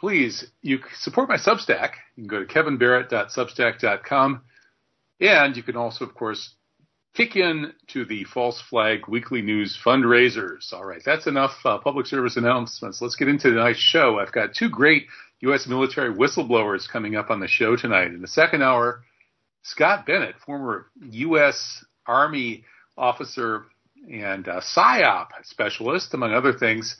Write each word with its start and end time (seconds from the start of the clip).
please, 0.00 0.50
you 0.62 0.80
support 0.98 1.28
my 1.28 1.36
Substack. 1.36 1.92
You 2.16 2.24
can 2.24 2.26
go 2.26 2.44
to 2.44 2.52
kevinbarrett.substack.com. 2.52 4.42
And 5.20 5.56
you 5.56 5.62
can 5.62 5.76
also, 5.76 6.04
of 6.04 6.12
course, 6.12 6.56
kick 7.14 7.36
in 7.36 7.72
to 7.92 8.04
the 8.04 8.24
False 8.24 8.60
Flag 8.68 9.06
Weekly 9.06 9.42
News 9.42 9.78
fundraisers. 9.80 10.72
All 10.72 10.84
right, 10.84 11.02
that's 11.06 11.28
enough 11.28 11.54
uh, 11.64 11.78
public 11.78 12.06
service 12.06 12.36
announcements. 12.36 13.00
Let's 13.00 13.14
get 13.14 13.28
into 13.28 13.50
tonight's 13.50 13.78
show. 13.78 14.18
I've 14.18 14.32
got 14.32 14.54
two 14.54 14.70
great 14.70 15.06
U.S. 15.42 15.66
military 15.66 16.14
whistleblowers 16.14 16.88
coming 16.88 17.16
up 17.16 17.30
on 17.30 17.40
the 17.40 17.48
show 17.48 17.76
tonight. 17.76 18.08
In 18.08 18.22
the 18.22 18.28
second 18.28 18.62
hour, 18.62 19.02
Scott 19.62 20.06
Bennett, 20.06 20.36
former 20.46 20.86
U.S. 21.00 21.84
Army 22.06 22.64
officer 22.96 23.64
and 24.10 24.48
uh, 24.48 24.60
PSYOP 24.60 25.28
specialist, 25.44 26.14
among 26.14 26.32
other 26.32 26.52
things, 26.52 26.96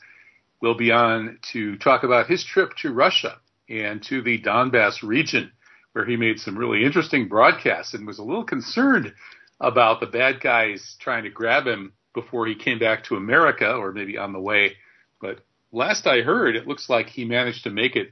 will 0.61 0.75
be 0.75 0.91
on 0.91 1.39
to 1.53 1.77
talk 1.77 2.03
about 2.03 2.27
his 2.27 2.43
trip 2.43 2.71
to 2.81 2.93
Russia 2.93 3.37
and 3.69 4.03
to 4.03 4.21
the 4.21 4.41
Donbass 4.41 5.03
region, 5.03 5.51
where 5.93 6.05
he 6.05 6.15
made 6.17 6.39
some 6.39 6.57
really 6.57 6.83
interesting 6.83 7.27
broadcasts 7.27 7.93
and 7.93 8.05
was 8.05 8.19
a 8.19 8.23
little 8.23 8.43
concerned 8.45 9.13
about 9.59 9.99
the 9.99 10.05
bad 10.05 10.41
guys 10.41 10.95
trying 10.99 11.23
to 11.23 11.29
grab 11.29 11.65
him 11.65 11.93
before 12.13 12.45
he 12.45 12.55
came 12.55 12.79
back 12.79 13.05
to 13.05 13.15
America 13.15 13.73
or 13.73 13.93
maybe 13.93 14.17
on 14.17 14.33
the 14.33 14.39
way. 14.39 14.73
But 15.21 15.39
last 15.71 16.07
I 16.07 16.21
heard, 16.21 16.55
it 16.55 16.67
looks 16.67 16.89
like 16.89 17.07
he 17.07 17.25
managed 17.25 17.63
to 17.63 17.69
make 17.69 17.95
it 17.95 18.11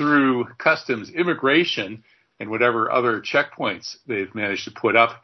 through 0.00 0.46
customs 0.56 1.10
immigration 1.10 2.02
and 2.38 2.48
whatever 2.48 2.90
other 2.90 3.20
checkpoints 3.20 3.96
they've 4.06 4.34
managed 4.34 4.64
to 4.64 4.70
put 4.70 4.96
up. 4.96 5.22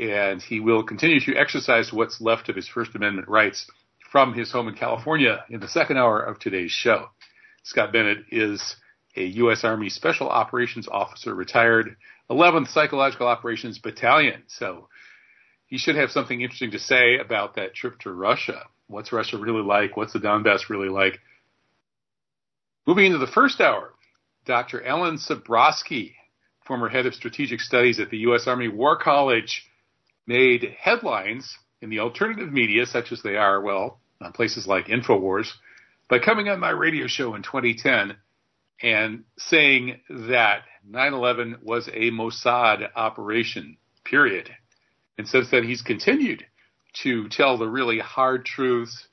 And 0.00 0.40
he 0.40 0.60
will 0.60 0.82
continue 0.82 1.20
to 1.20 1.36
exercise 1.36 1.92
what's 1.92 2.22
left 2.22 2.48
of 2.48 2.56
his 2.56 2.66
First 2.66 2.94
Amendment 2.94 3.28
rights 3.28 3.66
from 4.10 4.32
his 4.32 4.50
home 4.50 4.68
in 4.68 4.76
California 4.76 5.44
in 5.50 5.60
the 5.60 5.68
second 5.68 5.98
hour 5.98 6.20
of 6.20 6.38
today's 6.38 6.70
show. 6.70 7.10
Scott 7.64 7.92
Bennett 7.92 8.24
is 8.30 8.76
a 9.14 9.24
U.S. 9.24 9.62
Army 9.62 9.90
Special 9.90 10.30
Operations 10.30 10.88
Officer, 10.88 11.34
retired 11.34 11.94
11th 12.30 12.68
Psychological 12.68 13.26
Operations 13.26 13.78
Battalion. 13.78 14.42
So 14.46 14.88
he 15.66 15.76
should 15.76 15.96
have 15.96 16.10
something 16.10 16.40
interesting 16.40 16.70
to 16.70 16.78
say 16.78 17.18
about 17.18 17.56
that 17.56 17.74
trip 17.74 17.98
to 18.00 18.10
Russia. 18.10 18.62
What's 18.86 19.12
Russia 19.12 19.36
really 19.36 19.62
like? 19.62 19.98
What's 19.98 20.14
the 20.14 20.18
Donbass 20.18 20.70
really 20.70 20.88
like? 20.88 21.20
Moving 22.86 23.04
into 23.06 23.18
the 23.18 23.26
first 23.26 23.60
hour, 23.60 23.94
Dr. 24.44 24.84
Alan 24.84 25.16
Sabrosky, 25.16 26.12
former 26.66 26.88
head 26.88 27.06
of 27.06 27.14
strategic 27.14 27.60
studies 27.60 28.00
at 28.00 28.10
the 28.10 28.18
U.S. 28.18 28.46
Army 28.46 28.68
War 28.68 28.98
College, 28.98 29.64
made 30.26 30.74
headlines 30.78 31.56
in 31.80 31.90
the 31.90 32.00
alternative 32.00 32.52
media, 32.52 32.86
such 32.86 33.12
as 33.12 33.22
they 33.22 33.36
are, 33.36 33.60
well, 33.60 34.00
on 34.20 34.32
places 34.32 34.66
like 34.66 34.86
InfoWars, 34.86 35.50
by 36.08 36.18
coming 36.18 36.48
on 36.48 36.60
my 36.60 36.70
radio 36.70 37.06
show 37.06 37.34
in 37.34 37.42
2010 37.42 38.16
and 38.82 39.24
saying 39.38 40.00
that 40.10 40.62
9-11 40.90 41.62
was 41.62 41.88
a 41.88 42.10
Mossad 42.10 42.88
operation, 42.94 43.76
period. 44.04 44.50
And 45.16 45.28
since 45.28 45.50
then, 45.50 45.64
he's 45.64 45.82
continued 45.82 46.44
to 47.02 47.28
tell 47.28 47.56
the 47.56 47.68
really 47.68 47.98
hard 47.98 48.44
truths, 48.44 49.06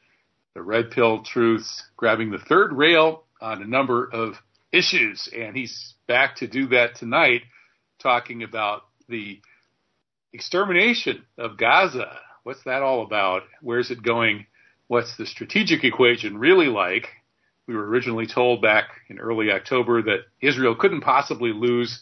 the 0.54 0.62
red 0.62 0.92
pill 0.92 1.24
truths, 1.24 1.84
grabbing 1.96 2.32
the 2.32 2.40
third 2.40 2.74
rail 2.74 3.24
on 3.40 3.62
a 3.62 3.68
number 3.68 4.10
of 4.12 4.36
issues. 4.72 5.30
And 5.36 5.56
he's 5.56 5.94
back 6.08 6.38
to 6.38 6.48
do 6.48 6.68
that 6.68 6.96
tonight, 6.96 7.42
talking 8.02 8.44
about 8.44 8.84
the 9.08 9.42
extermination 10.34 11.24
of 11.38 11.58
Gaza. 11.58 12.20
What's 12.44 12.64
that 12.64 12.82
all 12.82 13.04
about? 13.04 13.44
Where's 13.62 13.92
it 13.92 14.02
going? 14.04 14.46
What's 14.88 15.18
the 15.18 15.26
strategic 15.26 15.84
equation 15.84 16.38
really 16.38 16.68
like? 16.68 17.08
We 17.68 17.76
were 17.76 17.86
originally 17.88 18.28
told 18.28 18.62
back 18.62 18.86
in 19.10 19.20
early 19.20 19.52
October 19.52 20.02
that 20.02 20.26
Israel 20.42 20.76
couldn't 20.76 21.02
possibly 21.02 21.54
lose, 21.54 22.02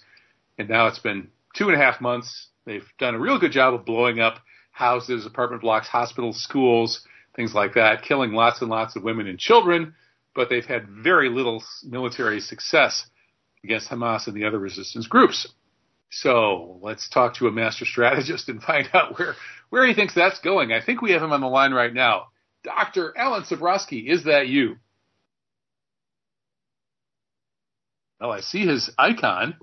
and 0.58 0.70
now 0.70 0.88
it's 0.88 1.00
been 1.00 1.30
two 1.56 1.70
and 1.70 1.80
a 1.80 1.84
half 1.84 2.02
months 2.02 2.50
They've 2.70 2.88
done 3.00 3.16
a 3.16 3.20
real 3.20 3.40
good 3.40 3.52
job 3.52 3.74
of 3.74 3.84
blowing 3.84 4.20
up 4.20 4.36
houses, 4.70 5.26
apartment 5.26 5.64
blocks, 5.64 5.88
hospitals, 5.88 6.40
schools, 6.40 7.02
things 7.36 7.56
like 7.56 7.74
that, 7.74 8.04
killing 8.04 8.32
lots 8.32 8.62
and 8.62 8.70
lots 8.70 8.96
of 8.96 9.02
women 9.02 9.26
and 9.26 9.40
children, 9.40 9.96
but 10.40 10.48
they've 10.48 10.66
had 10.66 10.88
very 10.88 11.28
little 11.28 11.62
military 11.84 12.40
success 12.40 13.06
against 13.62 13.90
Hamas 13.90 14.26
and 14.26 14.34
the 14.34 14.46
other 14.46 14.58
resistance 14.58 15.06
groups. 15.06 15.46
So 16.12 16.80
let's 16.82 17.10
talk 17.10 17.36
to 17.36 17.48
a 17.48 17.52
master 17.52 17.84
strategist 17.84 18.48
and 18.48 18.64
find 18.64 18.88
out 18.94 19.20
where, 19.20 19.36
where 19.70 19.86
he 19.86 19.94
thinks 19.94 20.16
that's 20.16 20.40
going. 20.40 20.72
I 20.72 20.82
think 20.82 21.02
we 21.02 21.12
have 21.12 21.22
him 21.22 21.34
on 21.34 21.42
the 21.42 21.48
line 21.48 21.74
right 21.74 21.94
now. 21.94 22.28
Dr. 22.64 23.14
Alan 23.18 23.44
Sabrosky, 23.44 24.10
is 24.10 24.24
that 24.24 24.48
you? 24.48 24.78
Well, 28.22 28.32
I 28.32 28.40
see 28.40 28.66
his 28.66 28.90
icon. 28.98 29.58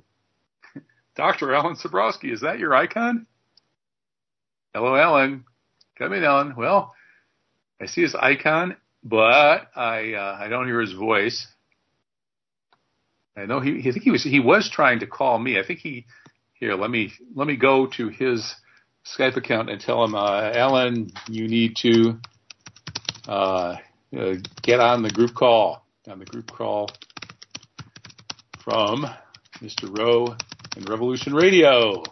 Dr. 1.16 1.54
Alan 1.54 1.76
Sabrosky, 1.76 2.30
is 2.30 2.42
that 2.42 2.58
your 2.58 2.74
icon? 2.74 3.26
Hello, 4.74 4.94
Alan. 4.94 5.46
Come 5.98 6.12
in, 6.12 6.22
Alan. 6.22 6.54
Well, 6.54 6.94
I 7.80 7.86
see 7.86 8.02
his 8.02 8.14
icon, 8.14 8.76
but 9.08 9.68
I 9.76 10.14
uh, 10.14 10.36
I 10.40 10.48
don't 10.48 10.66
hear 10.66 10.80
his 10.80 10.92
voice. 10.92 11.46
I 13.36 13.46
know 13.46 13.60
he, 13.60 13.78
I 13.78 13.92
think 13.92 14.02
he 14.02 14.10
was 14.10 14.24
he 14.24 14.40
was 14.40 14.68
trying 14.68 15.00
to 15.00 15.06
call 15.06 15.38
me. 15.38 15.58
I 15.58 15.64
think 15.64 15.78
he 15.80 16.06
here. 16.54 16.74
Let 16.74 16.90
me 16.90 17.12
let 17.34 17.46
me 17.46 17.56
go 17.56 17.86
to 17.96 18.08
his 18.08 18.54
Skype 19.06 19.36
account 19.36 19.70
and 19.70 19.80
tell 19.80 20.02
him, 20.02 20.16
uh, 20.16 20.50
Alan, 20.52 21.12
you 21.28 21.46
need 21.46 21.76
to 21.82 22.18
uh, 23.28 23.76
uh, 24.18 24.34
get 24.62 24.80
on 24.80 25.02
the 25.02 25.10
group 25.10 25.34
call 25.34 25.86
on 26.08 26.18
the 26.18 26.24
group 26.24 26.50
call 26.50 26.90
from 28.64 29.06
Mr. 29.60 29.96
Rowe 29.96 30.36
and 30.76 30.88
Revolution 30.88 31.32
Radio. 31.34 32.02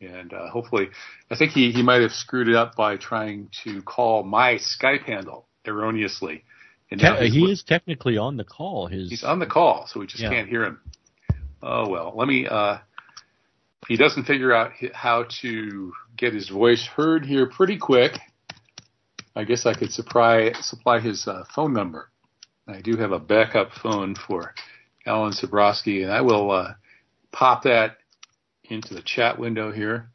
And 0.00 0.32
uh, 0.32 0.48
hopefully, 0.48 0.88
I 1.30 1.36
think 1.36 1.52
he, 1.52 1.72
he 1.72 1.82
might 1.82 2.00
have 2.00 2.12
screwed 2.12 2.48
it 2.48 2.56
up 2.56 2.74
by 2.74 2.96
trying 2.96 3.50
to 3.64 3.82
call 3.82 4.22
my 4.22 4.54
Skype 4.54 5.04
handle 5.04 5.46
erroneously. 5.66 6.44
And 6.90 7.00
Te- 7.00 7.28
he 7.28 7.50
is 7.50 7.62
technically 7.62 8.18
on 8.18 8.36
the 8.36 8.44
call. 8.44 8.88
His 8.88 9.10
he's 9.10 9.24
on 9.24 9.38
the 9.38 9.46
call, 9.46 9.86
so 9.86 10.00
we 10.00 10.06
just 10.06 10.22
yeah. 10.22 10.30
can't 10.30 10.48
hear 10.48 10.64
him. 10.64 10.80
Oh 11.62 11.88
well, 11.88 12.12
let 12.16 12.26
me. 12.26 12.46
Uh, 12.46 12.78
he 13.88 13.96
doesn't 13.96 14.24
figure 14.24 14.52
out 14.52 14.72
how 14.92 15.26
to 15.40 15.92
get 16.16 16.34
his 16.34 16.48
voice 16.48 16.86
heard 16.96 17.24
here 17.24 17.46
pretty 17.46 17.78
quick. 17.78 18.18
I 19.36 19.44
guess 19.44 19.66
I 19.66 19.74
could 19.74 19.92
supply 19.92 20.52
supply 20.60 21.00
his 21.00 21.28
uh, 21.28 21.44
phone 21.54 21.72
number. 21.72 22.10
I 22.66 22.80
do 22.80 22.96
have 22.96 23.12
a 23.12 23.20
backup 23.20 23.70
phone 23.72 24.14
for 24.14 24.54
Alan 25.06 25.32
Sabrosky, 25.32 26.02
and 26.02 26.12
I 26.12 26.20
will 26.20 26.50
uh, 26.50 26.74
pop 27.32 27.62
that 27.64 27.98
into 28.64 28.94
the 28.94 29.02
chat 29.02 29.38
window 29.38 29.72
here, 29.72 30.10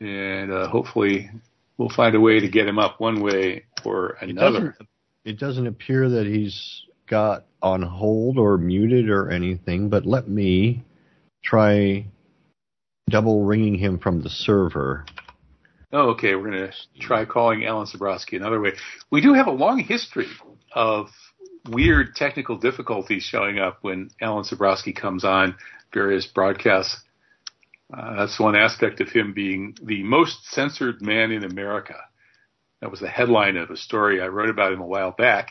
and 0.00 0.52
uh, 0.52 0.68
hopefully 0.68 1.30
we'll 1.78 1.88
find 1.88 2.14
a 2.14 2.20
way 2.20 2.40
to 2.40 2.48
get 2.48 2.66
him 2.66 2.78
up 2.78 3.00
one 3.00 3.22
way 3.22 3.64
or 3.84 4.18
another. 4.20 4.58
It 4.58 4.60
doesn't, 4.60 4.88
it 5.24 5.38
doesn't 5.38 5.66
appear 5.66 6.08
that 6.10 6.26
he's 6.26 6.84
got 7.06 7.46
on 7.62 7.82
hold 7.82 8.38
or 8.38 8.58
muted 8.58 9.08
or 9.08 9.30
anything, 9.30 9.88
but 9.88 10.04
let 10.04 10.28
me 10.28 10.84
try 11.42 12.04
double 13.08 13.44
ringing 13.44 13.74
him 13.76 13.98
from 13.98 14.22
the 14.22 14.28
server. 14.28 15.06
Oh, 15.92 16.10
okay. 16.10 16.34
We're 16.34 16.50
going 16.50 16.70
to 16.70 17.00
try 17.00 17.24
calling 17.24 17.64
Alan 17.64 17.86
Sabrosky 17.86 18.36
another 18.36 18.60
way. 18.60 18.72
We 19.10 19.22
do 19.22 19.32
have 19.32 19.46
a 19.46 19.52
long 19.52 19.78
history 19.78 20.26
of 20.74 21.08
weird 21.70 22.14
technical 22.14 22.58
difficulties 22.58 23.22
showing 23.22 23.58
up 23.58 23.78
when 23.80 24.10
Alan 24.20 24.44
Sabrosky 24.44 24.94
comes 24.94 25.24
on 25.24 25.54
various 25.92 26.26
broadcasts. 26.26 27.00
Uh, 27.92 28.16
that's 28.16 28.38
one 28.38 28.54
aspect 28.54 29.00
of 29.00 29.08
him 29.08 29.32
being 29.32 29.76
the 29.82 30.02
most 30.02 30.44
censored 30.50 31.00
man 31.00 31.30
in 31.32 31.44
America. 31.44 31.96
That 32.80 32.90
was 32.90 33.00
the 33.00 33.08
headline 33.08 33.56
of 33.56 33.70
a 33.70 33.76
story 33.76 34.20
I 34.20 34.28
wrote 34.28 34.50
about 34.50 34.72
him 34.72 34.80
a 34.80 34.86
while 34.86 35.10
back. 35.10 35.50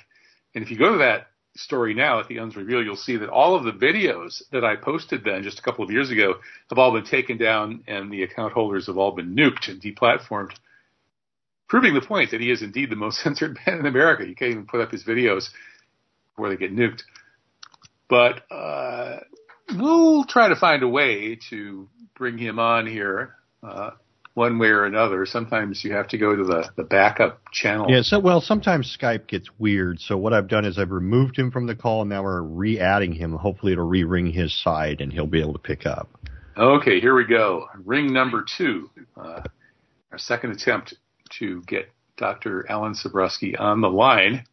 And 0.54 0.64
if 0.64 0.72
you 0.72 0.78
go 0.78 0.94
to 0.94 1.00
that 1.00 1.28
story 1.56 1.94
now 1.94 2.20
at 2.20 2.28
the 2.28 2.38
Unz 2.38 2.56
Review, 2.56 2.80
you'll 2.80 2.96
see 2.96 3.18
that 3.18 3.30
all 3.30 3.56
of 3.56 3.64
the 3.64 3.72
videos 3.72 4.44
that 4.52 4.64
I 4.64 4.76
posted 4.76 5.24
then 5.24 5.44
just 5.44 5.60
a 5.60 5.62
couple 5.64 5.84
of 5.84 5.92
years 5.92 6.12
ago 6.12 6.36
have 6.70 6.78
all 6.78 6.94
been 6.94 7.06
taken 7.06 7.38
down 7.38 7.84
and 7.88 8.12
the 8.12 8.24
account 8.24 8.54
holders 8.54 8.86
have 8.88 8.98
all 8.98 9.12
been 9.12 9.36
nuked 9.36 9.68
and 9.68 9.82
deplatformed. 9.82 10.52
proving 11.68 11.94
the 11.94 12.02
point 12.02 12.32
that 12.32 12.40
he 12.40 12.52
is 12.52 12.62
indeed 12.62 12.90
the 12.90 12.96
most 12.96 13.20
censored 13.24 13.58
man 13.66 13.80
in 13.80 13.86
America. 13.88 14.28
You 14.28 14.36
can't 14.36 14.52
even 14.52 14.68
put 14.68 14.82
up 14.82 14.92
his 14.92 15.04
videos 15.04 15.50
before 16.30 16.50
they 16.50 16.58
get 16.58 16.74
nuked. 16.76 17.02
But 18.08 18.50
uh, 18.52 19.18
we'll 19.76 20.26
try 20.26 20.50
to 20.50 20.56
find 20.56 20.84
a 20.84 20.88
way 20.88 21.38
to 21.50 21.90
bring 22.16 22.38
him 22.38 22.60
on 22.60 22.88
here. 22.88 23.36
Uh, 23.64 23.92
one 24.38 24.60
way 24.60 24.68
or 24.68 24.86
another. 24.86 25.26
Sometimes 25.26 25.84
you 25.84 25.94
have 25.94 26.08
to 26.10 26.18
go 26.20 26.36
to 26.36 26.44
the, 26.44 26.70
the 26.76 26.84
backup 26.84 27.42
channel. 27.52 27.88
Yeah, 27.90 28.04
so 28.04 28.20
well, 28.20 28.40
sometimes 28.40 28.96
Skype 28.96 29.28
gets 29.28 29.50
weird. 29.58 30.00
So 30.00 30.16
what 30.16 30.32
I've 30.32 30.48
done 30.48 30.64
is 30.64 30.78
I've 30.78 30.92
removed 30.92 31.36
him 31.36 31.50
from 31.50 31.66
the 31.66 31.74
call, 31.74 32.02
and 32.02 32.12
now 32.12 32.22
we're 32.22 32.44
re-adding 32.44 33.14
him. 33.14 33.32
Hopefully, 33.34 33.72
it'll 33.72 33.88
re-ring 33.88 34.32
his 34.32 34.56
side, 34.56 35.02
and 35.02 35.12
he'll 35.12 35.26
be 35.26 35.42
able 35.42 35.54
to 35.54 35.60
pick 35.60 35.88
up. 35.88 36.08
Okay, 36.56 37.00
here 37.00 37.16
we 37.16 37.26
go. 37.26 37.66
Ring 37.84 38.14
number 38.14 38.46
two. 38.58 38.92
Uh, 39.20 39.42
our 40.12 40.20
second 40.20 40.52
attempt 40.52 40.94
to 41.40 41.64
get 41.64 41.90
Dr. 42.16 42.64
Alan 42.70 42.94
Sabrosky 42.94 43.60
on 43.60 43.82
the 43.82 43.90
line. 43.90 44.44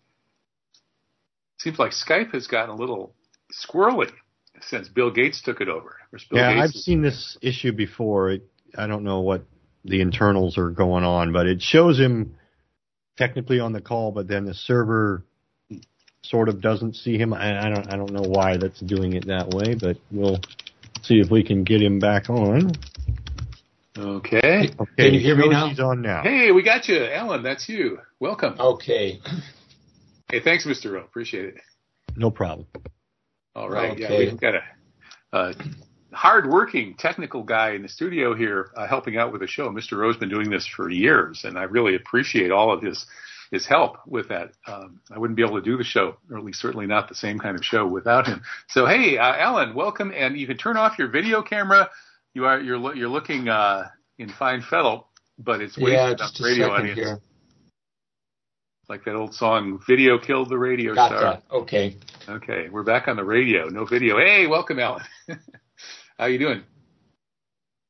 Seems 1.59 1.79
like 1.79 1.93
Skype 1.93 2.33
has 2.33 2.47
gotten 2.47 2.71
a 2.71 2.75
little 2.75 3.15
squirrely 3.53 4.11
since 4.61 4.89
Bill 4.89 5.11
Gates 5.11 5.43
took 5.43 5.61
it 5.61 5.69
over. 5.69 5.97
yeah, 6.31 6.55
Gates 6.55 6.63
I've 6.63 6.81
seen 6.81 7.03
this 7.03 7.37
issue 7.43 7.73
before. 7.73 8.31
It, 8.31 8.43
I 8.77 8.87
don't 8.87 9.05
know 9.05 9.21
what 9.21 9.45
the 9.85 10.01
internals 10.01 10.57
are 10.59 10.71
going 10.71 11.05
on, 11.05 11.33
but 11.33 11.47
it 11.47 11.61
shows 11.61 11.99
him 11.99 12.37
technically 13.17 13.61
on 13.61 13.73
the 13.73 13.81
call, 13.81 14.13
but 14.13 14.29
then 14.29 14.45
the 14.45 14.55
server 14.55 15.25
sort 16.23 16.49
of 16.49 16.61
doesn't 16.61 16.97
see 16.97 17.19
him. 17.19 17.33
I, 17.33 17.67
I 17.67 17.69
don't 17.69 17.93
I 17.93 17.97
don't 17.97 18.13
know 18.13 18.29
why 18.29 18.57
that's 18.57 18.81
doing 18.81 19.13
it 19.13 19.27
that 19.27 19.51
way, 19.51 19.75
but 19.75 19.99
we'll 20.11 20.41
see 21.03 21.21
if 21.21 21.31
we 21.31 21.45
can 21.45 21.65
get 21.65 21.83
him 21.83 21.99
back 21.99 22.31
on. 22.31 22.73
Okay. 23.97 24.71
Okay. 24.81 24.95
Can 24.97 25.15
you 25.15 25.21
hear 25.21 25.37
me 25.37 25.49
now? 25.49 25.69
He's 25.69 25.79
on 25.79 26.03
now. 26.03 26.23
Hey, 26.23 26.51
we 26.51 26.65
got 26.65 26.89
you, 26.89 27.05
Alan. 27.05 27.45
That's 27.45 27.69
you. 27.69 27.99
Welcome. 28.19 28.57
Okay. 28.59 29.21
Hey, 30.31 30.41
thanks, 30.41 30.67
Mr. 30.67 30.93
Rowe. 30.93 31.05
Appreciate 31.05 31.45
it. 31.45 31.55
No 32.17 32.31
problem. 32.31 32.67
All 33.55 33.69
right. 33.69 33.93
Okay. 33.93 34.03
Yeah, 34.03 34.19
we've 34.19 34.41
got 34.41 34.55
a, 34.55 34.63
a 35.33 35.55
hardworking 36.13 36.95
technical 36.99 37.43
guy 37.43 37.71
in 37.73 37.83
the 37.83 37.89
studio 37.89 38.35
here 38.35 38.71
uh, 38.77 38.87
helping 38.87 39.17
out 39.17 39.33
with 39.33 39.41
the 39.41 39.47
show. 39.47 39.69
Mr. 39.71 39.97
Rowe's 39.97 40.17
been 40.17 40.29
doing 40.29 40.51
this 40.51 40.67
for 40.67 40.91
years, 40.91 41.45
and 41.45 41.59
I 41.59 41.65
really 41.65 41.95
appreciate 41.95 42.51
all 42.51 42.73
of 42.73 42.83
his 42.83 43.07
his 43.51 43.67
help 43.67 43.99
with 44.07 44.29
that. 44.29 44.51
Um, 44.67 45.01
I 45.15 45.19
wouldn't 45.19 45.37
be 45.37 45.45
able 45.45 45.57
to 45.57 45.63
do 45.63 45.77
the 45.77 45.85
show, 45.85 46.17
or 46.31 46.39
at 46.39 46.45
least 46.45 46.61
certainly 46.61 46.87
not 46.87 47.09
the 47.09 47.15
same 47.15 47.39
kind 47.39 47.57
of 47.57 47.65
show 47.65 47.87
without 47.87 48.27
him. 48.27 48.43
So, 48.69 48.87
hey, 48.87 49.19
uh, 49.19 49.37
Alan, 49.37 49.75
welcome, 49.75 50.13
and 50.17 50.37
you 50.37 50.47
can 50.47 50.57
turn 50.57 50.77
off 50.77 50.99
your 50.99 51.09
video 51.09 51.43
camera. 51.43 51.89
You 52.33 52.47
are 52.47 52.61
you're 52.61 52.95
you're 52.97 53.09
looking 53.09 53.49
uh, 53.49 53.89
in 54.19 54.31
fine 54.31 54.63
fettle, 54.63 55.09
but 55.39 55.61
it's 55.61 55.79
wasted 55.79 56.19
yeah, 56.19 56.25
on 56.25 56.31
the 56.37 56.45
radio 56.45 56.71
audience. 56.71 56.99
Here. 56.99 57.21
Like 58.89 59.05
that 59.05 59.15
old 59.15 59.35
song, 59.35 59.81
"Video 59.87 60.19
Killed 60.19 60.51
the 60.51 60.59
Radio 60.59 60.95
Got 60.95 61.09
Star." 61.09 61.21
That. 61.21 61.43
Okay. 61.51 61.97
Okay, 62.29 62.69
we're 62.71 62.83
back 62.83 63.09
on 63.09 63.17
the 63.17 63.25
radio. 63.25 63.67
No 63.69 63.87
video. 63.87 64.19
Hey, 64.19 64.47
welcome, 64.47 64.79
Alan. 64.79 65.03
How 66.19 66.27
you 66.27 66.39
doing? 66.39 66.63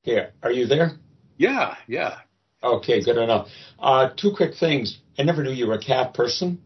Here, 0.03 0.33
are 0.43 0.53
you 0.53 0.67
there? 0.67 0.93
Yeah, 1.37 1.75
yeah. 1.89 2.19
Okay, 2.63 3.03
good 3.03 3.17
enough. 3.17 3.49
Uh, 3.79 4.11
two 4.17 4.33
quick 4.37 4.55
things. 4.55 4.99
I 5.19 5.25
never 5.25 5.43
knew 5.43 5.51
you 5.51 5.67
were 5.67 5.75
a 5.75 5.83
cat 5.83 6.15
person. 6.15 6.63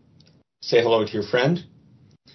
Say 0.61 0.83
hello 0.83 1.07
to 1.07 1.13
your 1.13 1.23
friend. 1.23 1.65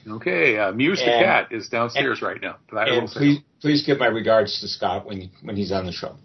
Okay, 0.07 0.57
uh, 0.57 0.71
Muse 0.71 0.99
and, 0.99 1.09
the 1.09 1.25
cat 1.25 1.47
is 1.51 1.69
downstairs 1.69 2.19
and, 2.21 2.27
right 2.27 2.41
now. 2.41 2.57
and 2.71 3.07
please, 3.07 3.39
please 3.61 3.85
give 3.85 3.99
my 3.99 4.07
regards 4.07 4.59
to 4.61 4.67
Scott 4.67 5.05
when 5.05 5.29
when 5.43 5.55
he's 5.55 5.71
on 5.71 5.85
the 5.85 5.91
show. 5.91 6.17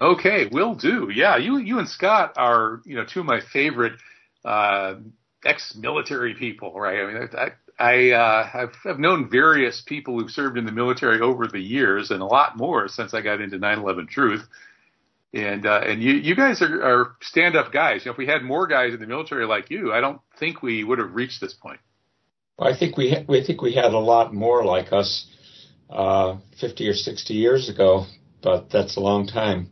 Okay, 0.00 0.46
will 0.50 0.74
do. 0.74 1.10
Yeah, 1.14 1.36
you 1.36 1.58
you 1.58 1.78
and 1.78 1.88
Scott 1.88 2.32
are 2.36 2.80
you 2.84 2.96
know 2.96 3.04
two 3.04 3.20
of 3.20 3.26
my 3.26 3.40
favorite 3.52 3.92
uh, 4.44 4.94
ex-military 5.44 6.34
people, 6.34 6.72
right? 6.72 7.00
I 7.00 7.06
mean, 7.06 7.28
I, 7.36 7.50
I 7.78 8.10
uh, 8.10 8.46
have, 8.46 8.74
have 8.84 8.98
known 8.98 9.30
various 9.30 9.82
people 9.86 10.18
who've 10.18 10.30
served 10.30 10.58
in 10.58 10.66
the 10.66 10.72
military 10.72 11.20
over 11.20 11.46
the 11.46 11.60
years, 11.60 12.10
and 12.10 12.20
a 12.20 12.26
lot 12.26 12.56
more 12.56 12.88
since 12.88 13.14
I 13.14 13.22
got 13.22 13.40
into 13.40 13.58
9/11 13.58 14.08
Truth. 14.08 14.46
And 15.32 15.64
uh, 15.64 15.80
and 15.86 16.02
you 16.02 16.14
you 16.14 16.34
guys 16.34 16.60
are, 16.60 16.82
are 16.82 17.16
stand-up 17.22 17.72
guys. 17.72 18.04
You 18.04 18.10
know, 18.10 18.12
if 18.14 18.18
we 18.18 18.26
had 18.26 18.42
more 18.42 18.66
guys 18.66 18.92
in 18.92 19.00
the 19.00 19.06
military 19.06 19.46
like 19.46 19.70
you, 19.70 19.92
I 19.92 20.00
don't 20.00 20.20
think 20.40 20.60
we 20.60 20.82
would 20.82 20.98
have 20.98 21.14
reached 21.14 21.40
this 21.40 21.54
point. 21.54 21.78
Well, 22.58 22.68
I 22.68 22.76
think 22.76 22.96
we 22.96 23.10
ha- 23.10 23.24
we 23.28 23.44
think 23.44 23.62
we 23.62 23.74
had 23.74 23.92
a 23.92 23.98
lot 23.98 24.34
more 24.34 24.64
like 24.64 24.92
us 24.92 25.26
uh, 25.88 26.36
50 26.60 26.88
or 26.88 26.94
60 26.94 27.34
years 27.34 27.68
ago, 27.68 28.06
but 28.42 28.70
that's 28.70 28.96
a 28.96 29.00
long 29.00 29.26
time. 29.26 29.70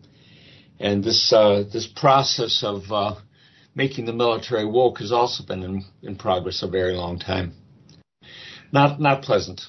And 0.79 1.03
this 1.03 1.33
uh, 1.33 1.65
this 1.73 1.89
process 1.89 2.63
of 2.65 2.93
uh, 2.93 3.17
making 3.75 4.07
the 4.07 4.13
military 4.13 4.67
woke 4.67 4.99
has 4.99 5.13
also 5.13 5.45
been 5.45 5.63
in, 5.63 5.85
in 6.03 6.17
progress 6.17 6.63
a 6.63 6.69
very 6.69 6.95
long 6.95 7.19
time 7.19 7.53
not 8.73 9.01
not 9.01 9.23
pleasant. 9.23 9.63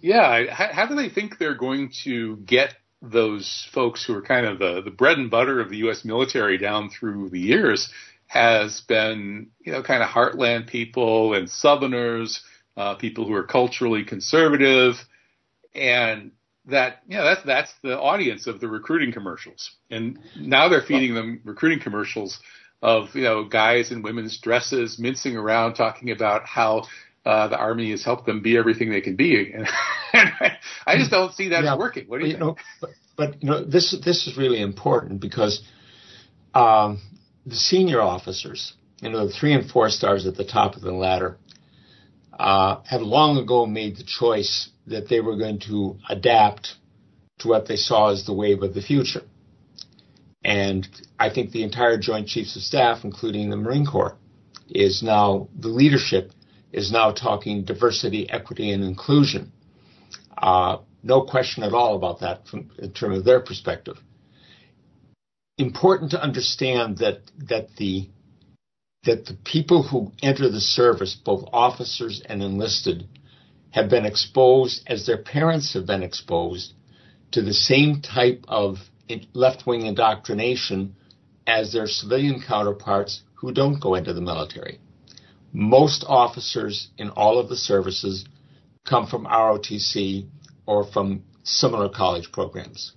Yeah, 0.00 0.44
how, 0.50 0.68
how 0.72 0.86
do 0.86 0.94
they 0.94 1.08
think 1.08 1.38
they're 1.38 1.56
going 1.56 1.90
to 2.04 2.36
get 2.38 2.74
those 3.02 3.68
folks 3.72 4.04
who 4.04 4.14
are 4.14 4.22
kind 4.22 4.46
of 4.46 4.58
the, 4.58 4.82
the 4.82 4.90
bread 4.90 5.18
and 5.18 5.30
butter 5.30 5.60
of 5.60 5.70
the 5.70 5.78
U.S. 5.78 6.04
military 6.04 6.58
down 6.58 6.90
through 6.90 7.30
the 7.30 7.40
years 7.40 7.88
has 8.26 8.82
been, 8.82 9.48
you 9.60 9.72
know, 9.72 9.82
kind 9.82 10.02
of 10.02 10.08
heartland 10.08 10.68
people 10.68 11.34
and 11.34 11.48
Southerners, 11.48 12.42
uh, 12.76 12.94
people 12.96 13.26
who 13.26 13.34
are 13.34 13.44
culturally 13.44 14.04
conservative, 14.04 14.94
and 15.74 16.32
that, 16.66 16.98
you 17.08 17.16
know, 17.16 17.24
that's 17.24 17.42
that's 17.44 17.72
the 17.82 17.98
audience 17.98 18.46
of 18.46 18.60
the 18.60 18.68
recruiting 18.68 19.12
commercials. 19.12 19.70
And 19.90 20.18
now 20.38 20.68
they're 20.68 20.82
feeding 20.82 21.14
them 21.14 21.40
recruiting 21.44 21.80
commercials 21.80 22.38
of, 22.82 23.14
you 23.14 23.22
know, 23.22 23.44
guys 23.44 23.90
in 23.90 24.02
women's 24.02 24.38
dresses 24.40 24.98
mincing 24.98 25.36
around 25.36 25.74
talking 25.74 26.10
about 26.10 26.46
how 26.46 26.84
uh, 27.24 27.48
the 27.48 27.56
army 27.56 27.90
has 27.90 28.04
helped 28.04 28.26
them 28.26 28.42
be 28.42 28.56
everything 28.56 28.90
they 28.90 29.00
can 29.00 29.16
be, 29.16 29.52
and, 29.54 29.66
I 30.86 30.96
just 30.96 31.10
don't 31.10 31.34
see 31.34 31.50
that 31.50 31.64
yeah, 31.64 31.76
working. 31.76 32.06
What 32.06 32.20
do 32.20 32.26
you, 32.26 32.32
you 32.32 32.38
know? 32.38 32.56
But, 32.80 32.90
but, 33.16 33.42
you 33.42 33.50
know, 33.50 33.64
this 33.64 33.94
this 34.04 34.26
is 34.26 34.38
really 34.38 34.60
important 34.60 35.20
because 35.20 35.62
um, 36.54 37.02
the 37.44 37.56
senior 37.56 38.00
officers, 38.00 38.74
you 39.02 39.10
know, 39.10 39.26
the 39.26 39.32
three 39.32 39.52
and 39.52 39.70
four 39.70 39.90
stars 39.90 40.26
at 40.26 40.36
the 40.36 40.44
top 40.44 40.76
of 40.76 40.82
the 40.82 40.92
ladder, 40.92 41.36
uh, 42.38 42.80
have 42.84 43.02
long 43.02 43.36
ago 43.36 43.66
made 43.66 43.96
the 43.96 44.04
choice 44.04 44.70
that 44.86 45.08
they 45.08 45.20
were 45.20 45.36
going 45.36 45.60
to 45.68 45.96
adapt 46.08 46.76
to 47.40 47.48
what 47.48 47.68
they 47.68 47.76
saw 47.76 48.10
as 48.10 48.24
the 48.24 48.32
wave 48.32 48.62
of 48.62 48.74
the 48.74 48.82
future. 48.82 49.22
And 50.44 50.88
I 51.18 51.30
think 51.30 51.50
the 51.50 51.64
entire 51.64 51.98
Joint 51.98 52.28
Chiefs 52.28 52.56
of 52.56 52.62
Staff, 52.62 53.04
including 53.04 53.50
the 53.50 53.56
Marine 53.56 53.86
Corps, 53.86 54.16
is 54.68 55.02
now 55.02 55.48
the 55.58 55.68
leadership 55.68 56.32
is 56.72 56.92
now 56.92 57.12
talking 57.12 57.64
diversity, 57.64 58.28
equity, 58.30 58.70
and 58.70 58.84
inclusion. 58.84 59.52
Uh, 60.36 60.78
no 61.02 61.22
question 61.22 61.62
at 61.62 61.72
all 61.72 61.96
about 61.96 62.20
that 62.20 62.46
from, 62.46 62.70
in 62.78 62.92
terms 62.92 63.18
of 63.18 63.24
their 63.24 63.40
perspective. 63.40 63.96
Important 65.56 66.12
to 66.12 66.22
understand 66.22 66.98
that 66.98 67.22
that 67.48 67.74
the 67.76 68.08
that 69.04 69.26
the 69.26 69.36
people 69.44 69.82
who 69.82 70.12
enter 70.22 70.50
the 70.50 70.60
service, 70.60 71.14
both 71.14 71.48
officers 71.52 72.22
and 72.24 72.42
enlisted, 72.42 73.08
have 73.70 73.88
been 73.88 74.04
exposed 74.04 74.82
as 74.86 75.06
their 75.06 75.22
parents 75.22 75.74
have 75.74 75.86
been 75.86 76.02
exposed 76.02 76.74
to 77.32 77.42
the 77.42 77.54
same 77.54 78.00
type 78.00 78.44
of 78.48 78.76
left-wing 79.34 79.86
indoctrination 79.86 80.94
as 81.46 81.72
their 81.72 81.86
civilian 81.86 82.42
counterparts 82.46 83.22
who 83.34 83.52
don't 83.52 83.80
go 83.80 83.94
into 83.94 84.12
the 84.12 84.20
military. 84.20 84.80
Most 85.52 86.04
officers 86.06 86.88
in 86.98 87.10
all 87.10 87.38
of 87.38 87.48
the 87.48 87.56
services 87.56 88.24
come 88.86 89.06
from 89.06 89.24
ROTC 89.24 90.28
or 90.66 90.84
from 90.84 91.24
similar 91.42 91.88
college 91.88 92.30
programs. 92.32 92.92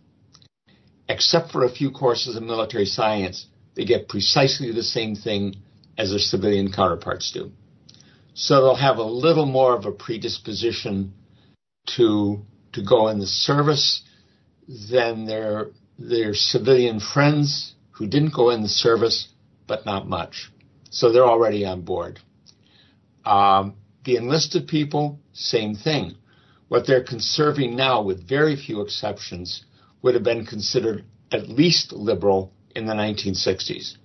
Except 1.07 1.51
for 1.51 1.63
a 1.63 1.69
few 1.69 1.91
courses 1.91 2.35
in 2.35 2.45
military 2.45 2.85
science, 2.85 3.47
they 3.75 3.85
get 3.85 4.09
precisely 4.09 4.71
the 4.71 4.83
same 4.83 5.15
thing 5.15 5.55
as 5.97 6.09
their 6.09 6.19
civilian 6.19 6.71
counterparts 6.71 7.31
do. 7.31 7.51
So 8.33 8.61
they'll 8.61 8.75
have 8.75 8.97
a 8.97 9.03
little 9.03 9.45
more 9.45 9.75
of 9.75 9.85
a 9.85 9.91
predisposition 9.91 11.13
to 11.95 12.45
to 12.73 12.81
go 12.81 13.09
in 13.09 13.19
the 13.19 13.27
service 13.27 14.03
than 14.89 15.25
their 15.25 15.71
their 16.09 16.33
civilian 16.33 16.99
friends 16.99 17.75
who 17.91 18.07
didn't 18.07 18.33
go 18.33 18.49
in 18.49 18.61
the 18.61 18.69
service, 18.69 19.29
but 19.67 19.85
not 19.85 20.07
much. 20.07 20.51
So 20.89 21.11
they're 21.11 21.25
already 21.25 21.65
on 21.65 21.81
board. 21.81 22.19
Um, 23.25 23.75
the 24.03 24.15
enlisted 24.15 24.67
people, 24.67 25.19
same 25.33 25.75
thing. 25.75 26.15
What 26.67 26.87
they're 26.87 27.03
conserving 27.03 27.75
now, 27.75 28.01
with 28.01 28.27
very 28.27 28.55
few 28.55 28.81
exceptions, 28.81 29.63
would 30.01 30.15
have 30.15 30.23
been 30.23 30.45
considered 30.45 31.05
at 31.31 31.49
least 31.49 31.93
liberal 31.93 32.51
in 32.75 32.85
the 32.85 32.93
1960s. 32.93 33.97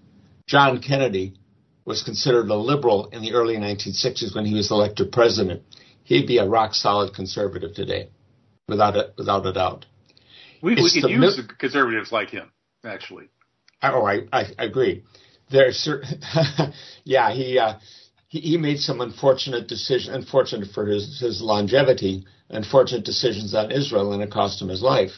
John 0.47 0.81
Kennedy 0.81 1.35
was 1.85 2.03
considered 2.03 2.49
a 2.51 2.57
liberal 2.57 3.07
in 3.07 3.23
the 3.23 3.33
early 3.33 3.57
1960s 3.57 4.35
when 4.35 4.45
he 4.45 4.55
was 4.55 4.71
elected 4.71 5.13
president. 5.13 5.63
He'd 6.05 6.27
be 6.27 6.39
a 6.39 6.47
rock 6.47 6.75
solid 6.75 7.15
conservative 7.15 7.75
today, 7.75 8.11
without 8.69 8.97
a, 8.97 9.13
without 9.17 9.47
a 9.47 9.53
doubt. 9.53 9.87
We, 10.63 10.75
we 10.75 10.91
could 11.01 11.11
use 11.11 11.41
conservatives 11.59 12.13
like 12.13 12.31
him, 12.31 12.51
actually. 12.85 13.29
Oh, 13.83 14.05
I, 14.05 14.27
I 14.33 14.47
agree. 14.59 15.05
there's 15.51 15.77
certain, 15.77 16.21
yeah 17.05 17.33
he 17.33 17.59
uh, 17.59 17.75
he, 18.29 18.41
he 18.41 18.57
made 18.57 18.79
some 18.79 19.01
unfortunate 19.01 19.69
decision 19.69 20.15
unfortunate 20.15 20.71
for 20.71 20.87
his 20.87 21.21
his 21.21 21.41
longevity 21.41 22.25
unfortunate 22.49 23.05
decisions 23.05 23.55
on 23.55 23.71
Israel 23.71 24.13
and 24.13 24.23
it 24.23 24.31
cost 24.31 24.63
him 24.63 24.69
his 24.69 24.83
life. 24.83 25.13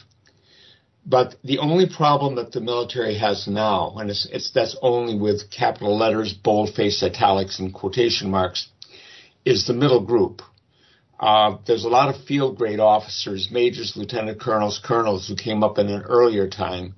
But 1.05 1.35
the 1.43 1.59
only 1.59 1.87
problem 1.87 2.35
that 2.35 2.51
the 2.51 2.61
military 2.61 3.17
has 3.17 3.47
now, 3.47 3.95
and 3.97 4.09
it's, 4.09 4.27
it's 4.31 4.51
that's 4.51 4.75
only 4.81 5.17
with 5.17 5.49
capital 5.49 5.97
letters, 5.97 6.33
boldface, 6.33 7.01
italics, 7.01 7.57
and 7.59 7.73
quotation 7.73 8.29
marks, 8.29 8.69
is 9.45 9.65
the 9.65 9.73
middle 9.73 10.01
group. 10.01 10.41
Uh, 11.19 11.57
there's 11.67 11.83
a 11.83 11.89
lot 11.89 12.13
of 12.13 12.23
field 12.23 12.57
grade 12.57 12.79
officers, 12.79 13.49
majors, 13.51 13.97
lieutenant 13.97 14.39
colonels, 14.39 14.79
colonels 14.83 15.27
who 15.27 15.35
came 15.35 15.63
up 15.63 15.77
in 15.77 15.89
an 15.89 16.01
earlier 16.03 16.47
time, 16.47 16.95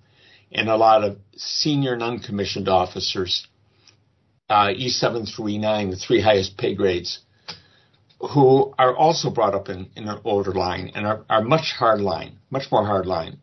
and 0.52 0.70
a 0.70 0.76
lot 0.76 1.04
of 1.04 1.18
senior 1.36 1.96
non-commissioned 1.96 2.70
officers, 2.70 3.48
uh, 4.50 4.68
E7 4.68 5.34
through 5.34 5.46
E9, 5.46 5.90
the 5.90 5.98
three 5.98 6.22
highest 6.22 6.56
pay 6.58 6.76
grades, 6.76 7.20
who 8.20 8.74
are 8.78 8.96
also 8.96 9.32
brought 9.32 9.56
up 9.56 9.70
in, 9.70 9.90
in 9.96 10.08
an 10.08 10.20
older 10.24 10.52
line 10.52 10.92
and 10.94 11.08
are, 11.08 11.26
are 11.28 11.42
much 11.42 11.74
hard 11.80 12.00
line, 12.00 12.38
much 12.52 12.72
more 12.72 12.86
hard 12.86 13.08
line. 13.08 13.40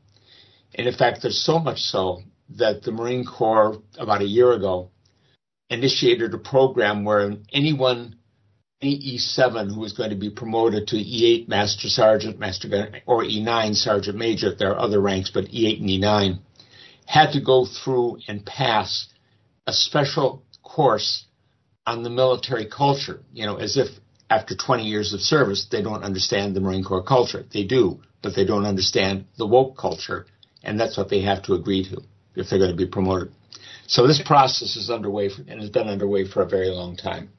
And 0.76 0.86
in 0.86 0.94
fact, 0.94 1.22
there's 1.22 1.44
so 1.44 1.58
much 1.58 1.80
so 1.80 2.22
that 2.50 2.82
the 2.82 2.92
Marine 2.92 3.24
Corps 3.24 3.82
about 3.98 4.22
a 4.22 4.26
year 4.26 4.52
ago 4.52 4.90
initiated 5.68 6.32
a 6.34 6.38
program 6.38 7.04
where 7.04 7.34
anyone 7.52 8.17
E7 8.82 9.74
who 9.74 9.80
was 9.80 9.92
going 9.92 10.10
to 10.10 10.16
be 10.16 10.30
promoted 10.30 10.86
to 10.88 10.96
E8 10.96 11.48
Master 11.48 11.88
Sergeant, 11.88 12.38
Master 12.38 13.02
or 13.06 13.24
E9 13.24 13.74
Sergeant 13.74 14.16
Major, 14.16 14.54
there 14.54 14.70
are 14.72 14.78
other 14.78 15.00
ranks, 15.00 15.30
but 15.30 15.46
E8 15.46 15.80
and 15.80 15.88
E9, 15.88 16.38
had 17.06 17.32
to 17.32 17.40
go 17.40 17.66
through 17.66 18.18
and 18.28 18.46
pass 18.46 19.08
a 19.66 19.72
special 19.72 20.44
course 20.62 21.24
on 21.86 22.02
the 22.02 22.10
military 22.10 22.66
culture, 22.66 23.20
you 23.32 23.46
know, 23.46 23.56
as 23.56 23.76
if 23.76 23.88
after 24.30 24.54
20 24.54 24.84
years 24.84 25.12
of 25.12 25.20
service, 25.20 25.66
they 25.70 25.82
don't 25.82 26.04
understand 26.04 26.54
the 26.54 26.60
Marine 26.60 26.84
Corps 26.84 27.02
culture. 27.02 27.44
They 27.52 27.64
do, 27.64 28.00
but 28.22 28.36
they 28.36 28.44
don't 28.44 28.66
understand 28.66 29.24
the 29.38 29.46
woke 29.46 29.76
culture, 29.76 30.26
and 30.62 30.78
that's 30.78 30.96
what 30.96 31.08
they 31.08 31.22
have 31.22 31.42
to 31.44 31.54
agree 31.54 31.88
to 31.88 32.02
if 32.36 32.48
they're 32.48 32.58
going 32.58 32.70
to 32.70 32.76
be 32.76 32.86
promoted. 32.86 33.32
So 33.86 34.06
this 34.06 34.22
process 34.24 34.76
is 34.76 34.90
underway 34.90 35.30
and 35.48 35.60
has 35.60 35.70
been 35.70 35.88
underway 35.88 36.28
for 36.28 36.42
a 36.42 36.48
very 36.48 36.68
long 36.68 36.96
time. 36.96 37.30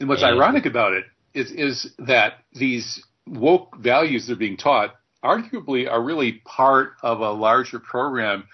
And 0.00 0.08
what's 0.08 0.22
and, 0.22 0.38
ironic 0.38 0.66
about 0.66 0.92
it 0.92 1.04
is 1.34 1.50
is 1.50 1.92
that 1.98 2.34
these 2.52 3.02
woke 3.26 3.76
values 3.78 4.26
that 4.26 4.34
are 4.34 4.36
being 4.36 4.56
taught 4.56 4.94
arguably 5.22 5.90
are 5.90 6.02
really 6.02 6.40
part 6.44 6.92
of 7.02 7.20
a 7.20 7.30
larger 7.32 7.78
program 7.78 8.44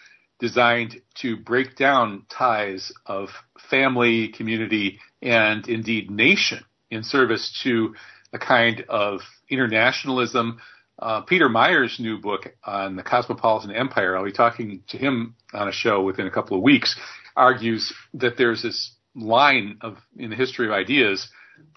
designed 0.40 1.00
to 1.14 1.36
break 1.36 1.76
down 1.76 2.26
ties 2.28 2.92
of 3.06 3.28
family, 3.70 4.28
community, 4.28 4.98
and 5.22 5.68
indeed 5.68 6.10
nation 6.10 6.64
in 6.90 7.02
service 7.02 7.60
to 7.62 7.94
a 8.32 8.38
kind 8.38 8.84
of 8.88 9.20
internationalism. 9.48 10.58
Uh, 10.98 11.22
Peter 11.22 11.48
Meyer's 11.48 11.98
new 11.98 12.18
book 12.18 12.54
on 12.64 12.96
the 12.96 13.02
cosmopolitan 13.02 13.72
empire, 13.72 14.16
I'll 14.16 14.24
be 14.24 14.32
talking 14.32 14.82
to 14.88 14.98
him 14.98 15.34
on 15.52 15.68
a 15.68 15.72
show 15.72 16.02
within 16.02 16.26
a 16.26 16.30
couple 16.30 16.56
of 16.56 16.62
weeks, 16.62 16.98
argues 17.36 17.92
that 18.14 18.36
there's 18.36 18.62
this 18.62 18.93
line 19.14 19.78
of 19.80 19.99
in 20.16 20.30
the 20.30 20.37
history 20.37 20.66
of 20.66 20.73
ideas 20.73 21.28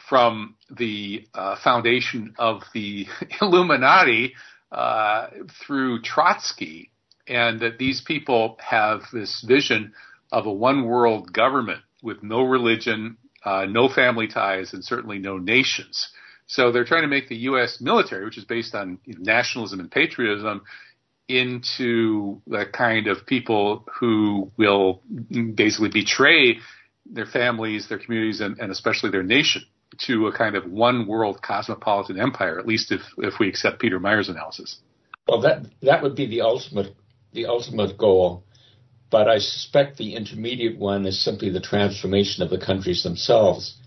from 0.10 0.56
the 0.76 1.28
uh, 1.34 1.56
foundation 1.64 2.34
of 2.38 2.62
the 2.74 3.08
Illuminati 3.42 4.34
uh, 4.72 5.28
through 5.66 6.02
Trotsky, 6.02 6.92
and 7.28 7.60
that 7.60 7.78
these 7.78 8.02
people 8.02 8.58
have 8.60 9.02
this 9.14 9.44
vision 9.48 9.94
of 10.32 10.46
a 10.46 10.52
one 10.52 10.86
world 10.86 11.32
government 11.32 11.82
with 12.02 12.22
no 12.24 12.42
religion, 12.42 13.18
uh, 13.46 13.66
no 13.66 13.88
family 13.88 14.28
ties, 14.28 14.74
and 14.74 14.84
certainly 14.84 15.20
no 15.20 15.38
nations. 15.38 16.10
So 16.48 16.72
they're 16.72 16.86
trying 16.86 17.02
to 17.02 17.08
make 17.08 17.28
the 17.28 17.36
U.S. 17.38 17.80
military, 17.82 18.26
which 18.26 18.38
is 18.38 18.46
based 18.46 18.74
on 18.74 19.00
nationalism 19.06 19.80
and 19.80 19.92
patriotism, 19.92 20.64
into 21.28 22.42
the 22.48 22.66
kind 22.72 23.08
of 23.08 23.26
people 23.26 23.86
who 24.00 24.50
will 24.58 25.02
basically 25.56 25.90
betray 25.90 26.58
their 27.12 27.26
families, 27.26 27.88
their 27.88 28.00
communities, 28.00 28.42
and, 28.42 28.58
and 28.60 28.72
especially 28.72 29.12
their 29.12 29.24
nation 29.24 29.64
to 30.00 30.28
a 30.28 30.38
kind 30.38 30.56
of 30.56 30.70
one 30.70 31.08
world 31.08 31.42
cosmopolitan 31.42 32.20
empire, 32.20 32.60
at 32.60 32.68
least 32.68 32.92
if, 32.92 33.02
if 33.18 33.36
we 33.40 33.48
accept 33.48 33.80
Peter 33.80 34.00
Meyer's 34.00 34.30
analysis. 34.30 34.80
Well, 35.28 35.42
that 35.42 35.66
that 35.82 36.04
would 36.04 36.16
be 36.16 36.28
the 36.28 36.42
ultimate 36.42 36.96
the 37.34 37.46
ultimate 37.48 37.98
goal. 37.98 38.44
But 39.10 39.30
I 39.30 39.38
suspect 39.38 39.98
the 39.98 40.16
intermediate 40.16 40.78
one 40.78 41.06
is 41.06 41.24
simply 41.24 41.50
the 41.50 41.62
transformation 41.62 42.44
of 42.44 42.50
the 42.50 42.60
countries 42.60 43.04
themselves. 43.04 43.78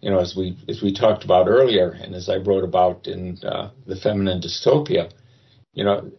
You 0.00 0.10
know, 0.10 0.20
as 0.20 0.34
we 0.36 0.56
as 0.68 0.80
we 0.82 0.94
talked 0.94 1.24
about 1.24 1.48
earlier, 1.48 1.90
and 1.90 2.14
as 2.14 2.28
I 2.28 2.36
wrote 2.36 2.64
about 2.64 3.06
in 3.06 3.38
uh, 3.44 3.70
the 3.86 3.96
feminine 3.96 4.40
dystopia, 4.40 5.12
you 5.72 5.84
know, 5.84 6.10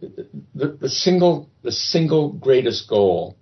the, 0.54 0.68
the 0.80 0.88
single 0.88 1.50
the 1.62 1.72
single 1.72 2.32
greatest 2.32 2.88
goal 2.88 3.36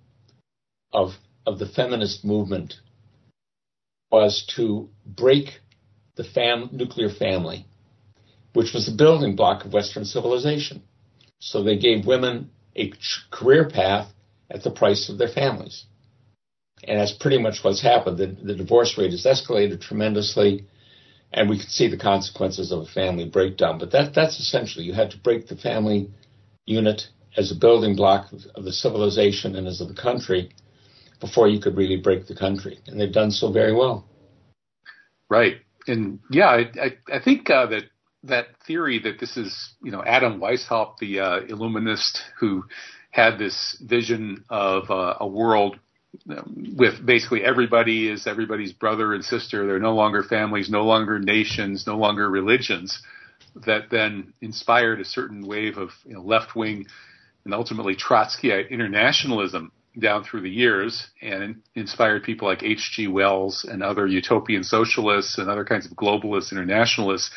of 0.93 1.11
of 1.45 1.59
the 1.59 1.67
feminist 1.67 2.23
movement 2.23 2.75
was 4.11 4.45
to 4.55 4.89
break 5.05 5.59
the 6.15 6.23
fam- 6.23 6.69
nuclear 6.71 7.09
family, 7.09 7.65
which 8.53 8.73
was 8.73 8.85
the 8.85 8.95
building 8.95 9.35
block 9.35 9.65
of 9.65 9.73
Western 9.73 10.05
civilization. 10.05 10.83
So 11.39 11.63
they 11.63 11.77
gave 11.77 12.05
women 12.05 12.51
a 12.75 12.93
career 13.31 13.69
path 13.69 14.11
at 14.49 14.63
the 14.63 14.71
price 14.71 15.09
of 15.09 15.17
their 15.17 15.27
families. 15.27 15.85
And 16.83 16.99
that's 16.99 17.13
pretty 17.13 17.37
much 17.37 17.63
what's 17.63 17.81
happened. 17.81 18.17
The, 18.17 18.27
the 18.27 18.55
divorce 18.55 18.97
rate 18.97 19.11
has 19.11 19.25
escalated 19.25 19.81
tremendously, 19.81 20.65
and 21.31 21.49
we 21.49 21.57
can 21.59 21.67
see 21.67 21.87
the 21.87 21.97
consequences 21.97 22.71
of 22.71 22.81
a 22.81 22.85
family 22.85 23.29
breakdown. 23.29 23.77
But 23.77 23.91
that, 23.91 24.13
that's 24.13 24.39
essentially, 24.39 24.85
you 24.85 24.93
had 24.93 25.11
to 25.11 25.17
break 25.17 25.47
the 25.47 25.55
family 25.55 26.09
unit 26.65 27.07
as 27.37 27.51
a 27.51 27.55
building 27.55 27.95
block 27.95 28.31
of, 28.33 28.41
of 28.55 28.63
the 28.65 28.73
civilization 28.73 29.55
and 29.55 29.67
as 29.67 29.79
of 29.79 29.87
the 29.87 30.01
country 30.01 30.49
before 31.21 31.47
you 31.47 31.61
could 31.61 31.77
really 31.77 31.97
break 31.97 32.27
the 32.27 32.35
country. 32.35 32.79
And 32.87 32.99
they've 32.99 33.13
done 33.13 33.31
so 33.31 33.51
very 33.51 33.73
well. 33.73 34.05
Right. 35.29 35.57
And 35.87 36.19
yeah, 36.29 36.47
I, 36.47 36.59
I, 36.81 37.15
I 37.15 37.19
think 37.23 37.49
uh, 37.49 37.67
that 37.67 37.83
that 38.23 38.47
theory 38.67 38.99
that 38.99 39.19
this 39.19 39.37
is, 39.37 39.73
you 39.81 39.91
know, 39.91 40.03
Adam 40.03 40.39
Weishaupt, 40.39 40.97
the 40.99 41.19
uh, 41.19 41.39
Illuminist 41.47 42.21
who 42.39 42.65
had 43.09 43.37
this 43.39 43.81
vision 43.81 44.43
of 44.49 44.91
uh, 44.91 45.15
a 45.19 45.27
world 45.27 45.79
with 46.75 47.05
basically 47.05 47.43
everybody 47.43 48.09
is 48.09 48.27
everybody's 48.27 48.73
brother 48.73 49.13
and 49.13 49.23
sister. 49.23 49.65
They're 49.65 49.79
no 49.79 49.95
longer 49.95 50.23
families, 50.23 50.69
no 50.69 50.83
longer 50.83 51.19
nations, 51.19 51.85
no 51.87 51.97
longer 51.97 52.29
religions. 52.29 53.01
That 53.65 53.89
then 53.89 54.33
inspired 54.41 55.01
a 55.01 55.05
certain 55.05 55.45
wave 55.45 55.77
of 55.77 55.89
you 56.05 56.13
know, 56.13 56.21
left 56.21 56.55
wing 56.55 56.87
and 57.43 57.53
ultimately 57.53 57.95
Trotskyite 57.95 58.69
internationalism 58.69 59.71
down 59.99 60.23
through 60.23 60.41
the 60.41 60.49
years 60.49 61.07
and 61.21 61.61
inspired 61.75 62.23
people 62.23 62.47
like 62.47 62.63
H.G. 62.63 63.07
Wells 63.07 63.65
and 63.69 63.83
other 63.83 64.07
utopian 64.07 64.63
socialists 64.63 65.37
and 65.37 65.49
other 65.49 65.65
kinds 65.65 65.85
of 65.85 65.91
globalists, 65.93 66.51
internationalists. 66.51 67.31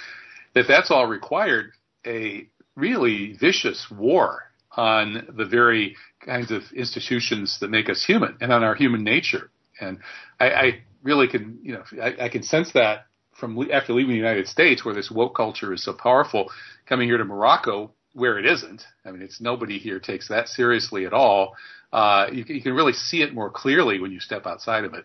That 0.55 0.67
that's 0.69 0.91
all 0.91 1.07
required 1.07 1.73
a 2.07 2.49
really 2.77 3.33
vicious 3.33 3.87
war 3.91 4.51
on 4.77 5.27
the 5.37 5.45
very 5.45 5.97
kinds 6.25 6.51
of 6.51 6.63
institutions 6.75 7.59
that 7.61 7.71
make 7.71 7.89
us 7.89 8.05
human 8.05 8.37
and 8.41 8.53
on 8.53 8.63
our 8.63 8.75
human 8.75 9.05
nature. 9.05 9.51
And 9.81 9.99
I, 10.39 10.51
I 10.51 10.83
really 11.03 11.29
can, 11.29 11.59
you 11.63 11.75
know, 11.75 11.83
I, 12.03 12.27
I 12.27 12.29
can 12.29 12.43
sense 12.43 12.73
that 12.73 13.07
from 13.35 13.69
after 13.73 13.93
leaving 13.93 14.13
the 14.13 14.17
United 14.17 14.47
States, 14.47 14.85
where 14.85 14.95
this 14.95 15.11
woke 15.11 15.37
culture 15.37 15.73
is 15.73 15.85
so 15.85 15.93
powerful, 15.93 16.51
coming 16.87 17.09
here 17.09 17.19
to 17.19 17.25
Morocco, 17.25 17.93
where 18.15 18.39
it 18.39 18.47
isn't. 18.47 18.83
I 19.05 19.11
mean, 19.11 19.23
it's 19.23 19.41
nobody 19.41 19.79
here 19.79 20.01
takes 20.01 20.29
that 20.29 20.49
seriously 20.49 21.05
at 21.05 21.13
all. 21.13 21.57
Uh, 21.93 22.27
you, 22.33 22.45
you, 22.49 22.63
can 22.63 22.75
really 22.75 22.93
see 22.93 23.23
it 23.23 23.35
more 23.35 23.51
clearly 23.51 24.01
when 24.01 24.11
you 24.11 24.21
step 24.21 24.47
outside 24.47 24.85
of 24.85 24.95
it. 24.95 25.05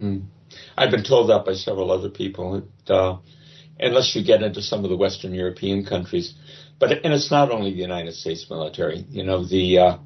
Mm. 0.00 0.26
I've 0.76 0.90
been 0.90 1.04
told 1.04 1.30
that 1.30 1.44
by 1.44 1.54
several 1.54 1.90
other 1.90 2.08
people. 2.08 2.62
That, 2.86 2.94
uh, 2.94 3.18
unless 3.78 4.14
you 4.14 4.24
get 4.24 4.42
into 4.42 4.62
some 4.62 4.84
of 4.84 4.90
the 4.90 4.96
Western 4.96 5.34
European 5.34 5.84
countries, 5.84 6.34
but 6.78 6.92
and 7.04 7.12
it's 7.12 7.30
not 7.30 7.50
only 7.50 7.72
the 7.72 7.80
United 7.80 8.14
States 8.14 8.46
military. 8.48 9.04
You 9.10 9.24
know, 9.24 9.46
the 9.46 9.78
uh, 9.78 9.98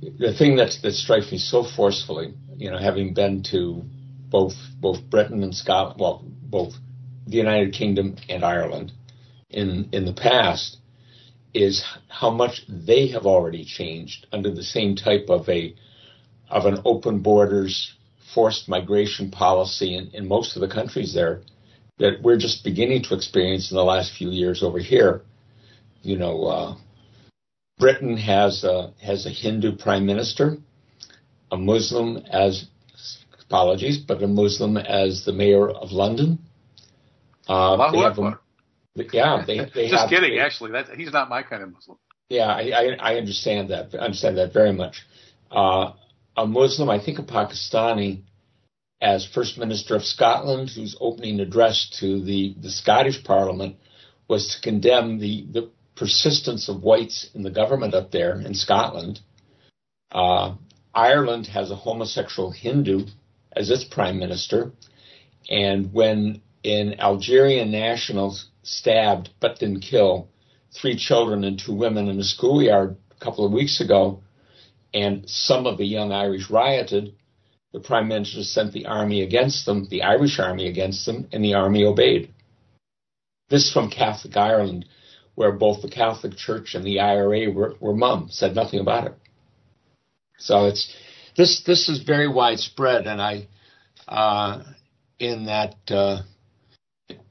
the 0.00 0.34
thing 0.36 0.56
that 0.56 0.74
that 0.82 0.92
strikes 0.92 1.30
me 1.30 1.38
so 1.38 1.64
forcefully, 1.64 2.34
you 2.56 2.70
know, 2.70 2.78
having 2.78 3.14
been 3.14 3.42
to 3.50 3.82
both 4.28 4.54
both 4.80 4.98
Britain 5.08 5.42
and 5.42 5.54
Scotland, 5.54 6.00
well, 6.00 6.24
both 6.42 6.74
the 7.26 7.36
United 7.36 7.72
Kingdom 7.72 8.16
and 8.28 8.44
Ireland 8.44 8.92
in 9.50 9.88
in 9.92 10.04
the 10.04 10.12
past, 10.12 10.78
is 11.54 11.84
how 12.08 12.30
much 12.30 12.62
they 12.68 13.08
have 13.08 13.26
already 13.26 13.64
changed 13.64 14.26
under 14.32 14.50
the 14.50 14.62
same 14.62 14.96
type 14.96 15.26
of 15.28 15.48
a 15.48 15.74
of 16.48 16.66
an 16.66 16.78
open 16.84 17.20
borders 17.20 17.94
forced 18.34 18.68
migration 18.68 19.30
policy 19.30 19.96
in, 19.96 20.08
in 20.08 20.26
most 20.26 20.56
of 20.56 20.60
the 20.60 20.68
countries 20.68 21.14
there 21.14 21.42
that 21.98 22.22
we're 22.22 22.38
just 22.38 22.64
beginning 22.64 23.02
to 23.02 23.14
experience 23.14 23.70
in 23.70 23.76
the 23.76 23.84
last 23.84 24.16
few 24.16 24.30
years 24.30 24.62
over 24.62 24.78
here 24.78 25.22
you 26.02 26.18
know, 26.18 26.44
uh, 26.46 26.76
Britain 27.78 28.16
has 28.16 28.64
a, 28.64 28.92
has 29.00 29.26
a 29.26 29.30
Hindu 29.30 29.76
prime 29.76 30.04
minister, 30.04 30.58
a 31.50 31.56
Muslim 31.56 32.18
as 32.30 32.66
apologies, 33.44 33.98
but 33.98 34.22
a 34.22 34.26
Muslim 34.26 34.76
as 34.76 35.24
the 35.24 35.32
mayor 35.32 35.68
of 35.70 35.92
London. 35.92 36.38
Uh, 37.48 37.90
they 37.92 37.98
have 37.98 38.18
a, 38.18 38.38
yeah, 38.94 39.44
they, 39.46 39.58
they 39.74 39.88
just 39.88 40.02
have, 40.02 40.10
kidding. 40.10 40.32
They, 40.32 40.40
actually, 40.40 40.72
that 40.72 40.88
he's 40.96 41.12
not 41.12 41.28
my 41.28 41.42
kind 41.42 41.62
of 41.62 41.72
Muslim. 41.72 41.98
Yeah, 42.28 42.46
I, 42.46 42.70
I, 42.70 43.12
I 43.12 43.14
understand 43.16 43.70
that. 43.70 43.94
I 43.94 43.98
understand 43.98 44.38
that 44.38 44.52
very 44.52 44.72
much. 44.72 45.02
Uh, 45.50 45.92
a 46.36 46.46
Muslim, 46.46 46.88
I 46.88 47.02
think 47.02 47.18
a 47.18 47.22
Pakistani, 47.22 48.22
as 49.00 49.26
First 49.26 49.58
Minister 49.58 49.96
of 49.96 50.02
Scotland, 50.02 50.70
whose 50.70 50.96
opening 51.00 51.40
address 51.40 51.90
to 52.00 52.22
the, 52.22 52.54
the 52.60 52.70
Scottish 52.70 53.22
Parliament 53.22 53.76
was 54.28 54.54
to 54.54 54.62
condemn 54.62 55.18
the, 55.18 55.46
the 55.50 55.70
persistence 55.96 56.68
of 56.68 56.82
whites 56.82 57.28
in 57.34 57.42
the 57.42 57.50
government 57.50 57.94
up 57.94 58.10
there 58.12 58.40
in 58.40 58.54
Scotland. 58.54 59.20
Uh, 60.10 60.54
Ireland 60.94 61.48
has 61.48 61.70
a 61.70 61.76
homosexual 61.76 62.50
Hindu 62.50 63.06
as 63.54 63.70
its 63.70 63.84
prime 63.84 64.18
minister. 64.18 64.72
And 65.50 65.92
when 65.92 66.40
an 66.64 67.00
Algerian 67.00 67.70
national 67.70 68.38
stabbed 68.62 69.30
but 69.40 69.58
didn't 69.58 69.80
kill 69.80 70.28
three 70.72 70.96
children 70.96 71.44
and 71.44 71.58
two 71.58 71.74
women 71.74 72.08
in 72.08 72.18
a 72.18 72.24
schoolyard 72.24 72.96
a 73.10 73.24
couple 73.24 73.44
of 73.44 73.52
weeks 73.52 73.80
ago, 73.80 74.22
and 74.94 75.28
some 75.28 75.66
of 75.66 75.78
the 75.78 75.86
young 75.86 76.12
Irish 76.12 76.50
rioted, 76.50 77.14
the 77.72 77.80
prime 77.80 78.08
minister 78.08 78.42
sent 78.42 78.72
the 78.72 78.86
army 78.86 79.22
against 79.22 79.66
them, 79.66 79.86
the 79.90 80.02
Irish 80.02 80.38
army 80.38 80.68
against 80.68 81.06
them, 81.06 81.28
and 81.32 81.44
the 81.44 81.54
army 81.54 81.84
obeyed. 81.84 82.32
This 83.48 83.72
from 83.72 83.90
Catholic 83.90 84.36
Ireland, 84.36 84.86
where 85.34 85.52
both 85.52 85.82
the 85.82 85.90
Catholic 85.90 86.36
Church 86.36 86.74
and 86.74 86.84
the 86.84 87.00
IRA 87.00 87.50
were, 87.50 87.74
were 87.80 87.94
mum, 87.94 88.28
said 88.30 88.54
nothing 88.54 88.80
about 88.80 89.06
it. 89.06 89.14
So 90.38 90.66
it's 90.66 90.94
this 91.36 91.62
this 91.64 91.88
is 91.88 92.02
very 92.02 92.28
widespread, 92.28 93.06
and 93.06 93.20
I 93.20 93.48
uh, 94.08 94.62
in 95.18 95.46
that 95.46 95.76
uh, 95.88 96.22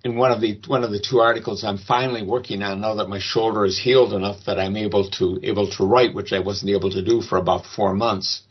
in 0.04 0.16
one 0.16 0.32
of 0.32 0.42
the 0.42 0.60
one 0.68 0.84
of 0.84 0.92
the 0.92 1.00
two 1.00 1.20
articles 1.20 1.64
I'm 1.64 1.78
finally 1.78 2.24
working 2.24 2.64
on 2.64 2.82
now 2.82 2.96
that 2.96 3.10
my 3.10 3.20
shoulder 3.20 3.66
is 3.66 3.80
healed 3.80 4.14
enough 4.14 4.46
that 4.46 4.60
I'm 4.60 4.76
able 4.76 5.10
to 5.12 5.40
able 5.44 5.70
to 5.72 5.86
write, 5.86 6.16
which 6.16 6.34
I 6.34 6.40
wasn't 6.40 6.72
able 6.72 6.90
to 6.92 7.04
do 7.04 7.22
for 7.22 7.38
about 7.38 7.66
four 7.66 7.94
months, 7.94 8.42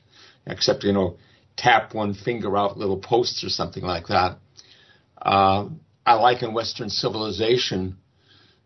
except 0.47 0.85
you 0.85 0.93
know 0.93 1.17
tap 1.57 1.95
one 1.95 2.15
finger 2.15 2.57
out 2.57 2.79
little 2.79 2.99
posts 2.99 3.43
or 3.45 3.49
something 3.49 3.83
like 3.83 4.07
that. 4.07 4.39
Uh, 5.21 5.69
I 6.07 6.15
liken 6.15 6.55
Western 6.55 6.89
civilization, 6.89 7.99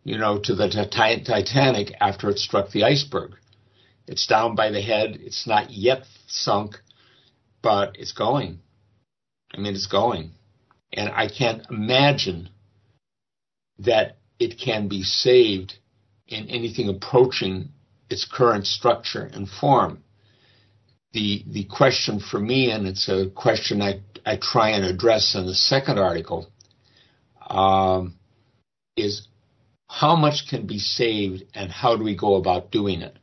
you 0.05 0.19
know, 0.19 0.39
to 0.39 0.55
the 0.55 0.69
Titanic 0.69 1.93
after 2.01 2.31
it 2.31 2.39
struck 2.39 2.71
the 2.71 2.85
iceberg. 2.85 3.33
It's 4.07 4.27
down 4.27 4.55
by 4.55 4.71
the 4.71 4.83
head. 4.83 5.19
It's 5.21 5.47
not 5.47 5.71
yet 5.71 6.05
sunk, 6.27 6.77
but 7.63 7.97
it's 7.99 8.13
going. 8.13 8.61
I 9.53 9.61
mean, 9.61 9.75
it's 9.75 9.87
going. 9.87 10.33
And 10.93 11.09
I 11.09 11.29
can't 11.29 11.67
imagine 11.71 12.51
that 13.79 14.17
it 14.39 14.59
can 14.59 14.89
be 14.89 15.03
saved 15.03 15.75
in 16.29 16.49
anything 16.49 16.89
approaching 16.89 17.71
its 18.11 18.27
current 18.31 18.67
structure 18.67 19.31
and 19.33 19.49
form. 19.49 20.03
The, 21.13 21.45
the 21.47 21.65
question 21.65 22.19
for 22.19 22.41
me, 22.41 22.71
and 22.71 22.87
it's 22.87 23.09
a 23.09 23.31
question 23.31 23.81
I, 23.81 24.01
I 24.27 24.37
try 24.37 24.71
and 24.71 24.85
address 24.85 25.35
in 25.35 25.47
the 25.47 25.55
second 25.55 25.99
article, 25.99 26.51
um, 27.49 28.15
is 28.97 29.29
how 29.89 30.17
much 30.17 30.49
can 30.49 30.67
be 30.67 30.79
saved 30.79 31.45
and 31.55 31.71
how 31.71 31.97
do 31.97 32.03
we 32.03 32.17
go 32.17 32.35
about 32.35 32.73
doing 32.73 33.01
it? 33.01 33.17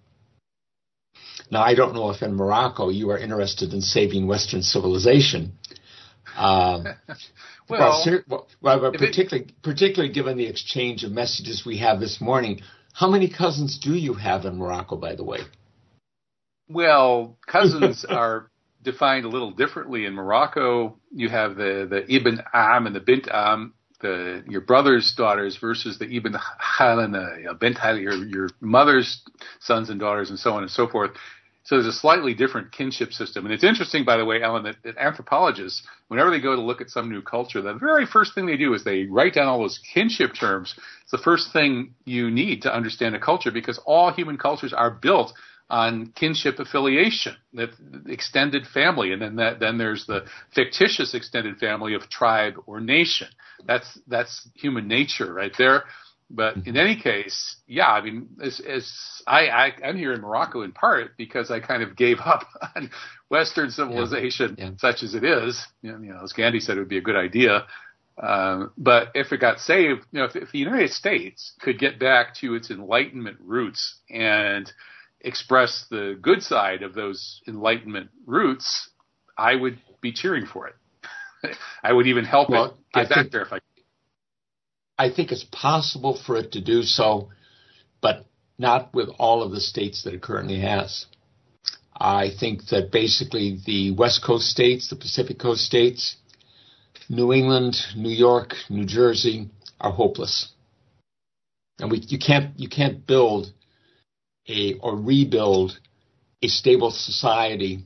Now, 1.50 1.63
I 1.63 1.75
don't 1.75 1.93
know 1.93 2.10
if 2.12 2.22
in 2.22 2.36
Morocco 2.36 2.89
you 2.89 3.10
are 3.12 3.17
interested 3.17 3.74
in 3.74 3.81
saving 3.81 4.25
Western 4.25 4.63
civilization. 4.63 5.58
Um, 6.38 6.88
well, 7.72 8.04
well, 8.28 8.48
well 8.62 8.92
particularly, 8.92 9.50
it, 9.50 9.62
particularly 9.64 10.14
given 10.14 10.38
the 10.38 10.46
exchange 10.46 11.03
of 11.03 11.12
messages 11.12 11.64
we 11.66 11.77
have 11.77 12.00
this 12.00 12.20
morning, 12.22 12.62
how 12.94 13.10
many 13.10 13.29
cousins 13.29 13.79
do 13.79 13.94
you 13.94 14.14
have 14.14 14.46
in 14.46 14.57
Morocco, 14.57 14.96
by 14.98 15.16
the 15.16 15.24
way? 15.24 15.40
Well, 16.70 17.38
cousins 17.48 18.05
are 18.10 18.50
defined 18.84 19.25
a 19.25 19.29
little 19.29 19.51
differently 19.51 20.05
in 20.05 20.14
Morocco. 20.14 20.98
You 21.12 21.29
have 21.29 21.55
the, 21.55 21.88
the 21.90 22.14
Ibn 22.14 22.42
Am 22.53 22.88
and 22.88 22.96
the 22.96 23.00
Bint 23.00 23.27
Am, 23.31 23.74
the 24.01 24.44
your 24.48 24.62
brother's 24.62 25.14
daughters 25.16 25.57
versus 25.57 26.00
the 26.00 26.05
Ibn 26.16 26.36
Halana, 26.79 27.60
Bint 27.60 27.77
hal, 27.77 27.98
your 27.98 28.14
your 28.14 28.50
mother's 28.60 29.22
sons 29.60 29.90
and 29.90 30.00
daughters, 30.00 30.29
and 30.29 30.40
so 30.40 30.53
on 30.53 30.64
and 30.64 30.72
so 30.72 30.88
forth. 30.88 31.12
So 31.63 31.75
there's 31.75 31.93
a 31.93 31.97
slightly 31.97 32.33
different 32.33 32.71
kinship 32.71 33.13
system. 33.13 33.45
And 33.45 33.53
it's 33.53 33.63
interesting, 33.63 34.03
by 34.03 34.17
the 34.17 34.25
way, 34.25 34.41
Alan, 34.41 34.63
that, 34.63 34.77
that, 34.83 34.97
anthropologists, 34.97 35.83
whenever 36.07 36.31
they 36.31 36.39
go 36.39 36.55
to 36.55 36.61
look 36.61 36.81
at 36.81 36.89
some 36.89 37.09
new 37.09 37.21
culture, 37.21 37.61
the 37.61 37.75
very 37.75 38.05
first 38.05 38.33
thing 38.33 38.45
they 38.47 38.57
do 38.57 38.74
is 38.74 38.83
they 38.83 39.03
write 39.03 39.35
down 39.35 39.47
all 39.47 39.59
those 39.59 39.79
kinship 39.93 40.31
terms. 40.33 40.74
It's 41.03 41.11
the 41.11 41.19
first 41.19 41.53
thing 41.53 41.93
you 42.03 42.31
need 42.31 42.63
to 42.63 42.75
understand 42.75 43.15
a 43.15 43.19
culture 43.19 43.51
because 43.51 43.79
all 43.85 44.11
human 44.11 44.37
cultures 44.37 44.74
are 44.74 44.89
built 44.89 45.33
on 45.69 46.11
kinship 46.15 46.59
affiliation, 46.59 47.33
that 47.53 47.69
extended 48.07 48.67
family, 48.67 49.13
and 49.13 49.21
then 49.21 49.37
that, 49.37 49.59
then 49.61 49.77
there's 49.77 50.05
the 50.05 50.25
fictitious 50.53 51.13
extended 51.13 51.57
family 51.59 51.93
of 51.93 52.09
tribe 52.09 52.55
or 52.65 52.81
nation. 52.81 53.29
That's 53.65 53.97
that's 54.05 54.50
human 54.53 54.89
nature 54.89 55.33
right 55.33 55.53
there. 55.57 55.85
But 56.33 56.55
in 56.65 56.77
any 56.77 56.96
case, 56.96 57.57
yeah, 57.67 57.87
I 57.87 58.01
mean, 58.01 58.29
as, 58.41 58.61
as 58.61 58.89
I, 59.27 59.48
I, 59.48 59.72
I'm 59.83 59.98
here 59.98 60.13
in 60.13 60.22
Morocco 60.22 60.61
in 60.61 60.72
part 60.72 61.17
because 61.17 61.51
I 61.51 61.59
kind 61.59 61.83
of 61.83 61.96
gave 61.96 62.20
up 62.25 62.48
on 62.75 62.89
Western 63.29 63.70
civilization, 63.70 64.55
yeah. 64.57 64.65
Yeah. 64.65 64.72
such 64.77 65.03
as 65.03 65.13
it 65.13 65.24
is. 65.24 65.61
You 65.81 65.98
know, 65.98 66.24
as 66.24 66.33
Gandhi 66.33 66.59
said, 66.59 66.77
it 66.77 66.79
would 66.79 66.89
be 66.89 66.98
a 66.98 67.01
good 67.01 67.17
idea. 67.17 67.65
Um, 68.22 68.72
but 68.77 69.09
if 69.15 69.31
it 69.31 69.39
got 69.39 69.59
saved, 69.59 70.01
you 70.11 70.20
know, 70.20 70.25
if, 70.25 70.35
if 70.35 70.51
the 70.51 70.59
United 70.59 70.91
States 70.91 71.53
could 71.59 71.79
get 71.79 72.00
back 72.00 72.35
to 72.35 72.55
its 72.55 72.70
Enlightenment 72.70 73.37
roots 73.41 74.00
and 74.09 74.72
express 75.22 75.85
the 75.89 76.17
good 76.22 76.44
side 76.44 76.83
of 76.83 76.94
those 76.94 77.41
Enlightenment 77.48 78.09
roots, 78.25 78.89
I 79.37 79.55
would 79.55 79.79
be 80.01 80.11
cheering 80.11 80.46
for 80.46 80.67
it. 80.67 80.75
I 81.83 81.94
would 81.94 82.07
even 82.07 82.25
help 82.25 82.50
well, 82.50 82.65
it 82.65 82.74
get 82.94 83.00
I 83.00 83.03
back 83.09 83.17
think, 83.17 83.31
there 83.31 83.41
if 83.41 83.53
I 83.53 83.59
I 85.01 85.09
think 85.09 85.31
it's 85.31 85.44
possible 85.46 86.16
for 86.16 86.37
it 86.37 86.51
to 86.51 86.61
do 86.61 86.83
so, 86.83 87.29
but 88.01 88.27
not 88.59 88.94
with 88.94 89.09
all 89.18 89.42
of 89.42 89.51
the 89.51 89.59
states 89.59 90.03
that 90.03 90.14
it 90.14 90.22
currently 90.22 90.59
has. 90.59 91.07
I 92.00 92.29
think 92.40 92.68
that 92.68 92.92
basically 92.92 93.57
the 93.66 93.90
West 93.92 94.24
Coast 94.24 94.46
states, 94.46 94.92
the 94.92 94.96
Pacific 94.96 95.40
Coast 95.40 95.64
states, 95.64 96.18
New 97.09 97.33
England, 97.33 97.77
New 97.96 98.11
York, 98.11 98.53
New 98.70 98.85
Jersey 98.85 99.50
are 99.79 99.92
hopeless. 99.92 100.50
And 101.79 101.90
we, 101.90 101.98
you 102.07 102.20
can't, 102.20 102.59
you 102.59 102.70
can't 102.70 103.07
build 103.07 103.51
a, 104.48 104.75
or 104.83 104.96
rebuild 104.96 105.79
a 106.44 106.48
stable 106.48 106.92
society 106.92 107.85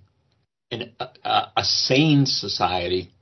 and 0.70 0.92
a, 1.00 1.08
a, 1.56 1.64
sane 1.64 2.26
society 2.26 3.14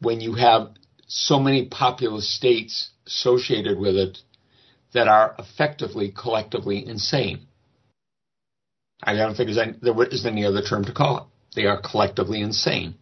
when 0.00 0.20
you 0.20 0.34
have 0.34 0.70
so 1.08 1.40
many 1.40 1.66
populous 1.66 2.32
states 2.32 2.91
associated 3.12 3.78
with 3.78 3.96
it 3.96 4.18
that 4.92 5.08
are 5.08 5.34
effectively 5.38 6.12
collectively 6.16 6.86
insane. 6.86 7.46
I 9.02 9.14
don't 9.14 9.34
think 9.34 9.50
there 9.82 10.02
is 10.10 10.26
any 10.26 10.44
other 10.44 10.62
term 10.62 10.84
to 10.84 10.92
call 10.92 11.18
it. 11.18 11.24
They 11.54 11.66
are 11.66 11.80
collectively 11.80 12.40
insane. 12.40 12.94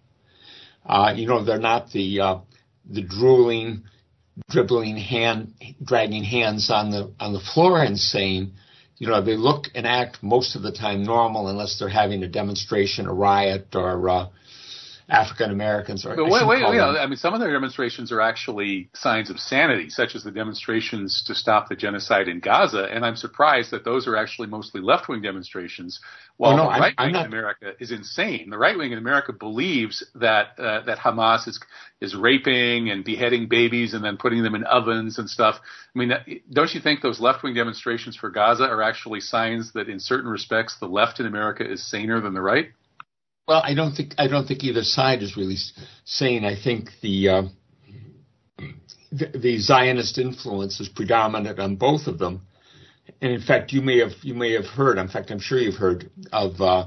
Uh, 0.85 1.13
you 1.15 1.27
know, 1.27 1.45
they're 1.45 1.59
not 1.59 1.91
the 1.93 2.21
uh, 2.21 2.39
the 2.89 3.03
drooling, 3.03 3.85
dribbling 4.49 4.97
hand, 4.97 5.55
dragging 5.83 6.25
hands 6.25 6.71
on 6.71 6.91
the 6.91 7.13
on 7.21 7.33
the 7.33 7.41
floor 7.41 7.85
insane. 7.85 8.55
You 8.97 9.09
know, 9.09 9.23
they 9.23 9.37
look 9.37 9.67
and 9.75 9.87
act 9.87 10.23
most 10.23 10.57
of 10.57 10.63
the 10.63 10.73
time 10.73 11.03
normal 11.05 11.49
unless 11.49 11.79
they're 11.79 11.89
having 11.89 12.23
a 12.23 12.29
demonstration, 12.29 13.07
a 13.07 13.13
riot, 13.13 13.69
or 13.75 14.09
uh, 14.09 14.29
African 15.11 15.51
Americans 15.51 16.07
are. 16.07 16.15
But 16.15 16.27
wait, 16.27 16.47
wait, 16.47 16.63
wait. 16.63 16.81
I 16.81 17.07
mean, 17.07 17.17
some 17.17 17.35
of 17.35 17.41
their 17.41 17.53
demonstrations 17.53 18.13
are 18.13 18.21
actually 18.21 18.89
signs 18.95 19.29
of 19.29 19.39
sanity, 19.39 19.91
such 19.91 20.15
as 20.15 20.23
the 20.23 20.31
demonstrations 20.31 21.25
to 21.27 21.35
stop 21.35 21.69
the 21.69 21.77
genocide 21.77 22.29
in 22.29 22.41
Gaza. 22.41 22.85
And 22.85 23.05
I'm 23.05 23.17
surprised 23.17 23.73
that 23.73 23.85
those 23.85 24.07
are 24.07 24.17
actually 24.17 24.49
mostly 24.49 24.81
left 24.81 25.09
wing 25.09 25.23
demonstrations, 25.23 26.01
while 26.37 26.53
oh, 26.53 26.57
no, 26.57 26.63
the 26.65 26.81
right 26.81 26.95
wing 26.99 27.15
in 27.15 27.27
America 27.27 27.73
is 27.81 27.91
insane. 27.91 28.51
The 28.51 28.59
right 28.59 28.77
wing 28.77 28.93
in 28.93 28.99
America 28.99 29.33
believes 29.33 30.05
that 30.15 30.59
uh, 30.59 30.83
that 30.83 30.99
Hamas 30.99 31.49
is 31.49 31.61
is 32.01 32.15
raping 32.15 32.91
and 32.91 33.05
beheading 33.05 33.49
babies 33.49 33.95
and 33.95 34.05
then 34.05 34.17
putting 34.17 34.43
them 34.43 34.55
in 34.55 34.65
ovens 34.65 35.19
and 35.19 35.29
stuff. 35.29 35.57
I 35.95 35.99
mean, 35.99 36.13
don't 36.53 36.73
you 36.73 36.81
think 36.81 37.03
those 37.03 37.21
left 37.21 37.43
wing 37.43 37.55
demonstrations 37.55 38.17
for 38.17 38.31
Gaza 38.31 38.65
are 38.65 38.83
actually 38.83 39.21
signs 39.21 39.73
that, 39.73 39.89
in 39.89 39.99
certain 40.01 40.31
respects, 40.31 40.77
the 40.79 40.87
left 40.87 41.21
in 41.21 41.27
America 41.27 41.69
is 41.69 41.91
saner 41.91 42.21
than 42.21 42.33
the 42.33 42.41
right? 42.41 42.71
Well, 43.51 43.63
I 43.65 43.75
don't 43.75 43.97
think 43.97 44.15
I 44.17 44.29
don't 44.29 44.47
think 44.47 44.63
either 44.63 44.85
side 44.85 45.25
is 45.25 45.37
really 45.37 45.57
sane. 46.05 46.45
I 46.45 46.55
think 46.55 46.91
the, 47.03 47.29
uh, 47.29 47.43
the 49.11 49.27
the, 49.37 49.59
Zionist 49.59 50.19
influence 50.19 50.79
is 50.79 50.89
predominant 50.89 51.59
on 51.59 51.75
both 51.75 52.07
of 52.07 52.21
them. 52.21 52.43
And 53.21 53.33
in 53.33 53.41
fact, 53.41 53.73
you 53.73 53.83
may 53.83 53.99
have 53.99 54.13
you 54.23 54.35
may 54.35 54.53
have 54.53 54.67
heard. 54.67 54.99
In 54.99 55.09
fact, 55.09 55.33
I'm 55.33 55.41
sure 55.41 55.59
you've 55.59 55.75
heard 55.75 56.13
of 56.33 56.61
uh, 56.61 56.87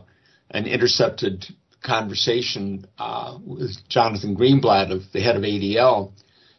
an 0.51 0.65
intercepted 0.65 1.45
conversation 1.83 2.85
uh, 2.97 3.37
with 3.45 3.71
Jonathan 3.89 4.33
Greenblatt, 4.33 4.89
of 4.89 5.01
the 5.11 5.19
head 5.19 5.35
of 5.35 5.41
ADL, 5.41 6.13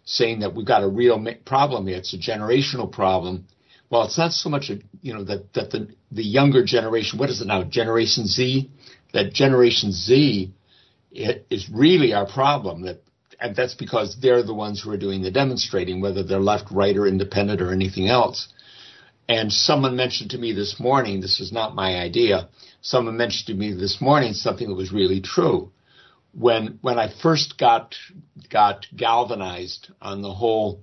saying 0.04 0.40
that 0.40 0.54
we've 0.54 0.66
got 0.66 0.82
a 0.82 0.88
real 0.88 1.18
problem 1.46 1.86
here. 1.86 1.96
It's 1.96 2.12
a 2.12 2.18
generational 2.18 2.92
problem. 2.92 3.46
Well, 3.88 4.02
it's 4.02 4.18
not 4.18 4.32
so 4.32 4.50
much 4.50 4.68
a, 4.68 4.80
you 5.00 5.14
know 5.14 5.24
that 5.24 5.54
that 5.54 5.70
the 5.70 5.88
the 6.12 6.22
younger 6.22 6.62
generation. 6.62 7.18
What 7.18 7.30
is 7.30 7.40
it 7.40 7.46
now? 7.46 7.64
Generation 7.64 8.26
Z. 8.26 8.70
That 9.14 9.32
Generation 9.32 9.92
Z 9.92 10.52
is 11.10 11.70
really 11.72 12.12
our 12.12 12.26
problem. 12.26 12.82
That 12.82 13.00
and 13.40 13.56
that's 13.56 13.74
because 13.74 14.16
they're 14.20 14.42
the 14.42 14.54
ones 14.54 14.82
who 14.82 14.90
are 14.90 14.96
doing 14.96 15.22
the 15.22 15.30
demonstrating, 15.30 16.00
whether 16.00 16.22
they're 16.22 16.38
left, 16.38 16.70
right, 16.70 16.96
or 16.96 17.06
independent 17.06 17.60
or 17.60 17.72
anything 17.72 18.08
else. 18.08 18.48
And 19.28 19.52
someone 19.52 19.96
mentioned 19.96 20.30
to 20.30 20.38
me 20.38 20.52
this 20.52 20.78
morning, 20.78 21.20
this 21.20 21.40
is 21.40 21.52
not 21.52 21.74
my 21.74 21.96
idea, 21.96 22.48
someone 22.82 23.16
mentioned 23.16 23.46
to 23.46 23.54
me 23.54 23.72
this 23.72 24.00
morning 24.00 24.34
something 24.34 24.68
that 24.68 24.74
was 24.74 24.92
really 24.92 25.20
true. 25.20 25.72
When 26.32 26.78
when 26.82 26.98
I 26.98 27.08
first 27.22 27.56
got 27.58 27.94
got 28.50 28.86
galvanized 28.94 29.90
on 30.02 30.20
the 30.20 30.32
whole 30.32 30.82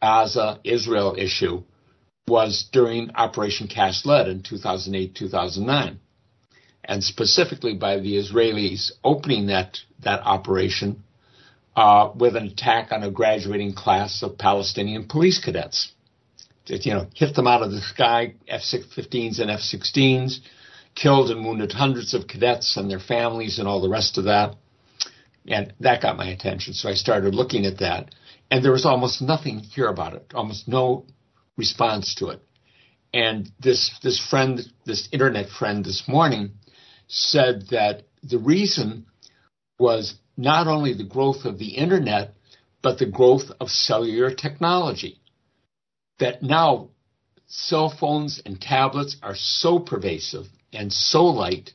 Gaza 0.00 0.60
Israel 0.64 1.16
issue 1.18 1.64
was 2.28 2.68
during 2.72 3.10
Operation 3.14 3.68
Cast 3.68 4.06
Lead 4.06 4.28
in 4.28 4.42
2008 4.42 5.14
2009, 5.14 6.00
and 6.86 7.04
specifically 7.04 7.74
by 7.74 7.98
the 7.98 8.16
Israelis 8.16 8.92
opening 9.04 9.46
that 9.46 9.78
that 10.00 10.20
operation 10.20 11.02
uh, 11.74 12.10
with 12.14 12.36
an 12.36 12.46
attack 12.46 12.92
on 12.92 13.02
a 13.02 13.10
graduating 13.10 13.74
class 13.74 14.22
of 14.22 14.38
Palestinian 14.38 15.06
police 15.06 15.38
cadets 15.44 15.92
you 16.68 16.92
know, 16.92 17.06
hit 17.14 17.34
them 17.34 17.46
out 17.46 17.62
of 17.62 17.70
the 17.70 17.80
sky, 17.80 18.34
F-15s 18.48 19.40
and 19.40 19.50
F-16s, 19.50 20.40
killed 20.94 21.30
and 21.30 21.44
wounded 21.44 21.72
hundreds 21.72 22.14
of 22.14 22.26
cadets 22.26 22.76
and 22.76 22.90
their 22.90 22.98
families 22.98 23.58
and 23.58 23.68
all 23.68 23.80
the 23.80 23.88
rest 23.88 24.18
of 24.18 24.24
that. 24.24 24.56
And 25.46 25.72
that 25.80 26.02
got 26.02 26.16
my 26.16 26.28
attention. 26.28 26.74
So 26.74 26.88
I 26.88 26.94
started 26.94 27.34
looking 27.34 27.66
at 27.66 27.78
that. 27.78 28.14
And 28.50 28.64
there 28.64 28.72
was 28.72 28.86
almost 28.86 29.22
nothing 29.22 29.60
here 29.60 29.88
about 29.88 30.14
it, 30.14 30.32
almost 30.34 30.66
no 30.66 31.06
response 31.56 32.14
to 32.16 32.28
it. 32.28 32.42
And 33.14 33.50
this, 33.60 33.96
this 34.02 34.24
friend, 34.28 34.60
this 34.84 35.08
internet 35.12 35.48
friend 35.48 35.84
this 35.84 36.04
morning 36.08 36.52
said 37.08 37.68
that 37.70 38.02
the 38.22 38.38
reason 38.38 39.06
was 39.78 40.14
not 40.36 40.66
only 40.66 40.92
the 40.92 41.04
growth 41.04 41.44
of 41.44 41.58
the 41.58 41.76
internet, 41.76 42.34
but 42.82 42.98
the 42.98 43.06
growth 43.06 43.50
of 43.60 43.68
cellular 43.68 44.30
technology 44.32 45.20
that 46.18 46.42
now 46.42 46.88
cell 47.46 47.90
phones 47.90 48.40
and 48.44 48.60
tablets 48.60 49.16
are 49.22 49.34
so 49.34 49.78
pervasive 49.78 50.46
and 50.72 50.92
so 50.92 51.24
light 51.24 51.72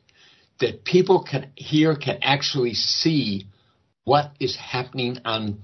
that 0.60 0.84
people 0.86 1.24
can 1.24 1.52
here 1.56 1.96
can 1.96 2.20
actually 2.22 2.74
see 2.74 3.46
what 4.04 4.32
is 4.39 4.56
happening 4.56 5.17
on 5.26 5.63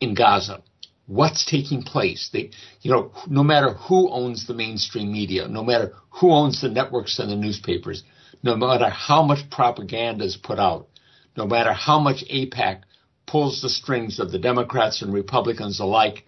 in 0.00 0.14
Gaza, 0.14 0.62
what's 1.06 1.44
taking 1.44 1.82
place. 1.82 2.30
They, 2.32 2.50
you 2.80 2.90
know, 2.90 3.12
no 3.28 3.42
matter 3.42 3.74
who 3.74 4.10
owns 4.10 4.46
the 4.46 4.54
mainstream 4.54 5.12
media, 5.12 5.48
no 5.48 5.62
matter 5.62 5.94
who 6.10 6.30
owns 6.30 6.60
the 6.60 6.68
networks 6.68 7.18
and 7.18 7.30
the 7.30 7.36
newspapers, 7.36 8.02
no 8.44 8.54
matter 8.54 8.90
how 8.90 9.22
much 9.22 9.48
propaganda 9.50 10.22
is 10.22 10.36
put 10.36 10.58
out, 10.58 10.86
no 11.34 11.46
matter 11.46 11.72
how 11.72 11.98
much 11.98 12.22
AIPAC 12.30 12.82
pulls 13.26 13.62
the 13.62 13.70
strings 13.70 14.20
of 14.20 14.30
the 14.30 14.38
Democrats 14.38 15.00
and 15.00 15.14
Republicans 15.14 15.80
alike 15.80 16.24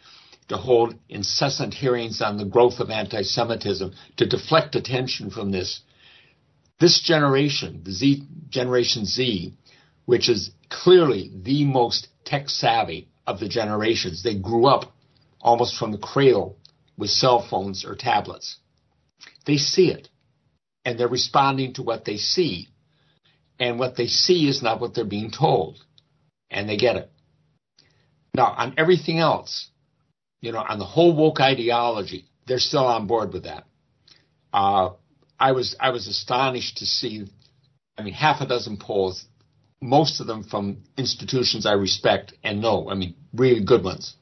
to 0.49 0.57
hold 0.57 0.95
incessant 1.11 1.75
hearings 1.75 2.23
on 2.23 2.39
the 2.39 2.45
growth 2.47 2.81
of 2.81 2.89
anti-Semitism 2.89 3.93
to 4.17 4.27
deflect 4.27 4.75
attention 4.75 5.31
from 5.31 5.51
this. 5.51 5.83
This 6.81 7.03
generation, 7.03 7.83
the 7.85 7.93
Z, 7.93 8.23
Generation 8.49 9.05
Z, 9.05 9.53
which 10.07 10.31
is 10.31 10.53
clearly 10.71 11.31
the 11.35 11.67
most 11.67 12.09
tech 12.25 12.49
savvy 12.49 13.09
of 13.27 13.41
the 13.41 13.49
generations, 13.49 14.23
they 14.23 14.39
grew 14.39 14.67
up 14.67 14.95
almost 15.39 15.77
from 15.77 15.93
the 15.93 15.99
cradle 15.99 16.57
with 16.97 17.11
cell 17.11 17.47
phones 17.47 17.85
or 17.85 17.95
tablets. 17.95 18.57
They 19.45 19.59
see 19.59 19.91
it 19.91 20.09
and 20.87 20.99
they're 20.99 21.09
responding 21.09 21.75
to 21.75 21.83
what 21.83 22.05
they 22.05 22.17
see. 22.17 22.69
And 23.59 23.79
what 23.79 23.97
they 23.97 24.07
see 24.07 24.49
is 24.49 24.63
not 24.63 24.81
what 24.81 24.95
they're 24.95 25.05
being 25.05 25.33
told. 25.33 25.85
And 26.49 26.69
they 26.69 26.77
get 26.77 26.97
it. 26.97 27.11
Now, 28.33 28.55
on 28.57 28.75
everything 28.79 29.19
else, 29.19 29.69
you 30.41 30.53
know, 30.53 30.61
on 30.67 30.79
the 30.79 30.85
whole 30.85 31.15
woke 31.15 31.41
ideology, 31.41 32.27
they're 32.47 32.59
still 32.59 32.87
on 32.87 33.09
board 33.09 33.33
with 33.33 33.45
that. 33.45 33.65
Uh, 34.53 34.91
I 35.41 35.53
was 35.53 35.75
I 35.81 35.91
was 35.91 36.07
astonished 36.07 36.79
to 36.79 36.87
see, 36.87 37.27
I 37.99 38.03
mean, 38.03 38.15
half 38.15 38.41
a 38.41 38.47
dozen 38.47 38.77
polls, 38.77 39.27
most 39.83 40.21
of 40.21 40.27
them 40.27 40.45
from 40.45 40.85
institutions 40.97 41.67
I 41.67 41.73
respect 41.73 42.35
and 42.45 42.63
know. 42.63 42.89
I 42.89 42.95
mean, 42.95 43.17
really 43.35 43.65
good 43.65 43.83
ones 43.83 44.15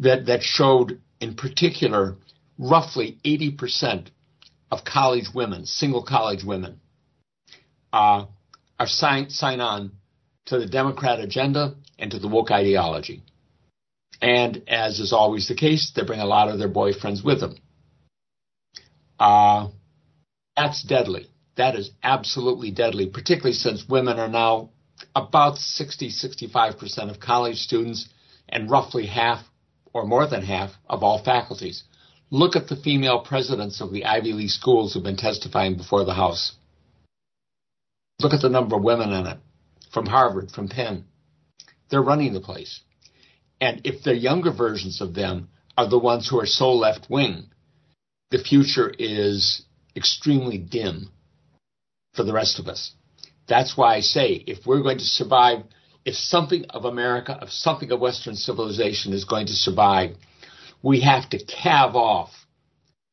that 0.00 0.26
that 0.26 0.42
showed, 0.42 1.00
in 1.20 1.34
particular, 1.34 2.16
roughly 2.56 3.18
80% 3.24 4.08
of 4.70 4.84
college 4.84 5.28
women, 5.34 5.66
single 5.66 6.02
college 6.02 6.44
women, 6.44 6.80
uh, 7.92 8.26
are 8.78 8.86
sign 8.86 9.30
sign 9.30 9.60
on 9.60 9.92
to 10.46 10.58
the 10.58 10.66
Democrat 10.66 11.20
agenda 11.20 11.74
and 11.98 12.10
to 12.10 12.18
the 12.18 12.28
woke 12.28 12.50
ideology. 12.50 13.22
And 14.20 14.62
as 14.68 14.98
is 14.98 15.12
always 15.12 15.48
the 15.48 15.54
case, 15.54 15.92
they 15.94 16.02
bring 16.02 16.20
a 16.20 16.26
lot 16.26 16.48
of 16.48 16.58
their 16.58 16.68
boyfriends 16.68 17.24
with 17.24 17.40
them. 17.40 17.56
Uh, 19.18 19.68
that's 20.56 20.82
deadly. 20.82 21.28
That 21.56 21.76
is 21.76 21.90
absolutely 22.02 22.70
deadly, 22.70 23.06
particularly 23.06 23.54
since 23.54 23.88
women 23.88 24.18
are 24.18 24.28
now 24.28 24.70
about 25.14 25.58
60, 25.58 26.10
65% 26.10 27.10
of 27.10 27.20
college 27.20 27.58
students 27.58 28.08
and 28.48 28.70
roughly 28.70 29.06
half 29.06 29.44
or 29.92 30.04
more 30.04 30.26
than 30.26 30.42
half 30.42 30.70
of 30.88 31.02
all 31.02 31.22
faculties. 31.22 31.84
Look 32.30 32.56
at 32.56 32.68
the 32.68 32.76
female 32.76 33.20
presidents 33.20 33.80
of 33.80 33.92
the 33.92 34.04
Ivy 34.04 34.32
League 34.32 34.50
schools 34.50 34.92
who've 34.92 35.02
been 35.02 35.16
testifying 35.16 35.76
before 35.76 36.04
the 36.04 36.14
House. 36.14 36.52
Look 38.20 38.34
at 38.34 38.42
the 38.42 38.50
number 38.50 38.76
of 38.76 38.82
women 38.82 39.12
in 39.12 39.26
it 39.26 39.38
from 39.92 40.06
Harvard, 40.06 40.50
from 40.50 40.68
Penn. 40.68 41.04
They're 41.88 42.02
running 42.02 42.34
the 42.34 42.40
place. 42.40 42.80
And 43.60 43.80
if 43.84 44.02
the 44.02 44.14
younger 44.14 44.52
versions 44.52 45.00
of 45.00 45.14
them 45.14 45.48
are 45.76 45.88
the 45.88 45.98
ones 45.98 46.28
who 46.28 46.38
are 46.38 46.46
so 46.46 46.74
left 46.74 47.08
wing, 47.08 47.46
the 48.30 48.38
future 48.38 48.92
is 48.98 49.62
extremely 49.96 50.58
dim 50.58 51.10
for 52.14 52.24
the 52.24 52.32
rest 52.32 52.58
of 52.58 52.68
us. 52.68 52.92
That's 53.48 53.76
why 53.76 53.94
I 53.94 54.00
say 54.00 54.44
if 54.46 54.66
we're 54.66 54.82
going 54.82 54.98
to 54.98 55.04
survive, 55.04 55.62
if 56.04 56.14
something 56.14 56.66
of 56.70 56.84
America, 56.84 57.38
if 57.40 57.50
something 57.50 57.90
of 57.90 58.00
Western 58.00 58.36
civilization 58.36 59.14
is 59.14 59.24
going 59.24 59.46
to 59.46 59.54
survive, 59.54 60.16
we 60.82 61.00
have 61.00 61.28
to 61.30 61.44
calve 61.44 61.96
off 61.96 62.30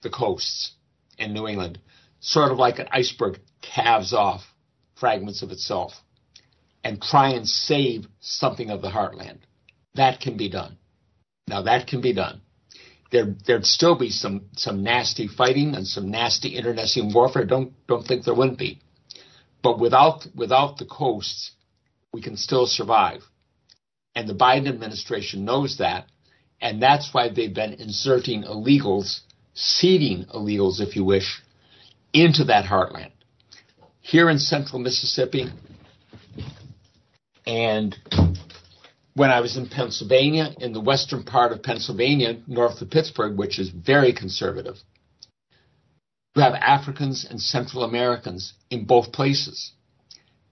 the 0.02 0.10
coasts 0.10 0.74
in 1.18 1.34
New 1.34 1.48
England, 1.48 1.80
sort 2.20 2.52
of 2.52 2.58
like 2.58 2.80
an 2.80 2.88
iceberg 2.92 3.40
calves 3.62 4.14
off 4.14 4.42
fragments 4.96 5.42
of 5.42 5.52
itself, 5.52 5.94
and 6.84 7.02
try 7.02 7.30
and 7.30 7.48
save 7.48 8.06
something 8.20 8.70
of 8.70 8.82
the 8.82 8.90
heartland. 8.90 9.40
That 9.96 10.20
can 10.20 10.38
be 10.38 10.50
done. 10.50 10.78
Now 11.48 11.64
that 11.64 11.88
can 11.88 12.02
be 12.02 12.14
done. 12.14 12.42
There, 13.12 13.36
there'd 13.46 13.66
still 13.66 13.98
be 13.98 14.10
some, 14.10 14.50
some 14.56 14.84
nasty 14.84 15.28
fighting 15.28 15.76
and 15.76 15.88
some 15.88 16.10
nasty 16.10 16.56
internecine 16.58 17.14
warfare. 17.14 17.46
Don't, 17.46 17.74
don't 17.88 18.06
think 18.06 18.26
there 18.26 18.34
wouldn't 18.34 18.58
be. 18.58 18.82
But 19.62 19.80
without, 19.80 20.28
without 20.36 20.78
the 20.78 20.86
coasts, 20.86 21.52
we 22.14 22.22
can 22.22 22.36
still 22.38 22.66
survive. 22.66 23.22
And 24.16 24.28
the 24.28 24.34
Biden 24.34 24.68
administration 24.68 25.46
knows 25.46 25.78
that. 25.78 26.08
And 26.62 26.82
that's 26.82 27.14
why 27.14 27.30
they've 27.30 27.54
been 27.54 27.74
inserting 27.74 28.44
illegals, 28.44 29.22
seeding 29.54 30.26
illegals, 30.34 30.80
if 30.80 30.96
you 30.96 31.04
wish, 31.04 31.42
into 32.14 32.46
that 32.46 32.66
heartland. 32.66 33.12
Here 34.02 34.30
in 34.30 34.40
central 34.40 34.80
Mississippi 34.80 35.50
and 37.46 37.96
when 39.14 39.32
I 39.32 39.40
was 39.40 39.56
in 39.56 39.68
Pennsylvania, 39.70 40.50
in 40.60 40.74
the 40.74 40.82
western 40.82 41.24
part 41.24 41.52
of 41.52 41.64
Pennsylvania, 41.64 42.42
north 42.48 42.82
of 42.82 42.90
Pittsburgh, 42.90 43.38
which 43.38 43.60
is 43.60 43.70
very 43.70 44.14
conservative, 44.14 44.76
you 46.36 46.42
have 46.42 46.54
Africans 46.54 47.26
and 47.30 47.42
Central 47.42 47.84
Americans 47.84 48.54
in 48.70 48.86
both 48.86 49.14
places. 49.14 49.72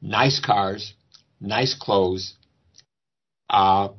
Nice 0.01 0.39
cars, 0.39 0.93
nice 1.41 1.75
clothes, 1.77 2.35
uh, 3.49 3.89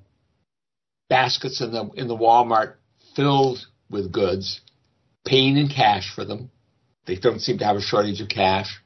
baskets 1.09 1.61
in 1.61 1.73
the 1.73 1.91
in 1.97 2.09
the 2.09 2.17
Walmart 2.17 2.75
filled 3.15 3.67
with 3.91 4.13
goods, 4.13 4.61
paying 5.25 5.57
in 5.57 5.69
cash 5.69 6.13
for 6.15 6.25
them. 6.25 6.51
They 7.07 7.17
don't 7.17 7.41
seem 7.41 7.59
to 7.59 7.65
have 7.65 7.77
a 7.77 7.81
shortage 7.81 8.21
of 8.21 8.29
cash. 8.29 8.81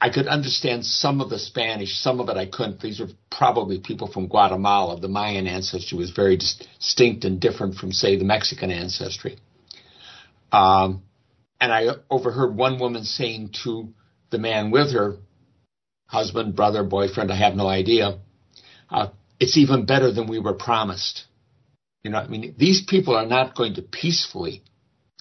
I 0.00 0.10
could 0.10 0.26
understand 0.26 0.84
some 0.84 1.20
of 1.20 1.30
the 1.30 1.38
Spanish, 1.38 1.98
some 2.02 2.20
of 2.20 2.28
it 2.28 2.36
I 2.36 2.46
couldn't. 2.46 2.80
These 2.80 3.00
were 3.00 3.08
probably 3.30 3.80
people 3.80 4.08
from 4.08 4.28
Guatemala. 4.28 5.00
The 5.00 5.08
Mayan 5.08 5.46
ancestry 5.46 5.96
was 5.96 6.10
very 6.10 6.36
distinct 6.36 7.24
and 7.24 7.40
different 7.40 7.76
from, 7.76 7.92
say, 7.92 8.16
the 8.16 8.24
Mexican 8.24 8.70
ancestry. 8.70 9.38
Um, 10.52 11.02
and 11.60 11.72
I 11.72 11.86
overheard 12.10 12.54
one 12.54 12.78
woman 12.78 13.04
saying 13.04 13.54
to 13.64 13.94
the 14.30 14.38
man 14.38 14.70
with 14.70 14.92
her, 14.92 15.16
husband, 16.06 16.54
brother, 16.54 16.84
boyfriend, 16.84 17.32
I 17.32 17.36
have 17.36 17.54
no 17.54 17.66
idea. 17.66 18.18
Uh, 18.90 19.08
it's 19.40 19.56
even 19.56 19.86
better 19.86 20.12
than 20.12 20.28
we 20.28 20.38
were 20.38 20.54
promised. 20.54 21.24
You 22.06 22.12
know, 22.12 22.18
I 22.18 22.28
mean, 22.28 22.54
these 22.56 22.84
people 22.86 23.16
are 23.16 23.26
not 23.26 23.56
going 23.56 23.74
to 23.74 23.82
peacefully 23.82 24.62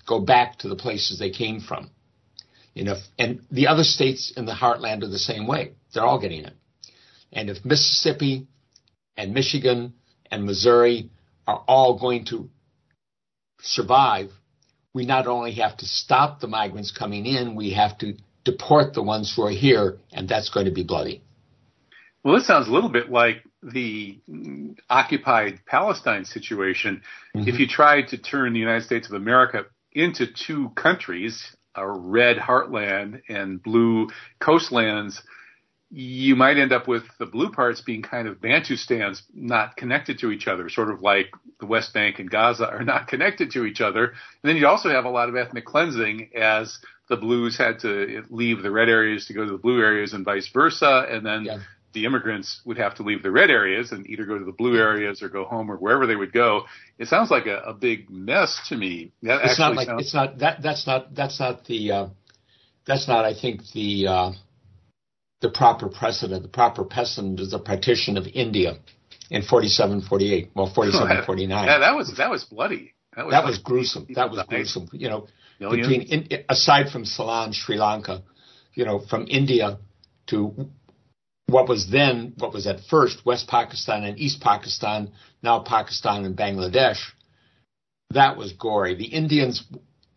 go 0.05 0.19
back 0.19 0.59
to 0.59 0.67
the 0.69 0.75
places 0.75 1.17
they 1.17 1.31
came 1.31 1.59
from. 1.59 1.89
You 2.75 2.83
know, 2.83 2.97
and 3.17 3.41
the 3.49 3.65
other 3.65 3.83
states 3.83 4.31
in 4.37 4.45
the 4.45 4.51
heartland 4.53 5.01
are 5.01 5.07
the 5.07 5.17
same 5.17 5.47
way. 5.47 5.71
They're 5.91 6.05
all 6.05 6.21
getting 6.21 6.45
it. 6.45 6.53
And 7.33 7.49
if 7.49 7.65
Mississippi 7.65 8.45
and 9.17 9.33
Michigan 9.33 9.95
and 10.29 10.45
Missouri 10.45 11.09
are 11.47 11.63
all 11.67 11.97
going 11.97 12.25
to 12.25 12.51
survive, 13.61 14.29
we 14.93 15.07
not 15.07 15.25
only 15.25 15.53
have 15.53 15.77
to 15.77 15.87
stop 15.87 16.39
the 16.39 16.47
migrants 16.47 16.91
coming 16.91 17.25
in, 17.25 17.55
we 17.55 17.71
have 17.73 17.97
to 17.97 18.13
deport 18.43 18.93
the 18.93 19.01
ones 19.01 19.33
who 19.35 19.41
are 19.41 19.49
here, 19.49 19.97
and 20.13 20.29
that's 20.29 20.49
going 20.49 20.67
to 20.67 20.71
be 20.71 20.83
bloody. 20.83 21.23
Well, 22.23 22.35
this 22.35 22.45
sounds 22.45 22.67
a 22.67 22.71
little 22.71 22.91
bit 22.91 23.09
like 23.09 23.37
the 23.73 24.19
occupied 24.89 25.59
Palestine 25.65 26.25
situation. 26.25 27.01
Mm-hmm. 27.35 27.47
If 27.47 27.59
you 27.59 27.67
tried 27.67 28.09
to 28.09 28.17
turn 28.17 28.53
the 28.53 28.59
United 28.59 28.85
States 28.85 29.07
of 29.07 29.13
America 29.13 29.65
into 29.91 30.27
two 30.27 30.69
countries, 30.75 31.55
a 31.75 31.89
red 31.89 32.37
heartland 32.37 33.21
and 33.27 33.61
blue 33.61 34.09
coastlands, 34.39 35.21
you 35.89 36.35
might 36.35 36.57
end 36.57 36.73
up 36.73 36.87
with 36.87 37.03
the 37.19 37.25
blue 37.25 37.51
parts 37.51 37.81
being 37.81 38.01
kind 38.01 38.27
of 38.27 38.37
Bantustans 38.37 39.21
not 39.33 39.77
connected 39.77 40.19
to 40.19 40.31
each 40.31 40.47
other, 40.47 40.69
sort 40.69 40.89
of 40.89 41.01
like 41.01 41.27
the 41.59 41.65
West 41.65 41.93
Bank 41.93 42.19
and 42.19 42.29
Gaza 42.29 42.67
are 42.67 42.83
not 42.83 43.07
connected 43.07 43.51
to 43.51 43.65
each 43.65 43.81
other. 43.81 44.05
And 44.05 44.15
then 44.43 44.55
you'd 44.55 44.65
also 44.65 44.89
have 44.89 45.05
a 45.05 45.09
lot 45.09 45.29
of 45.29 45.35
ethnic 45.35 45.65
cleansing 45.65 46.31
as 46.35 46.77
the 47.07 47.17
blues 47.17 47.57
had 47.57 47.79
to 47.79 48.23
leave 48.29 48.63
the 48.63 48.71
red 48.71 48.89
areas 48.89 49.27
to 49.27 49.33
go 49.33 49.45
to 49.45 49.51
the 49.51 49.57
blue 49.57 49.79
areas 49.79 50.13
and 50.13 50.25
vice 50.25 50.49
versa. 50.51 51.05
And 51.09 51.25
then 51.25 51.45
yeah. 51.45 51.59
The 51.95 52.05
immigrants 52.05 52.61
would 52.65 52.77
have 52.77 52.93
to 52.95 53.03
leave 53.03 53.23
the 53.23 53.31
red 53.31 53.49
areas 53.49 53.91
and 53.91 54.05
either 54.07 54.25
go 54.25 54.37
to 54.37 54.45
the 54.45 54.51
blue 54.51 54.77
areas 54.77 55.23
or 55.23 55.29
go 55.29 55.45
home 55.45 55.71
or 55.71 55.77
wherever 55.77 56.05
they 56.05 56.15
would 56.15 56.31
go. 56.31 56.65
It 56.99 57.07
sounds 57.07 57.31
like 57.31 57.47
a, 57.47 57.57
a 57.65 57.73
big 57.73 58.09
mess 58.11 58.61
to 58.69 58.77
me. 58.77 59.13
That 59.23 59.39
it's 59.45 59.57
not 59.57 59.75
like, 59.75 59.87
sounds- 59.87 60.03
it's 60.03 60.13
not, 60.13 60.37
that, 60.39 60.61
that's 60.61 60.85
not, 60.85 61.15
that's 61.15 61.39
not 61.39 61.65
the, 61.65 61.91
uh, 61.91 62.07
that's 62.85 63.07
not, 63.07 63.25
I 63.25 63.33
think 63.33 63.61
the, 63.73 64.07
uh, 64.07 64.31
the 65.41 65.49
proper 65.49 65.89
precedent. 65.89 66.43
The 66.43 66.49
proper 66.49 66.83
precedent 66.83 67.39
is 67.39 67.51
the 67.51 67.59
partition 67.59 68.17
of 68.17 68.25
India 68.27 68.77
in 69.29 69.41
47, 69.41 70.01
48. 70.01 70.51
Well, 70.55 70.71
47, 70.73 71.23
49. 71.25 71.67
Yeah, 71.67 71.79
that 71.79 71.95
was 71.95 72.15
that 72.17 72.29
was 72.29 72.43
bloody. 72.45 72.93
That 73.15 73.25
was, 73.25 73.33
that 73.33 73.45
was 73.45 73.57
gruesome. 73.59 74.07
That 74.15 74.29
was 74.31 74.43
gruesome. 74.49 74.89
You 74.91 75.09
know, 75.09 75.27
between 75.59 76.01
in, 76.01 76.43
aside 76.49 76.89
from 76.89 77.05
Ceylon, 77.05 77.53
Sri 77.53 77.77
Lanka, 77.77 78.23
you 78.73 78.85
know, 78.85 78.99
from 78.99 79.25
India 79.27 79.77
to 80.27 80.69
what 81.47 81.67
was 81.67 81.89
then, 81.89 82.33
what 82.37 82.53
was 82.53 82.67
at 82.67 82.79
first 82.89 83.25
West 83.25 83.47
Pakistan 83.47 84.03
and 84.03 84.19
East 84.19 84.41
Pakistan, 84.41 85.11
now 85.43 85.59
Pakistan 85.59 86.25
and 86.25 86.37
Bangladesh. 86.37 87.01
That 88.11 88.37
was 88.37 88.53
gory. 88.53 88.95
The 88.95 89.05
Indians 89.05 89.63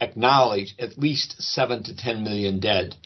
acknowledged 0.01 0.81
at 0.81 0.99
least 0.99 1.43
seven 1.43 1.83
to 1.85 1.97
ten 1.97 2.23
million 2.23 2.61
dead 2.61 2.97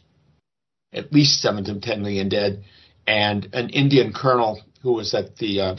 at 0.92 1.12
least 1.12 1.40
seven 1.40 1.64
to 1.64 1.80
10 1.80 2.02
million 2.02 2.28
dead. 2.28 2.64
And 3.06 3.48
an 3.52 3.70
Indian 3.70 4.12
colonel 4.12 4.62
who 4.82 4.92
was 4.94 5.14
at 5.14 5.36
the 5.36 5.60
uh, 5.60 5.76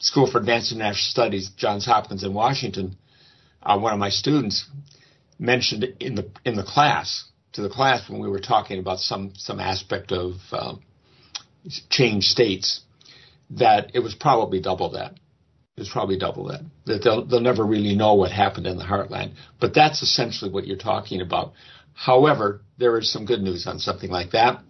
School 0.00 0.30
for 0.30 0.38
Advanced 0.38 0.72
International 0.72 1.10
Studies, 1.10 1.50
Johns 1.56 1.84
Hopkins 1.84 2.24
in 2.24 2.32
Washington, 2.32 2.96
uh, 3.62 3.78
one 3.78 3.92
of 3.92 3.98
my 3.98 4.10
students 4.10 4.68
mentioned 5.38 5.84
in 6.00 6.14
the 6.14 6.30
in 6.44 6.56
the 6.56 6.64
class 6.64 7.24
to 7.52 7.62
the 7.62 7.68
class 7.68 8.08
when 8.08 8.20
we 8.20 8.28
were 8.28 8.40
talking 8.40 8.78
about 8.78 8.98
some 8.98 9.32
some 9.36 9.60
aspect 9.60 10.12
of 10.12 10.34
uh, 10.52 10.74
change 11.90 12.24
states 12.24 12.80
that 13.50 13.90
it 13.94 14.00
was 14.00 14.14
probably 14.14 14.60
double 14.60 14.90
that. 14.92 15.12
It 15.76 15.82
was 15.82 15.88
probably 15.88 16.18
double 16.18 16.48
that. 16.48 16.62
That 16.86 17.02
they'll 17.04 17.24
they'll 17.24 17.40
never 17.40 17.64
really 17.64 17.94
know 17.94 18.14
what 18.14 18.32
happened 18.32 18.66
in 18.66 18.78
the 18.78 18.84
heartland. 18.84 19.34
But 19.60 19.74
that's 19.74 20.02
essentially 20.02 20.50
what 20.50 20.66
you're 20.66 20.76
talking 20.76 21.20
about. 21.20 21.52
However, 21.94 22.62
there 22.78 22.96
is 22.98 23.12
some 23.12 23.26
good 23.26 23.42
news 23.42 23.66
on 23.66 23.78
something 23.78 24.10
like 24.10 24.30
that, 24.30 24.62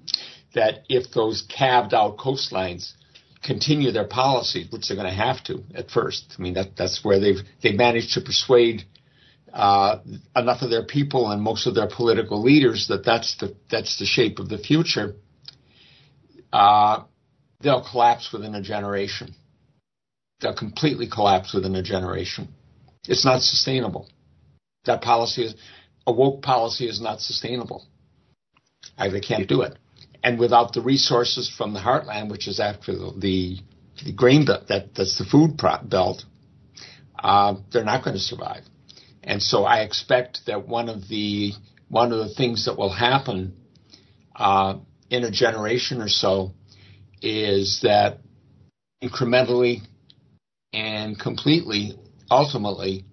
that 0.55 0.85
if 0.89 1.13
those 1.13 1.43
calved 1.43 1.93
out 1.93 2.17
coastlines 2.17 2.93
continue 3.43 3.93
their 3.93 4.07
policies, 4.07 4.71
which 4.71 4.89
they're 4.89 4.97
going 4.97 5.09
to 5.09 5.15
have 5.15 5.45
to 5.45 5.63
at 5.75 5.91
first, 5.91 6.35
I 6.39 6.43
mean, 6.43 6.55
that, 6.55 6.77
that's 6.77 7.05
where 7.05 7.21
they've, 7.21 7.39
they've 7.63 7.77
managed 7.77 8.15
to 8.15 8.21
persuade 8.23 8.85
uh, 9.53 9.99
enough 10.35 10.63
of 10.63 10.71
their 10.71 10.85
people 10.85 11.31
and 11.31 11.43
most 11.43 11.67
of 11.67 11.75
their 11.75 11.89
political 11.89 12.43
leaders 12.43 12.89
that 12.89 13.05
that's 13.05 13.37
the, 13.37 13.55
that's 13.71 13.99
the 13.99 14.07
shape 14.07 14.39
of 14.39 14.49
the 14.49 14.59
future, 14.59 15.15
uh, 16.53 17.03
they'll 17.61 17.87
collapse 17.89 18.33
within 18.33 18.55
a 18.55 18.63
generation. 18.63 19.35
They'll 20.41 20.55
completely 20.55 21.09
collapse 21.09 21.53
within 21.53 21.75
a 21.75 21.83
generation. 21.83 22.49
It's 23.07 23.25
not 23.25 23.43
sustainable. 23.43 24.09
That 24.85 25.03
policy 25.03 25.45
is, 25.45 25.55
a 26.07 26.13
woke 26.13 26.43
policy 26.43 26.89
is 26.89 27.01
not 27.01 27.21
sustainable. 27.21 27.87
I, 28.97 29.09
they 29.09 29.21
can't 29.21 29.49
do 29.49 29.63
it. 29.63 29.77
And 30.23 30.39
without 30.39 30.73
the 30.73 30.81
resources 30.81 31.53
from 31.57 31.75
the 31.75 31.81
heartland, 31.81 32.31
which 32.31 32.49
is 32.49 32.61
after 32.61 32.93
the, 32.93 33.13
the, 33.17 33.59
the 34.05 34.13
grain 34.13 34.45
belt, 34.45 34.69
that, 34.69 34.95
that's 34.95 35.19
the 35.19 35.25
food 35.25 35.57
belt, 35.57 36.25
uh, 37.19 37.55
they're 37.73 37.85
not 37.85 38.05
going 38.05 38.15
to 38.17 38.23
survive. 38.23 38.63
And 39.23 39.43
so 39.43 39.65
I 39.65 39.81
expect 39.81 40.41
that 40.47 40.67
one 40.67 40.89
of 40.89 41.09
the 41.09 41.53
one 41.89 42.13
of 42.13 42.19
the 42.19 42.35
things 42.35 42.67
that 42.67 42.77
will 42.77 42.93
happen 42.93 43.55
uh, 44.37 44.79
in 45.11 45.25
a 45.25 45.31
generation 45.31 46.01
or 46.01 46.09
so 46.09 46.53
is 47.23 47.81
that 47.83 48.19
incrementally 49.03 49.81
and 50.73 51.19
completely, 51.19 51.99
ultimately, 52.31 53.05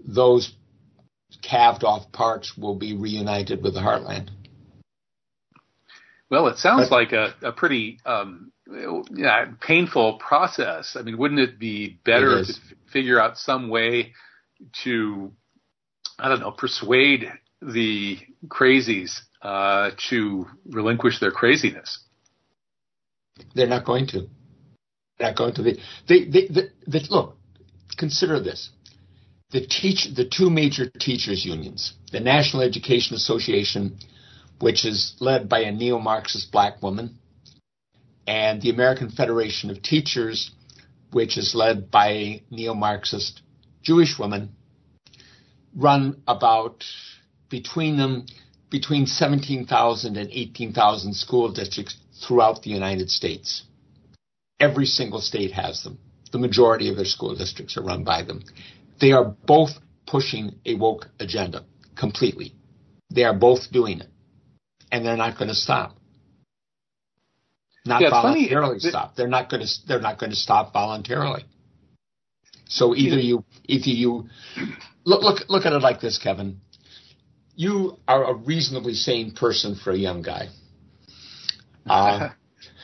those 0.00 0.52
calved 1.42 1.84
off 1.84 2.10
parts 2.12 2.56
will 2.56 2.74
be 2.74 2.96
reunited 2.96 3.62
with 3.62 3.74
the 3.74 3.80
heartland. 3.80 4.30
Well, 6.30 6.48
it 6.48 6.58
sounds 6.58 6.90
like 6.90 7.12
a, 7.12 7.34
a 7.42 7.52
pretty 7.52 8.00
um, 8.04 8.50
yeah, 9.14 9.46
painful 9.60 10.14
process. 10.14 10.96
I 10.98 11.02
mean, 11.02 11.18
wouldn't 11.18 11.40
it 11.40 11.58
be 11.58 12.00
better 12.04 12.40
it 12.40 12.46
to 12.46 12.52
f- 12.52 12.78
figure 12.92 13.20
out 13.20 13.38
some 13.38 13.68
way 13.68 14.12
to, 14.82 15.32
I 16.18 16.28
don't 16.28 16.40
know, 16.40 16.50
persuade 16.50 17.30
the 17.62 18.18
crazies 18.48 19.20
uh, 19.42 19.90
to 20.10 20.46
relinquish 20.66 21.20
their 21.20 21.30
craziness? 21.30 22.00
They're 23.54 23.66
not 23.66 23.84
going 23.84 24.06
to. 24.08 24.28
They're 25.18 25.28
not 25.28 25.36
going 25.36 25.54
to. 25.54 25.62
They, 25.62 25.74
they, 26.08 26.24
they, 26.24 26.48
they, 26.48 26.62
they 26.86 27.00
look, 27.10 27.36
consider 27.96 28.40
this 28.40 28.70
the 29.50 29.66
teach 29.66 30.08
the 30.14 30.24
two 30.28 30.50
major 30.50 30.86
teachers 30.86 31.44
unions, 31.44 31.94
the 32.12 32.20
National 32.20 32.62
Education 32.62 33.16
Association, 33.16 33.98
which 34.60 34.84
is 34.84 35.14
led 35.20 35.48
by 35.48 35.60
a 35.60 35.72
neo-Marxist 35.72 36.50
black 36.50 36.82
woman, 36.82 37.18
and 38.26 38.60
the 38.60 38.70
American 38.70 39.10
Federation 39.10 39.70
of 39.70 39.82
Teachers, 39.82 40.50
which 41.12 41.38
is 41.38 41.54
led 41.54 41.90
by 41.90 42.08
a 42.08 42.42
neo-Marxist 42.50 43.42
Jewish 43.82 44.18
woman, 44.18 44.52
run 45.74 46.22
about 46.26 46.84
between 47.48 47.96
them 47.96 48.26
between 48.70 49.06
17,000 49.06 50.16
and 50.16 50.30
18,000 50.30 51.14
school 51.14 51.52
districts 51.52 51.96
throughout 52.26 52.62
the 52.62 52.70
United 52.70 53.10
States. 53.10 53.64
Every 54.58 54.86
single 54.86 55.20
state 55.20 55.52
has 55.52 55.82
them. 55.82 55.98
The 56.32 56.38
majority 56.38 56.88
of 56.88 56.96
their 56.96 57.04
school 57.04 57.34
districts 57.36 57.76
are 57.76 57.82
run 57.82 58.04
by 58.04 58.22
them. 58.22 58.42
They 59.00 59.12
are 59.12 59.24
both 59.46 59.70
pushing 60.06 60.56
a 60.64 60.74
woke 60.74 61.08
agenda 61.20 61.64
completely. 61.96 62.54
They 63.10 63.24
are 63.24 63.34
both 63.34 63.70
doing 63.70 64.00
it. 64.00 64.08
And 64.90 65.04
they're 65.04 65.16
not 65.16 65.38
going 65.38 65.48
to 65.48 65.54
stop. 65.54 65.96
Not 67.84 68.02
yeah, 68.02 68.10
voluntarily 68.10 68.80
funny. 68.80 68.90
stop. 68.90 69.16
They're 69.16 69.28
not 69.28 69.48
going 69.48 69.64
to 69.64 69.72
they're 69.86 70.00
not 70.00 70.18
going 70.18 70.30
to 70.30 70.36
stop 70.36 70.72
voluntarily. 70.72 71.44
So 72.68 72.96
either 72.96 73.18
you 73.18 73.44
either 73.66 73.90
you 73.90 74.28
look 75.04 75.22
look 75.22 75.48
look 75.48 75.66
at 75.66 75.72
it 75.72 75.82
like 75.82 76.00
this, 76.00 76.18
Kevin. 76.18 76.60
You 77.56 77.98
are 78.06 78.30
a 78.30 78.34
reasonably 78.34 78.94
sane 78.94 79.32
person 79.32 79.74
for 79.74 79.90
a 79.90 79.98
young 79.98 80.22
guy. 80.22 80.48
Uh, 81.88 82.30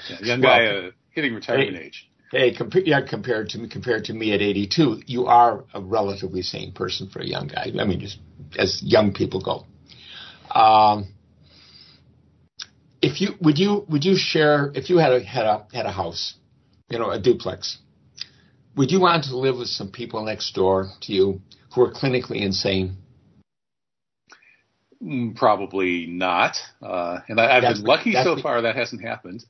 yeah, 0.09 0.17
young 0.23 0.41
guy 0.41 0.65
uh, 0.65 0.91
hitting 1.11 1.35
retirement 1.35 1.77
age 1.77 2.09
hey, 2.33 2.55
comp- 2.55 2.87
yeah, 2.87 3.01
compared 3.03 3.51
to 3.51 3.59
me, 3.59 3.69
compared 3.69 4.07
to 4.07 4.13
me 4.13 4.33
at 4.33 4.41
82, 4.41 5.03
you 5.07 5.27
are 5.27 5.65
a 5.73 5.81
relatively 5.81 6.43
sane 6.43 6.73
person 6.73 7.09
for 7.09 7.21
a 7.21 7.27
young 7.27 7.47
guy. 7.47 7.71
I 7.79 7.85
mean, 7.85 8.01
just 8.01 8.19
as 8.59 8.83
young 8.83 9.13
people 9.13 9.41
go. 9.41 9.67
Um, 10.59 11.15
if 13.01 13.21
you 13.21 13.35
would 13.41 13.59
you 13.59 13.85
would 13.89 14.05
you 14.05 14.17
share 14.17 14.73
if 14.75 14.91
you 14.91 14.99
had 14.99 15.13
a 15.13 15.21
had 15.23 15.45
a 15.45 15.67
had 15.73 15.87
a 15.87 15.93
house, 15.93 16.35
you 16.89 16.99
know, 16.99 17.11
a 17.11 17.21
duplex, 17.21 17.79
would 18.77 18.91
you 18.91 19.01
want 19.01 19.25
to 19.25 19.37
live 19.37 19.57
with 19.57 19.69
some 19.69 19.91
people 19.91 20.25
next 20.25 20.55
door 20.55 20.91
to 21.03 21.13
you 21.13 21.41
who 21.75 21.83
are 21.83 21.93
clinically 21.93 22.41
insane? 22.43 22.97
Mm, 25.03 25.35
probably 25.35 26.07
not. 26.07 26.57
Uh, 26.81 27.19
and 27.29 27.41
I, 27.41 27.61
have 27.61 27.75
been 27.75 27.85
lucky 27.85 28.13
so 28.13 28.35
what, 28.35 28.43
far 28.43 28.63
that 28.63 28.77
hasn't 28.77 29.03
happened. 29.03 29.45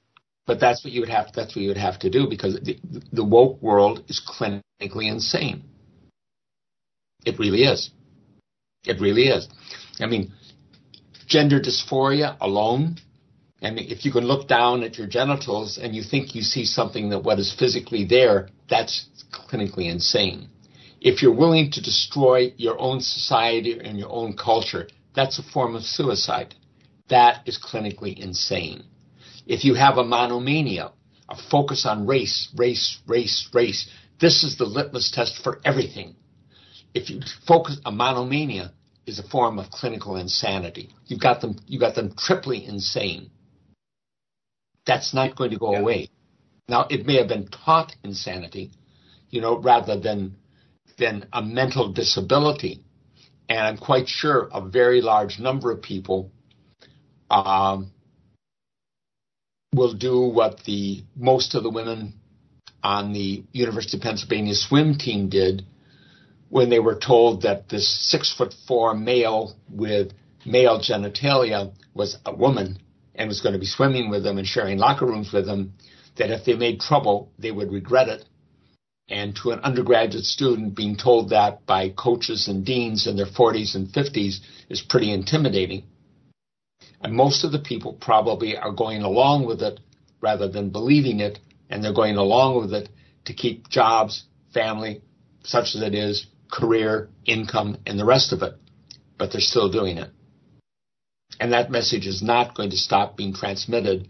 But 0.46 0.60
that's 0.60 0.82
what 0.82 0.92
you 0.92 1.00
would 1.00 1.10
have. 1.10 1.32
That's 1.34 1.54
what 1.54 1.62
you 1.62 1.68
would 1.68 1.76
have 1.76 1.98
to 2.00 2.10
do 2.10 2.26
because 2.28 2.58
the, 2.62 2.78
the 3.12 3.24
woke 3.24 3.60
world 3.60 4.04
is 4.08 4.20
clinically 4.26 5.10
insane. 5.10 5.64
It 7.24 7.38
really 7.38 7.62
is. 7.62 7.90
It 8.84 9.00
really 9.00 9.28
is. 9.28 9.48
I 10.00 10.06
mean, 10.06 10.32
gender 11.26 11.60
dysphoria 11.60 12.36
alone. 12.40 12.96
I 13.62 13.70
mean, 13.70 13.90
if 13.90 14.04
you 14.04 14.10
can 14.10 14.24
look 14.24 14.48
down 14.48 14.82
at 14.82 14.98
your 14.98 15.06
genitals 15.06 15.78
and 15.80 15.94
you 15.94 16.02
think 16.02 16.34
you 16.34 16.42
see 16.42 16.64
something 16.64 17.10
that 17.10 17.22
what 17.22 17.38
is 17.38 17.54
physically 17.56 18.04
there, 18.04 18.48
that's 18.68 19.06
clinically 19.32 19.88
insane. 19.88 20.48
If 21.00 21.22
you're 21.22 21.34
willing 21.34 21.70
to 21.72 21.82
destroy 21.82 22.52
your 22.56 22.80
own 22.80 23.00
society 23.00 23.78
and 23.78 23.98
your 23.98 24.10
own 24.10 24.36
culture, 24.36 24.88
that's 25.14 25.38
a 25.38 25.42
form 25.42 25.74
of 25.74 25.82
suicide. 25.82 26.54
That 27.08 27.46
is 27.46 27.58
clinically 27.58 28.18
insane. 28.18 28.84
If 29.46 29.64
you 29.64 29.74
have 29.74 29.98
a 29.98 30.04
monomania, 30.04 30.92
a 31.28 31.36
focus 31.36 31.84
on 31.86 32.06
race, 32.06 32.48
race, 32.56 32.98
race, 33.06 33.48
race, 33.52 33.90
this 34.20 34.44
is 34.44 34.56
the 34.56 34.64
litmus 34.64 35.10
test 35.10 35.42
for 35.42 35.60
everything. 35.64 36.16
If 36.94 37.10
you 37.10 37.20
focus 37.46 37.80
a 37.84 37.90
monomania 37.90 38.72
is 39.06 39.18
a 39.18 39.28
form 39.28 39.58
of 39.58 39.70
clinical 39.70 40.16
insanity. 40.16 40.94
You've 41.06 41.20
got 41.20 41.40
them 41.40 41.58
you 41.66 41.78
got 41.78 41.94
them 41.94 42.14
triply 42.16 42.64
insane. 42.64 43.30
That's 44.86 45.14
not 45.14 45.36
going 45.36 45.50
to 45.50 45.58
go 45.58 45.72
yeah. 45.72 45.80
away. 45.80 46.08
Now 46.68 46.86
it 46.88 47.06
may 47.06 47.16
have 47.16 47.28
been 47.28 47.48
taught 47.48 47.94
insanity, 48.04 48.70
you 49.30 49.40
know, 49.40 49.58
rather 49.58 49.98
than 49.98 50.36
than 50.98 51.26
a 51.32 51.42
mental 51.42 51.92
disability. 51.92 52.84
And 53.48 53.60
I'm 53.60 53.78
quite 53.78 54.08
sure 54.08 54.48
a 54.52 54.60
very 54.60 55.00
large 55.00 55.38
number 55.38 55.70
of 55.70 55.82
people 55.82 56.30
um, 57.30 57.92
will 59.74 59.94
do 59.94 60.20
what 60.20 60.64
the 60.64 61.02
most 61.16 61.54
of 61.54 61.62
the 61.62 61.70
women 61.70 62.14
on 62.82 63.12
the 63.12 63.44
University 63.52 63.96
of 63.96 64.02
Pennsylvania 64.02 64.54
swim 64.54 64.96
team 64.96 65.28
did 65.28 65.64
when 66.48 66.68
they 66.68 66.80
were 66.80 66.98
told 66.98 67.42
that 67.42 67.68
this 67.68 67.88
six 68.10 68.34
foot 68.36 68.54
four 68.66 68.94
male 68.94 69.56
with 69.70 70.12
male 70.44 70.80
genitalia 70.80 71.72
was 71.94 72.18
a 72.26 72.34
woman 72.34 72.78
and 73.14 73.28
was 73.28 73.40
going 73.40 73.54
to 73.54 73.58
be 73.58 73.66
swimming 73.66 74.10
with 74.10 74.22
them 74.22 74.38
and 74.38 74.46
sharing 74.46 74.78
locker 74.78 75.06
rooms 75.06 75.32
with 75.32 75.46
them, 75.46 75.72
that 76.16 76.30
if 76.30 76.44
they 76.44 76.54
made 76.54 76.80
trouble, 76.80 77.30
they 77.38 77.50
would 77.50 77.72
regret 77.72 78.08
it. 78.08 78.24
And 79.08 79.36
to 79.36 79.50
an 79.50 79.60
undergraduate 79.60 80.24
student, 80.24 80.74
being 80.74 80.96
told 80.96 81.30
that 81.30 81.66
by 81.66 81.90
coaches 81.90 82.48
and 82.48 82.64
deans 82.64 83.06
in 83.06 83.16
their 83.16 83.26
40s 83.26 83.74
and 83.74 83.88
50s 83.88 84.40
is 84.68 84.80
pretty 84.80 85.12
intimidating. 85.12 85.84
And 87.00 87.14
most 87.14 87.44
of 87.44 87.52
the 87.52 87.58
people 87.58 87.94
probably 87.94 88.56
are 88.56 88.72
going 88.72 89.02
along 89.02 89.46
with 89.46 89.60
it 89.60 89.80
rather 90.20 90.48
than 90.48 90.70
believing 90.70 91.20
it, 91.20 91.40
and 91.68 91.82
they're 91.82 91.92
going 91.92 92.16
along 92.16 92.60
with 92.60 92.72
it 92.72 92.88
to 93.24 93.34
keep 93.34 93.68
jobs, 93.68 94.24
family, 94.54 95.02
such 95.42 95.74
as 95.74 95.82
it 95.82 95.94
is, 95.94 96.26
career, 96.50 97.08
income, 97.24 97.78
and 97.86 97.98
the 97.98 98.04
rest 98.04 98.32
of 98.32 98.42
it. 98.42 98.54
But 99.18 99.32
they're 99.32 99.40
still 99.40 99.70
doing 99.70 99.98
it. 99.98 100.10
And 101.40 101.52
that 101.52 101.70
message 101.70 102.06
is 102.06 102.22
not 102.22 102.54
going 102.54 102.70
to 102.70 102.76
stop 102.76 103.16
being 103.16 103.34
transmitted 103.34 104.08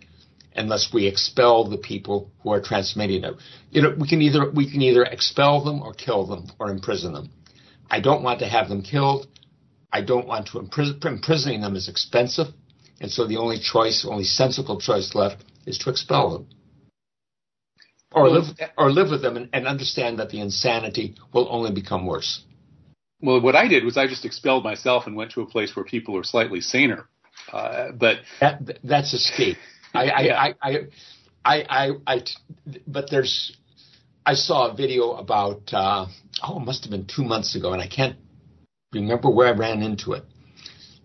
unless 0.57 0.93
we 0.93 1.07
expel 1.07 1.69
the 1.69 1.79
people 1.79 2.31
who 2.43 2.51
are 2.51 2.61
transmitting 2.61 3.25
it. 3.25 3.35
You 3.71 3.83
know, 3.83 3.95
we 3.99 4.09
can 4.09 4.23
either 4.23 4.51
we 4.51 4.71
can 4.71 4.83
either 4.83 5.05
expel 5.05 5.65
them 5.65 5.83
or 5.83 5.95
kill 5.95 6.27
them 6.27 6.47
or 6.59 6.71
imprison 6.71 7.13
them. 7.13 7.31
I 7.91 8.01
don't 8.01 8.23
want 8.23 8.41
to 8.41 8.47
have 8.47 8.69
them 8.69 8.83
killed. 8.83 9.27
I 9.93 10.01
don't 10.01 10.27
want 10.27 10.49
to 10.49 10.59
imprison 10.59 10.99
imprisoning 11.05 11.61
them 11.61 11.77
is 11.77 11.89
expensive. 11.89 12.49
And 13.01 13.11
so 13.11 13.27
the 13.27 13.37
only 13.37 13.59
choice, 13.59 14.07
only 14.09 14.25
sensible 14.25 14.81
choice 14.81 15.15
left 15.15 15.45
is 15.67 15.79
to 15.79 15.91
expel 15.91 16.31
them. 16.31 16.47
Or 18.13 18.29
live 18.29 18.45
or 18.77 18.93
live 18.93 19.11
with 19.11 19.23
them 19.23 19.37
and, 19.37 19.49
and 19.53 19.67
understand 19.67 20.19
that 20.19 20.31
the 20.31 20.41
insanity 20.41 21.17
will 21.33 21.49
only 21.51 21.73
become 21.73 22.07
worse. 22.07 22.45
Well, 23.21 23.41
what 23.41 23.57
I 23.57 23.69
did 23.69 23.85
was 23.85 23.97
I 23.97 24.07
just 24.07 24.25
expelled 24.25 24.65
myself 24.65 25.07
and 25.07 25.17
went 25.17 25.33
to 25.33 25.41
a 25.43 25.47
place 25.47 25.75
where 25.75 25.85
people 25.85 26.17
are 26.17 26.25
slightly 26.25 26.61
saner. 26.61 27.09
Uh, 27.53 27.93
but 27.93 28.19
that, 28.41 28.79
that's 28.85 29.15
escape. 29.15 29.57
I. 29.95 30.11
I, 30.11 30.55
I, 30.63 30.79
I, 31.45 31.91
I, 32.07 32.23
but 32.87 33.11
there's, 33.11 33.57
I 34.25 34.35
saw 34.35 34.71
a 34.71 34.77
video 34.77 35.13
about, 35.15 35.63
uh, 35.73 36.07
oh, 36.43 36.61
it 36.61 36.65
must 36.65 36.85
have 36.85 36.93
been 36.93 37.07
two 37.07 37.25
months 37.25 37.57
ago, 37.57 37.73
and 37.73 37.83
I 37.83 37.89
can't 37.89 38.17
remember 38.93 39.29
where 39.29 39.49
I 39.49 39.57
ran 39.57 39.83
into 39.83 40.13
it 40.13 40.25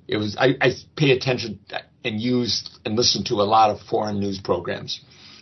it 0.07 0.17
was 0.17 0.37
I, 0.37 0.55
I 0.61 0.71
pay 0.95 1.11
attention 1.11 1.59
and 2.03 2.19
use 2.19 2.69
and 2.85 2.95
listen 2.95 3.23
to 3.25 3.35
a 3.35 3.43
lot 3.43 3.69
of 3.69 3.81
foreign 3.87 4.19
news 4.19 4.39
programs. 4.39 5.01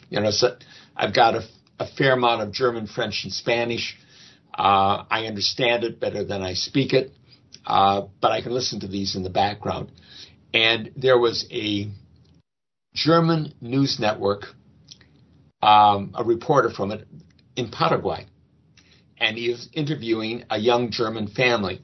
You 0.09 0.19
know, 0.19 0.31
so 0.31 0.57
I've 0.95 1.13
got 1.13 1.35
a, 1.35 1.43
a 1.79 1.87
fair 1.87 2.13
amount 2.13 2.41
of 2.41 2.51
German, 2.51 2.87
French, 2.87 3.21
and 3.23 3.31
Spanish. 3.31 3.97
Uh, 4.53 5.05
I 5.09 5.25
understand 5.25 5.83
it 5.83 5.99
better 5.99 6.23
than 6.23 6.41
I 6.41 6.53
speak 6.53 6.93
it, 6.93 7.11
uh, 7.65 8.03
but 8.21 8.31
I 8.31 8.41
can 8.41 8.53
listen 8.53 8.79
to 8.81 8.87
these 8.87 9.15
in 9.15 9.23
the 9.23 9.29
background. 9.29 9.91
And 10.53 10.91
there 10.95 11.19
was 11.19 11.45
a 11.51 11.89
German 12.95 13.53
news 13.59 13.99
network, 13.99 14.45
um, 15.61 16.13
a 16.15 16.23
reporter 16.23 16.69
from 16.69 16.91
it 16.91 17.05
in 17.55 17.69
Paraguay, 17.69 18.25
and 19.17 19.37
he 19.37 19.49
was 19.49 19.69
interviewing 19.73 20.45
a 20.49 20.57
young 20.57 20.91
German 20.91 21.27
family. 21.27 21.81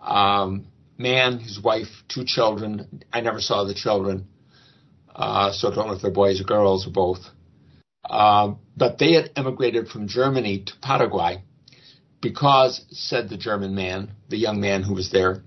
Um, 0.00 0.66
man, 0.98 1.38
his 1.38 1.60
wife, 1.60 1.88
two 2.08 2.24
children. 2.24 3.02
I 3.12 3.20
never 3.20 3.40
saw 3.40 3.64
the 3.64 3.74
children, 3.74 4.26
uh, 5.14 5.52
so 5.52 5.70
I 5.70 5.74
don't 5.74 5.86
know 5.86 5.94
if 5.94 6.02
they're 6.02 6.10
boys 6.10 6.40
or 6.40 6.44
girls 6.44 6.86
or 6.86 6.90
both. 6.90 7.20
Uh, 8.04 8.54
but 8.76 8.98
they 8.98 9.12
had 9.12 9.30
emigrated 9.36 9.88
from 9.88 10.08
Germany 10.08 10.64
to 10.66 10.72
Paraguay 10.82 11.44
because, 12.20 12.84
said 12.90 13.28
the 13.28 13.36
German 13.36 13.76
man, 13.76 14.10
the 14.28 14.36
young 14.36 14.60
man 14.60 14.82
who 14.82 14.94
was 14.94 15.10
there, 15.12 15.44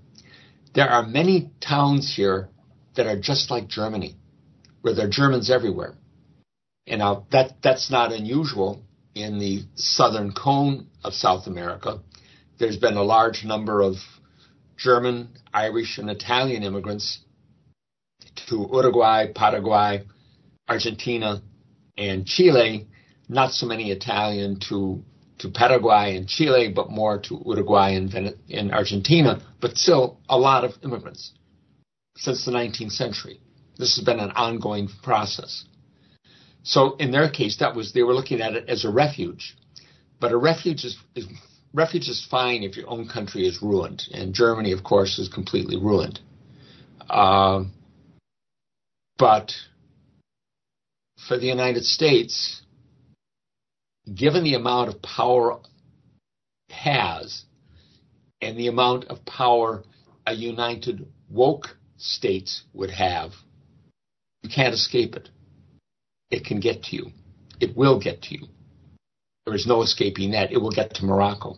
there 0.74 0.90
are 0.90 1.06
many 1.06 1.52
towns 1.60 2.14
here 2.16 2.50
that 2.96 3.08
are 3.08 3.20
just 3.20 3.52
like 3.52 3.68
Germany, 3.68 4.16
where 4.86 4.94
there 4.94 5.08
are 5.08 5.10
Germans 5.10 5.50
everywhere. 5.50 5.96
And 6.86 7.00
now 7.00 7.26
that 7.32 7.54
that's 7.64 7.90
not 7.90 8.14
unusual 8.14 8.84
in 9.16 9.40
the 9.40 9.64
southern 9.74 10.32
cone 10.32 10.90
of 11.04 11.16
South 11.16 11.48
America. 11.48 12.02
There's 12.60 12.78
been 12.78 12.96
a 12.96 13.02
large 13.02 13.44
number 13.44 13.82
of 13.82 13.96
German, 14.78 15.30
Irish, 15.52 15.98
and 15.98 16.08
Italian 16.08 16.62
immigrants 16.62 17.18
to 18.48 18.70
Uruguay, 18.72 19.32
Paraguay, 19.34 20.04
Argentina, 20.70 21.42
and 21.98 22.28
Chile. 22.28 22.86
Not 23.28 23.54
so 23.54 23.66
many 23.66 23.90
Italian 23.90 24.60
to 24.70 25.04
to 25.40 25.50
Paraguay 25.50 26.16
and 26.16 26.28
Chile, 26.28 26.72
but 26.76 26.92
more 26.92 27.18
to 27.22 27.42
Uruguay 27.44 27.96
and, 27.96 28.36
and 28.52 28.72
Argentina, 28.72 29.42
but 29.60 29.78
still 29.78 30.20
a 30.30 30.38
lot 30.38 30.64
of 30.64 30.74
immigrants 30.84 31.32
since 32.18 32.46
the 32.46 32.52
19th 32.52 32.92
century. 32.92 33.40
This 33.78 33.96
has 33.96 34.06
been 34.06 34.20
an 34.20 34.32
ongoing 34.32 34.90
process. 35.04 35.66
So 36.64 36.96
in 36.96 37.12
their 37.12 37.30
case, 37.30 37.58
that 37.58 37.76
was 37.76 37.94
they 37.94 38.04
were 38.04 38.14
looking 38.14 38.42
at 38.42 38.54
it 38.54 38.70
as 38.70 38.86
a 38.86 38.90
refuge, 38.90 39.56
but 40.20 40.32
a 40.32 40.38
refuge 40.38 40.84
is, 40.84 40.98
is 41.14 41.28
refuge 41.74 42.08
is 42.08 42.26
fine 42.30 42.64
if 42.64 42.76
your 42.76 42.90
own 42.90 43.08
country 43.08 43.46
is 43.46 43.62
ruined, 43.62 44.04
and 44.12 44.34
Germany, 44.34 44.72
of 44.72 44.84
course, 44.84 45.20
is 45.20 45.30
completely 45.30 45.78
ruined. 45.78 46.20
Uh, 47.10 47.66
but 49.18 49.52
for 51.28 51.38
the 51.38 51.46
United 51.46 51.86
States, 51.86 52.62
given 54.14 54.44
the 54.44 54.56
amount 54.56 54.90
of 54.90 55.02
power 55.02 55.60
it 56.70 56.74
has 56.74 57.46
and 58.42 58.58
the 58.58 58.68
amount 58.68 59.06
of 59.06 59.26
power 59.26 59.84
a 60.28 60.34
united 60.34 61.08
woke 61.30 61.78
states 61.98 62.64
would 62.74 62.90
have, 62.92 63.32
you 64.46 64.52
can't 64.54 64.74
escape 64.74 65.16
it. 65.16 65.30
It 66.30 66.46
can 66.46 66.60
get 66.60 66.84
to 66.84 66.96
you. 66.96 67.12
It 67.60 67.76
will 67.76 68.00
get 68.00 68.22
to 68.24 68.38
you. 68.38 68.48
There 69.46 69.56
is 69.56 69.66
no 69.68 69.82
escaping 69.82 70.32
that. 70.32 70.52
It 70.52 70.58
will 70.58 70.72
get 70.72 70.96
to 70.96 71.06
Morocco. 71.06 71.58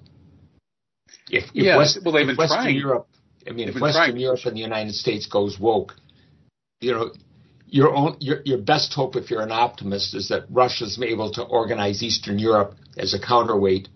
If, 1.30 1.46
if 1.46 1.56
yeah, 1.56 1.78
West, 1.78 2.00
well, 2.04 2.14
they've 2.14 2.26
been 2.26 2.38
Western 2.38 2.64
trying. 2.64 2.76
Europe, 2.76 3.08
I 3.46 3.52
mean, 3.52 3.68
they've 3.68 3.76
if 3.76 3.82
Western 3.82 4.12
trying. 4.12 4.18
Europe 4.18 4.40
and 4.46 4.56
the 4.56 4.62
United 4.62 4.94
States 4.94 5.26
goes 5.26 5.60
woke, 5.60 5.96
you 6.80 6.94
know, 6.94 7.12
your 7.66 7.94
own 7.94 8.16
your, 8.20 8.42
your 8.46 8.60
best 8.60 8.94
hope, 8.94 9.16
if 9.18 9.30
you're 9.30 9.42
an 9.42 9.52
optimist, 9.52 10.16
is 10.16 10.30
that 10.30 10.46
Russia's 10.50 11.02
able 11.02 11.32
to 11.34 11.44
organize 11.44 12.02
Eastern 12.02 12.40
Europe 12.40 12.76
as 12.98 13.14
a 13.14 13.20
counterweight, 13.20 13.90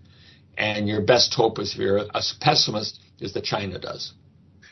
and 0.58 0.88
your 0.88 1.02
best 1.02 1.34
hope, 1.34 1.60
is 1.60 1.74
if 1.74 1.80
you're 1.80 1.98
a 1.98 2.22
pessimist, 2.42 3.00
is 3.20 3.34
that 3.34 3.46
China 3.46 3.80
does. 3.80 4.14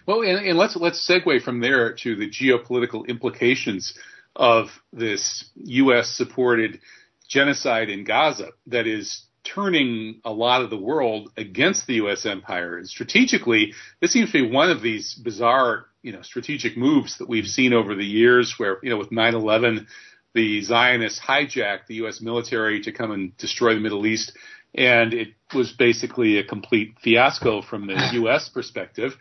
Well, 0.05 0.21
and, 0.21 0.45
and 0.45 0.57
let's 0.57 0.75
let's 0.75 1.07
segue 1.07 1.43
from 1.43 1.61
there 1.61 1.93
to 2.03 2.15
the 2.15 2.29
geopolitical 2.29 3.07
implications 3.07 3.93
of 4.35 4.67
this 4.93 5.49
U.S. 5.55 6.09
supported 6.09 6.79
genocide 7.27 7.89
in 7.89 8.03
Gaza 8.03 8.49
that 8.67 8.87
is 8.87 9.25
turning 9.43 10.21
a 10.25 10.31
lot 10.31 10.61
of 10.61 10.69
the 10.69 10.77
world 10.77 11.31
against 11.37 11.87
the 11.87 11.95
U.S. 11.95 12.25
empire. 12.25 12.77
And 12.77 12.87
strategically, 12.87 13.73
this 14.01 14.11
seems 14.11 14.31
to 14.31 14.43
be 14.43 14.51
one 14.51 14.69
of 14.69 14.81
these 14.81 15.13
bizarre, 15.13 15.85
you 16.01 16.11
know, 16.11 16.21
strategic 16.21 16.77
moves 16.77 17.17
that 17.17 17.29
we've 17.29 17.45
seen 17.45 17.73
over 17.73 17.95
the 17.95 18.05
years 18.05 18.55
where, 18.57 18.77
you 18.83 18.89
know, 18.89 18.97
with 18.97 19.09
9-11, 19.09 19.85
the 20.33 20.61
Zionists 20.61 21.19
hijacked 21.19 21.87
the 21.87 21.95
U.S. 21.95 22.21
military 22.21 22.81
to 22.81 22.91
come 22.91 23.11
and 23.11 23.35
destroy 23.37 23.73
the 23.73 23.79
Middle 23.79 24.05
East. 24.05 24.33
And 24.75 25.13
it 25.13 25.29
was 25.53 25.71
basically 25.71 26.37
a 26.37 26.43
complete 26.43 26.95
fiasco 27.03 27.61
from 27.61 27.87
the 27.87 28.09
U.S. 28.13 28.49
perspective. 28.49 29.17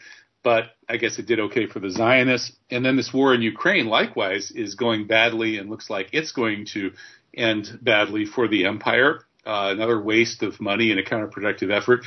But 0.48 0.64
I 0.88 0.96
guess 0.96 1.18
it 1.18 1.26
did 1.26 1.40
okay 1.40 1.66
for 1.66 1.78
the 1.78 1.90
Zionists. 1.90 2.56
And 2.70 2.82
then 2.82 2.96
this 2.96 3.12
war 3.12 3.34
in 3.34 3.42
Ukraine, 3.42 3.86
likewise, 3.86 4.50
is 4.50 4.76
going 4.76 5.06
badly 5.06 5.58
and 5.58 5.68
looks 5.68 5.90
like 5.90 6.08
it's 6.14 6.32
going 6.32 6.64
to 6.72 6.92
end 7.34 7.78
badly 7.82 8.24
for 8.24 8.48
the 8.48 8.64
empire 8.64 9.26
uh, 9.44 9.68
another 9.76 10.00
waste 10.00 10.42
of 10.42 10.58
money 10.58 10.90
and 10.90 10.98
a 10.98 11.04
counterproductive 11.04 11.70
effort. 11.70 12.00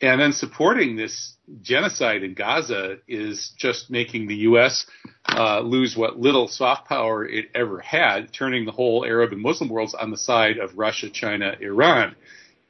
And 0.00 0.20
then 0.20 0.32
supporting 0.32 0.94
this 0.94 1.34
genocide 1.60 2.22
in 2.22 2.34
Gaza 2.34 2.98
is 3.08 3.52
just 3.56 3.90
making 3.90 4.28
the 4.28 4.36
U.S. 4.50 4.86
Uh, 5.28 5.58
lose 5.60 5.96
what 5.96 6.20
little 6.20 6.46
soft 6.46 6.88
power 6.88 7.26
it 7.26 7.46
ever 7.52 7.80
had, 7.80 8.32
turning 8.32 8.64
the 8.64 8.70
whole 8.70 9.04
Arab 9.04 9.32
and 9.32 9.42
Muslim 9.42 9.70
worlds 9.70 9.94
on 9.94 10.12
the 10.12 10.16
side 10.16 10.58
of 10.58 10.78
Russia, 10.78 11.10
China, 11.10 11.56
Iran. 11.60 12.14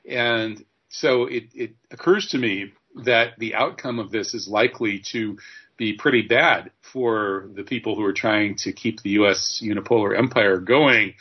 And 0.08 0.64
so 0.88 1.24
it, 1.24 1.44
it 1.54 1.72
occurs 1.90 2.28
to 2.28 2.38
me 2.38 2.72
that 3.04 3.38
the 3.38 3.54
outcome 3.54 3.98
of 3.98 4.10
this 4.10 4.34
is 4.34 4.48
likely 4.48 5.02
to 5.12 5.38
be 5.76 5.94
pretty 5.94 6.22
bad 6.22 6.70
for 6.92 7.48
the 7.54 7.62
people 7.62 7.94
who 7.94 8.04
are 8.04 8.12
trying 8.12 8.56
to 8.56 8.72
keep 8.72 9.00
the 9.02 9.10
U.S. 9.10 9.62
unipolar 9.62 10.18
empire 10.18 10.58
going 10.58 11.14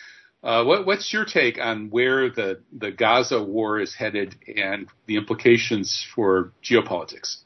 uh, 0.43 0.63
what, 0.63 0.85
what's 0.85 1.11
your 1.11 1.25
take 1.25 1.59
on 1.59 1.89
where 1.89 2.29
the, 2.29 2.61
the 2.71 2.91
Gaza 2.91 3.41
war 3.41 3.79
is 3.79 3.95
headed 3.95 4.35
and 4.55 4.87
the 5.07 5.17
implications 5.17 6.05
for 6.15 6.53
geopolitics? 6.63 7.37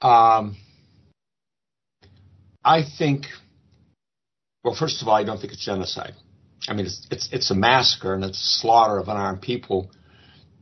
Um, 0.00 0.56
I 2.64 2.82
think, 2.82 3.26
well, 4.64 4.74
first 4.74 5.02
of 5.02 5.08
all, 5.08 5.14
I 5.14 5.24
don't 5.24 5.38
think 5.40 5.52
it's 5.52 5.64
genocide. 5.64 6.14
I 6.68 6.72
mean, 6.72 6.86
it's 6.86 7.06
it's, 7.10 7.28
it's 7.32 7.50
a 7.50 7.54
massacre 7.54 8.14
and 8.14 8.24
it's 8.24 8.60
slaughter 8.60 8.98
of 8.98 9.08
unarmed 9.08 9.42
people, 9.42 9.90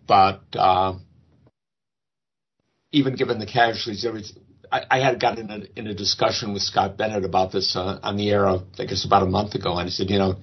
but 0.07 0.43
uh, 0.55 0.99
even 2.95 3.17
given 3.17 3.39
the 3.39 3.47
casualties, 3.47 4.07
I, 4.71 4.83
I 4.91 5.01
had 5.01 5.21
gotten 5.21 5.51
in 5.51 5.63
a, 5.63 5.79
in 5.81 5.87
a 5.89 5.95
discussion 5.95 6.53
with 6.53 6.63
Scott 6.63 6.97
Bennett 6.97 7.25
about 7.25 7.53
this 7.53 7.77
uh, 7.77 7.99
on 8.03 8.17
the 8.17 8.31
air, 8.31 8.47
I 8.47 8.61
guess 8.79 9.05
about 9.05 9.23
a 9.23 9.27
month 9.27 9.55
ago, 9.55 9.77
and 9.77 9.89
he 9.89 9.93
said, 9.93 10.11
you 10.11 10.19
know, 10.19 10.37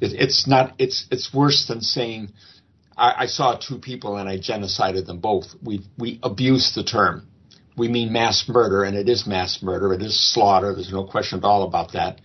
it, 0.00 0.12
it's 0.12 0.46
not, 0.46 0.74
it's 0.78 1.06
it's 1.10 1.32
worse 1.32 1.66
than 1.66 1.80
saying 1.80 2.32
I, 2.96 3.14
I 3.18 3.26
saw 3.26 3.56
two 3.56 3.78
people 3.78 4.16
and 4.16 4.28
I 4.28 4.38
genocided 4.38 5.06
them 5.06 5.18
both. 5.18 5.46
We 5.62 5.84
we 5.98 6.20
abuse 6.22 6.72
the 6.74 6.84
term. 6.84 7.28
We 7.76 7.88
mean 7.88 8.12
mass 8.12 8.44
murder, 8.48 8.84
and 8.84 8.96
it 8.96 9.08
is 9.08 9.26
mass 9.26 9.60
murder. 9.62 9.92
It 9.94 10.02
is 10.02 10.32
slaughter. 10.32 10.74
There's 10.74 10.92
no 10.92 11.04
question 11.04 11.40
at 11.40 11.44
all 11.44 11.64
about 11.64 11.92
that. 11.92 12.20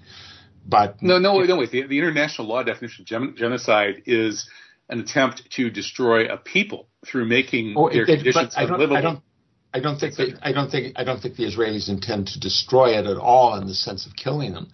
But 0.65 1.01
no, 1.01 1.17
no, 1.17 1.39
no. 1.39 1.57
Wait. 1.57 1.71
The, 1.71 1.87
the 1.87 1.97
international 1.97 2.47
law 2.47 2.61
definition 2.61 3.01
of 3.01 3.07
gen- 3.07 3.35
genocide 3.35 4.03
is 4.05 4.47
an 4.89 4.99
attempt 4.99 5.49
to 5.51 5.71
destroy 5.71 6.25
a 6.25 6.37
people 6.37 6.87
through 7.05 7.25
making 7.25 7.73
oh, 7.77 7.89
their 7.89 8.03
it, 8.03 8.17
conditions 8.17 8.53
unlivable. 8.55 9.23
I 9.71 9.79
don't, 9.79 9.99
think 9.99 10.15
they, 10.15 10.33
I 10.41 10.51
don't 10.51 10.71
think 10.71 10.93
I 10.95 11.03
don't 11.03 11.21
think 11.21 11.35
the 11.35 11.43
Israelis 11.43 11.89
intend 11.89 12.27
to 12.29 12.39
destroy 12.39 12.97
it 12.97 13.05
at 13.05 13.17
all 13.17 13.55
in 13.55 13.67
the 13.67 13.75
sense 13.75 14.07
of 14.07 14.15
killing 14.15 14.53
them. 14.53 14.69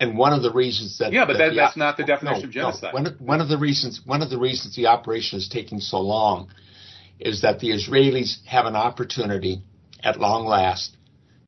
And 0.00 0.16
one 0.16 0.32
of 0.32 0.42
the 0.42 0.50
reasons 0.50 0.98
that 0.98 1.12
yeah, 1.12 1.26
but 1.26 1.34
that 1.34 1.50
that, 1.50 1.54
that's 1.54 1.76
not 1.76 1.96
the 1.98 2.04
oh, 2.04 2.06
definition 2.06 2.40
no, 2.42 2.46
of 2.46 2.50
genocide. 2.50 2.94
No. 2.94 3.02
One, 3.02 3.16
one 3.18 3.40
of 3.42 3.48
the 3.48 3.58
reasons 3.58 4.00
one 4.04 4.22
of 4.22 4.30
the 4.30 4.38
reasons 4.38 4.74
the 4.74 4.86
operation 4.86 5.38
is 5.38 5.48
taking 5.48 5.80
so 5.80 6.00
long 6.00 6.50
is 7.20 7.42
that 7.42 7.60
the 7.60 7.70
Israelis 7.70 8.44
have 8.46 8.64
an 8.64 8.74
opportunity 8.74 9.62
at 10.02 10.18
long 10.18 10.46
last 10.46 10.96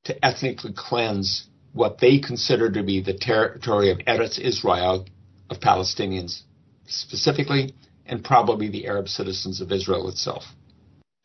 to 0.04 0.24
ethnically 0.24 0.72
cleanse 0.76 1.46
what 1.72 1.98
they 1.98 2.18
consider 2.18 2.70
to 2.70 2.82
be 2.82 3.00
the 3.00 3.14
territory 3.14 3.90
of 3.90 3.98
Eretz 4.06 4.38
Israel 4.38 5.06
of 5.50 5.60
Palestinians 5.60 6.42
specifically, 6.86 7.74
and 8.06 8.22
probably 8.22 8.68
the 8.68 8.86
Arab 8.86 9.08
citizens 9.08 9.60
of 9.60 9.72
Israel 9.72 10.08
itself. 10.08 10.44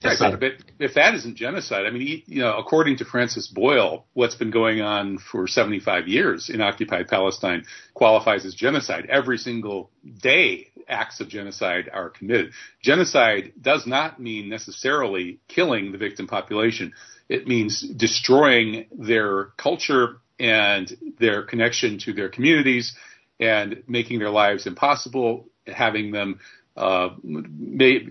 Right, 0.02 0.40
but, 0.40 0.54
if 0.80 0.94
that 0.94 1.14
isn't 1.16 1.36
genocide, 1.36 1.86
I 1.86 1.90
mean, 1.90 2.24
you 2.26 2.40
know, 2.40 2.58
according 2.58 2.98
to 2.98 3.06
Francis 3.06 3.48
Boyle, 3.48 4.06
what's 4.14 4.36
been 4.36 4.50
going 4.50 4.80
on 4.80 5.18
for 5.18 5.46
75 5.46 6.08
years 6.08 6.50
in 6.50 6.62
occupied 6.62 7.10
Palestine 7.10 7.66
qualifies 7.94 8.46
as 8.46 8.56
genocide. 8.56 9.08
Every 9.10 9.38
single 9.38 9.92
day, 10.22 10.68
acts 10.88 11.20
of 11.20 11.28
genocide 11.28 11.90
are 11.92 12.10
committed. 12.10 12.54
Genocide 12.82 13.52
does 13.62 13.86
not 13.86 14.22
mean 14.22 14.48
necessarily 14.48 15.40
killing 15.50 15.92
the 15.92 15.98
victim 15.98 16.28
population. 16.28 16.94
It 17.28 17.46
means 17.46 17.82
destroying 17.82 18.86
their 18.94 19.48
culture 19.58 20.22
and 20.40 20.90
their 21.20 21.44
connection 21.44 22.00
to 22.00 22.14
their 22.14 22.30
communities 22.30 22.96
and 23.38 23.84
making 23.86 24.20
their 24.20 24.30
lives 24.30 24.66
impossible, 24.66 25.50
having 25.68 26.12
them 26.12 26.40
uh, 26.80 27.10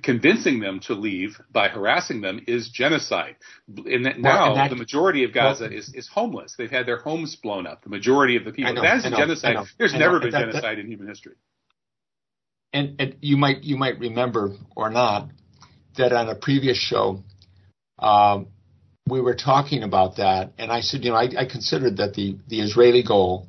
convincing 0.02 0.60
them 0.60 0.78
to 0.80 0.92
leave 0.92 1.40
by 1.50 1.68
harassing 1.68 2.20
them 2.20 2.44
is 2.46 2.68
genocide. 2.68 3.36
And 3.66 4.04
that 4.04 4.18
now 4.18 4.48
and 4.48 4.56
that, 4.58 4.68
the 4.68 4.76
majority 4.76 5.24
of 5.24 5.32
Gaza 5.32 5.64
well, 5.64 5.72
is, 5.72 5.94
is 5.94 6.06
homeless. 6.06 6.54
They've 6.58 6.70
had 6.70 6.84
their 6.84 6.98
homes 6.98 7.34
blown 7.36 7.66
up. 7.66 7.82
The 7.82 7.88
majority 7.88 8.36
of 8.36 8.44
the 8.44 8.52
people. 8.52 8.74
Know, 8.74 8.82
that 8.82 8.98
is 8.98 9.04
genocide. 9.04 9.56
There's 9.78 9.94
never 9.94 10.20
been 10.20 10.32
that, 10.32 10.40
genocide 10.40 10.78
in 10.78 10.86
human 10.86 11.08
history. 11.08 11.36
And, 12.74 12.96
and, 13.00 13.16
you 13.22 13.38
might 13.38 13.64
you 13.64 13.78
might 13.78 13.98
remember 13.98 14.54
or 14.76 14.90
not 14.90 15.30
that 15.96 16.12
on 16.12 16.28
a 16.28 16.34
previous 16.34 16.76
show. 16.76 17.24
Um, 17.98 18.48
we 19.08 19.22
were 19.22 19.34
talking 19.34 19.82
about 19.82 20.16
that, 20.16 20.52
and 20.58 20.70
I 20.70 20.82
said, 20.82 21.02
you 21.02 21.10
know, 21.10 21.16
I, 21.16 21.30
I 21.38 21.46
considered 21.46 21.96
that 21.96 22.12
the, 22.12 22.36
the 22.48 22.60
Israeli 22.60 23.02
goal, 23.02 23.48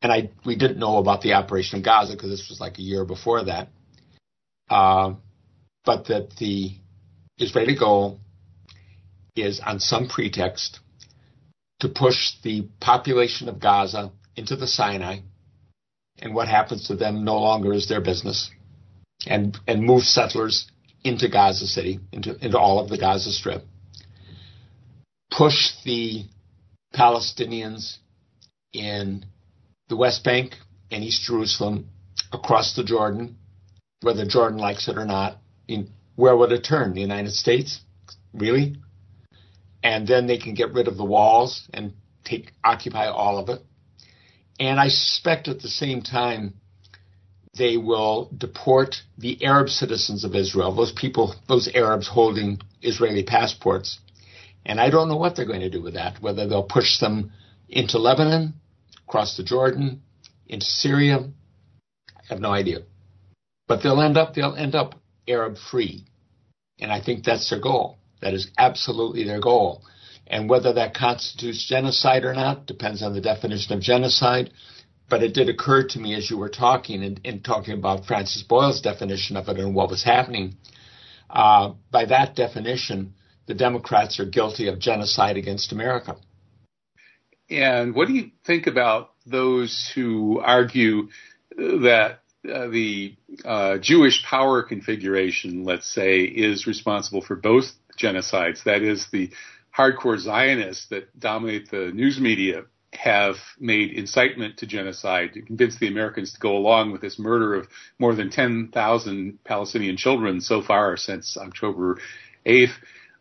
and 0.00 0.10
I 0.10 0.30
we 0.46 0.56
didn't 0.56 0.78
know 0.78 0.96
about 0.96 1.20
the 1.20 1.34
operation 1.34 1.76
in 1.76 1.82
Gaza 1.82 2.14
because 2.14 2.30
this 2.30 2.48
was 2.48 2.58
like 2.58 2.78
a 2.78 2.82
year 2.82 3.04
before 3.04 3.44
that 3.44 3.68
uh, 4.70 5.14
but 5.84 6.06
that 6.06 6.30
the 6.38 6.72
Israeli 7.38 7.76
goal 7.76 8.20
is 9.34 9.60
on 9.60 9.80
some 9.80 10.08
pretext 10.08 10.80
to 11.80 11.88
push 11.88 12.32
the 12.42 12.68
population 12.80 13.48
of 13.48 13.60
Gaza 13.60 14.12
into 14.36 14.56
the 14.56 14.66
Sinai, 14.66 15.20
and 16.18 16.34
what 16.34 16.48
happens 16.48 16.86
to 16.86 16.94
them 16.94 17.24
no 17.24 17.38
longer 17.38 17.72
is 17.72 17.88
their 17.88 18.00
business, 18.00 18.50
and 19.26 19.58
and 19.66 19.82
move 19.82 20.04
settlers 20.04 20.70
into 21.02 21.28
Gaza 21.28 21.66
City, 21.66 21.98
into 22.12 22.36
into 22.44 22.58
all 22.58 22.78
of 22.78 22.88
the 22.88 22.98
Gaza 22.98 23.32
Strip, 23.32 23.64
push 25.30 25.70
the 25.84 26.24
Palestinians 26.94 27.96
in 28.72 29.24
the 29.88 29.96
West 29.96 30.22
Bank 30.22 30.54
and 30.90 31.02
East 31.02 31.22
Jerusalem 31.22 31.88
across 32.32 32.74
the 32.74 32.84
Jordan 32.84 33.36
whether 34.02 34.26
Jordan 34.26 34.58
likes 34.58 34.88
it 34.88 34.96
or 34.96 35.04
not. 35.04 35.38
In, 35.68 35.90
where 36.16 36.36
would 36.36 36.52
it 36.52 36.64
turn? 36.64 36.94
The 36.94 37.00
United 37.00 37.32
States? 37.32 37.80
Really? 38.32 38.76
And 39.82 40.06
then 40.06 40.26
they 40.26 40.38
can 40.38 40.54
get 40.54 40.72
rid 40.72 40.88
of 40.88 40.96
the 40.96 41.04
walls 41.04 41.68
and 41.72 41.92
take 42.24 42.52
occupy 42.64 43.06
all 43.06 43.38
of 43.38 43.48
it. 43.48 43.62
And 44.58 44.78
I 44.78 44.88
suspect 44.88 45.48
at 45.48 45.60
the 45.60 45.68
same 45.68 46.02
time 46.02 46.54
they 47.56 47.76
will 47.76 48.30
deport 48.36 48.96
the 49.18 49.44
Arab 49.44 49.68
citizens 49.68 50.24
of 50.24 50.34
Israel, 50.34 50.74
those 50.74 50.92
people, 50.92 51.34
those 51.48 51.68
Arabs 51.74 52.08
holding 52.08 52.60
Israeli 52.82 53.24
passports. 53.24 53.98
And 54.64 54.78
I 54.78 54.90
don't 54.90 55.08
know 55.08 55.16
what 55.16 55.34
they're 55.34 55.46
going 55.46 55.60
to 55.60 55.70
do 55.70 55.82
with 55.82 55.94
that, 55.94 56.20
whether 56.20 56.46
they'll 56.46 56.62
push 56.62 57.00
them 57.00 57.32
into 57.68 57.98
Lebanon, 57.98 58.54
across 59.08 59.36
the 59.36 59.42
Jordan, 59.42 60.02
into 60.46 60.66
Syria. 60.66 61.30
I 62.16 62.22
have 62.28 62.40
no 62.40 62.52
idea. 62.52 62.80
But 63.70 63.84
they'll 63.84 64.00
end 64.00 64.16
up 64.16 64.34
they'll 64.34 64.56
end 64.56 64.74
up 64.74 64.96
Arab 65.28 65.56
free. 65.56 66.04
And 66.80 66.90
I 66.90 67.00
think 67.00 67.22
that's 67.22 67.50
their 67.50 67.60
goal. 67.60 67.98
That 68.20 68.34
is 68.34 68.50
absolutely 68.58 69.22
their 69.22 69.40
goal. 69.40 69.84
And 70.26 70.50
whether 70.50 70.72
that 70.72 70.92
constitutes 70.92 71.68
genocide 71.68 72.24
or 72.24 72.34
not 72.34 72.66
depends 72.66 73.00
on 73.00 73.14
the 73.14 73.20
definition 73.20 73.72
of 73.72 73.80
genocide. 73.80 74.50
But 75.08 75.22
it 75.22 75.34
did 75.34 75.48
occur 75.48 75.86
to 75.86 76.00
me 76.00 76.16
as 76.16 76.28
you 76.28 76.36
were 76.36 76.48
talking 76.48 77.04
and, 77.04 77.20
and 77.24 77.44
talking 77.44 77.74
about 77.74 78.06
Francis 78.06 78.42
Boyle's 78.42 78.80
definition 78.80 79.36
of 79.36 79.48
it 79.48 79.60
and 79.60 79.72
what 79.72 79.88
was 79.88 80.02
happening. 80.02 80.56
Uh, 81.28 81.74
by 81.92 82.06
that 82.06 82.34
definition, 82.34 83.14
the 83.46 83.54
Democrats 83.54 84.18
are 84.18 84.26
guilty 84.26 84.66
of 84.66 84.80
genocide 84.80 85.36
against 85.36 85.70
America. 85.70 86.16
And 87.48 87.94
what 87.94 88.08
do 88.08 88.14
you 88.14 88.32
think 88.44 88.66
about 88.66 89.12
those 89.26 89.92
who 89.94 90.40
argue 90.40 91.10
that 91.56 92.19
uh, 92.48 92.68
the 92.68 93.16
uh, 93.44 93.78
Jewish 93.78 94.24
power 94.24 94.62
configuration, 94.62 95.64
let's 95.64 95.92
say, 95.92 96.20
is 96.22 96.66
responsible 96.66 97.20
for 97.20 97.36
both 97.36 97.66
genocides. 97.98 98.64
That 98.64 98.82
is, 98.82 99.06
the 99.12 99.30
hardcore 99.76 100.18
Zionists 100.18 100.86
that 100.88 101.18
dominate 101.18 101.70
the 101.70 101.92
news 101.92 102.18
media 102.18 102.64
have 102.92 103.36
made 103.58 103.92
incitement 103.92 104.56
to 104.58 104.66
genocide 104.66 105.34
to 105.34 105.42
convince 105.42 105.78
the 105.78 105.86
Americans 105.86 106.32
to 106.32 106.40
go 106.40 106.56
along 106.56 106.92
with 106.92 107.00
this 107.00 107.18
murder 107.18 107.54
of 107.54 107.68
more 107.98 108.14
than 108.14 108.30
10,000 108.30 109.38
Palestinian 109.44 109.96
children 109.96 110.40
so 110.40 110.60
far 110.60 110.96
since 110.96 111.36
October 111.36 111.98
8th. 112.46 112.72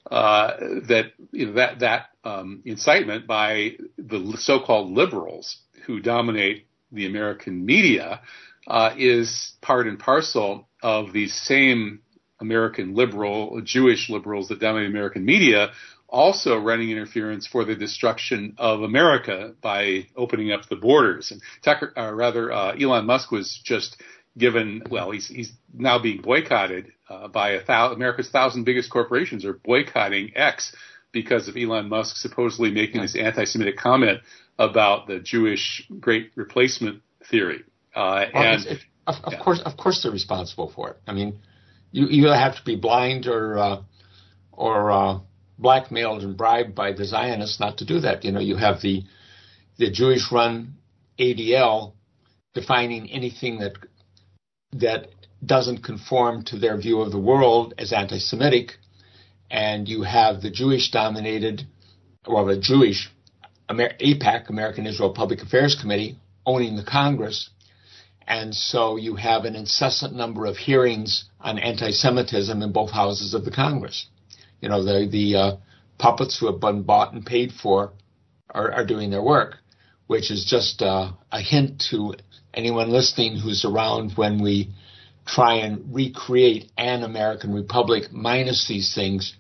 Uh, 0.10 0.58
that 0.88 1.12
you 1.32 1.46
know, 1.46 1.54
that 1.54 1.80
that 1.80 2.08
um, 2.24 2.64
incitement 2.66 3.28
by 3.28 3.74
the 3.98 4.34
so-called 4.40 4.90
liberals 4.92 5.58
who 5.86 6.00
dominate 6.00 6.66
the 6.92 7.06
American 7.06 7.64
media 7.64 8.22
uh, 8.70 8.94
is 8.98 9.54
part 9.62 9.88
and 9.88 10.00
parcel 10.00 10.70
of 10.82 11.12
these 11.12 11.34
same 11.34 12.02
American 12.40 12.96
liberal, 12.96 13.62
Jewish 13.64 14.10
liberals 14.10 14.48
that 14.48 14.60
dominate 14.60 14.90
American 14.90 15.26
media, 15.26 15.72
also 16.08 16.58
running 16.58 16.90
interference 16.90 17.46
for 17.46 17.66
the 17.66 17.76
destruction 17.76 18.56
of 18.58 18.82
America 18.82 19.54
by 19.62 20.08
opening 20.16 20.52
up 20.52 20.68
the 20.70 20.76
borders. 20.76 21.32
And 21.32 21.42
Tucker, 21.64 21.94
uh, 21.98 22.14
rather, 22.14 22.52
uh, 22.52 22.76
Elon 22.76 23.06
Musk 23.06 23.32
was 23.32 23.60
just 23.64 24.02
given, 24.38 24.84
well, 24.90 25.12
he's, 25.12 25.28
he's 25.28 25.52
now 25.74 26.02
being 26.02 26.22
boycotted 26.22 26.92
uh, 27.10 27.28
by 27.28 27.52
a 27.52 27.66
thou- 27.66 27.92
America's 27.92 28.30
thousand 28.30 28.64
biggest 28.64 28.90
corporations 28.90 29.46
are 29.46 29.54
boycotting 29.54 30.32
X 30.36 30.76
because 31.12 31.48
of 31.48 31.58
Elon 31.58 31.90
Musk 31.90 32.16
supposedly 32.18 32.72
making 32.72 33.02
this 33.02 33.16
anti-Semitic 33.16 33.78
comment 33.78 34.20
about 34.58 35.08
the 35.08 35.20
Jewish 35.20 35.88
Great 36.00 36.32
Replacement 36.36 37.02
theory. 37.30 37.64
Uh, 38.00 38.26
and 38.34 38.66
it, 38.66 38.80
of, 39.08 39.16
of 39.26 39.34
yeah. 39.34 39.44
course, 39.44 39.62
of 39.66 39.76
course, 39.76 40.02
they're 40.02 40.12
responsible 40.12 40.72
for 40.74 40.92
it. 40.92 40.98
I 41.06 41.12
mean, 41.12 41.40
you 41.92 42.08
you 42.08 42.28
have 42.28 42.56
to 42.56 42.64
be 42.64 42.78
blind 42.78 43.28
or 43.28 43.58
uh, 43.58 43.82
or 44.54 44.92
uh, 44.92 45.20
blackmailed 45.58 46.24
and 46.24 46.38
bribed 46.38 46.76
by 46.76 46.94
the 46.94 47.04
Zionists 47.04 47.60
not 47.60 47.80
to 47.80 47.86
do 47.86 48.00
that. 48.00 48.24
You 48.24 48.32
know, 48.32 48.40
you 48.40 48.56
have 48.56 48.82
the 48.82 49.04
the 49.78 49.92
Jewish-run 49.92 50.76
ADL 51.20 51.94
defining 52.54 53.12
anything 53.12 53.60
that 53.60 53.74
that 54.72 55.10
doesn't 55.46 55.84
conform 55.84 56.46
to 56.46 56.58
their 56.58 56.78
view 56.78 57.02
of 57.02 57.12
the 57.12 57.20
world 57.20 57.74
as 57.78 57.92
anti-Semitic, 57.92 58.78
and 59.52 59.90
you 59.90 60.04
have 60.04 60.42
the 60.42 60.52
Jewish-dominated, 60.52 61.64
well, 62.28 62.46
the 62.46 62.60
Jewish 62.60 63.10
Amer- 63.70 63.98
AIPAC, 64.00 64.50
American 64.50 64.86
Israel 64.86 65.14
Public 65.14 65.42
Affairs 65.42 65.78
Committee, 65.82 66.18
owning 66.46 66.76
the 66.76 66.84
Congress, 66.84 67.50
and 68.30 68.54
so 68.54 68.96
you 68.96 69.16
have 69.16 69.44
an 69.44 69.56
incessant 69.56 70.14
number 70.14 70.46
of 70.46 70.56
hearings 70.56 71.26
on 71.42 71.58
anti-Semitism 71.58 72.62
in 72.62 72.72
both 72.72 72.92
houses 72.92 73.34
of 73.34 73.44
the 73.44 73.52
Congress. 73.52 74.06
You 74.62 74.70
know, 74.70 74.84
the 74.84 75.10
the 75.10 75.36
uh, 75.36 75.58
puppets 75.98 76.38
who 76.40 76.46
have 76.46 76.62
been 76.62 76.84
bought 76.84 77.12
and 77.12 77.26
paid 77.26 77.52
for 77.52 77.92
are, 78.52 78.72
are 78.72 78.86
doing 78.86 79.10
their 79.10 79.24
work, 79.24 79.58
which 80.06 80.30
is 80.30 80.46
just 80.46 80.84
uh, 80.84 81.12
a 81.32 81.42
hint 81.42 81.84
to 81.90 82.14
anyone 82.54 82.92
listening 82.92 83.38
who's 83.38 83.66
around 83.66 84.12
when 84.16 84.42
we 84.42 84.70
try 85.26 85.56
and 85.56 85.94
recreate 85.94 86.72
an 86.78 87.04
American 87.04 87.54
republic 87.54 88.12
minus 88.12 88.68
these 88.68 88.94
things 88.94 89.34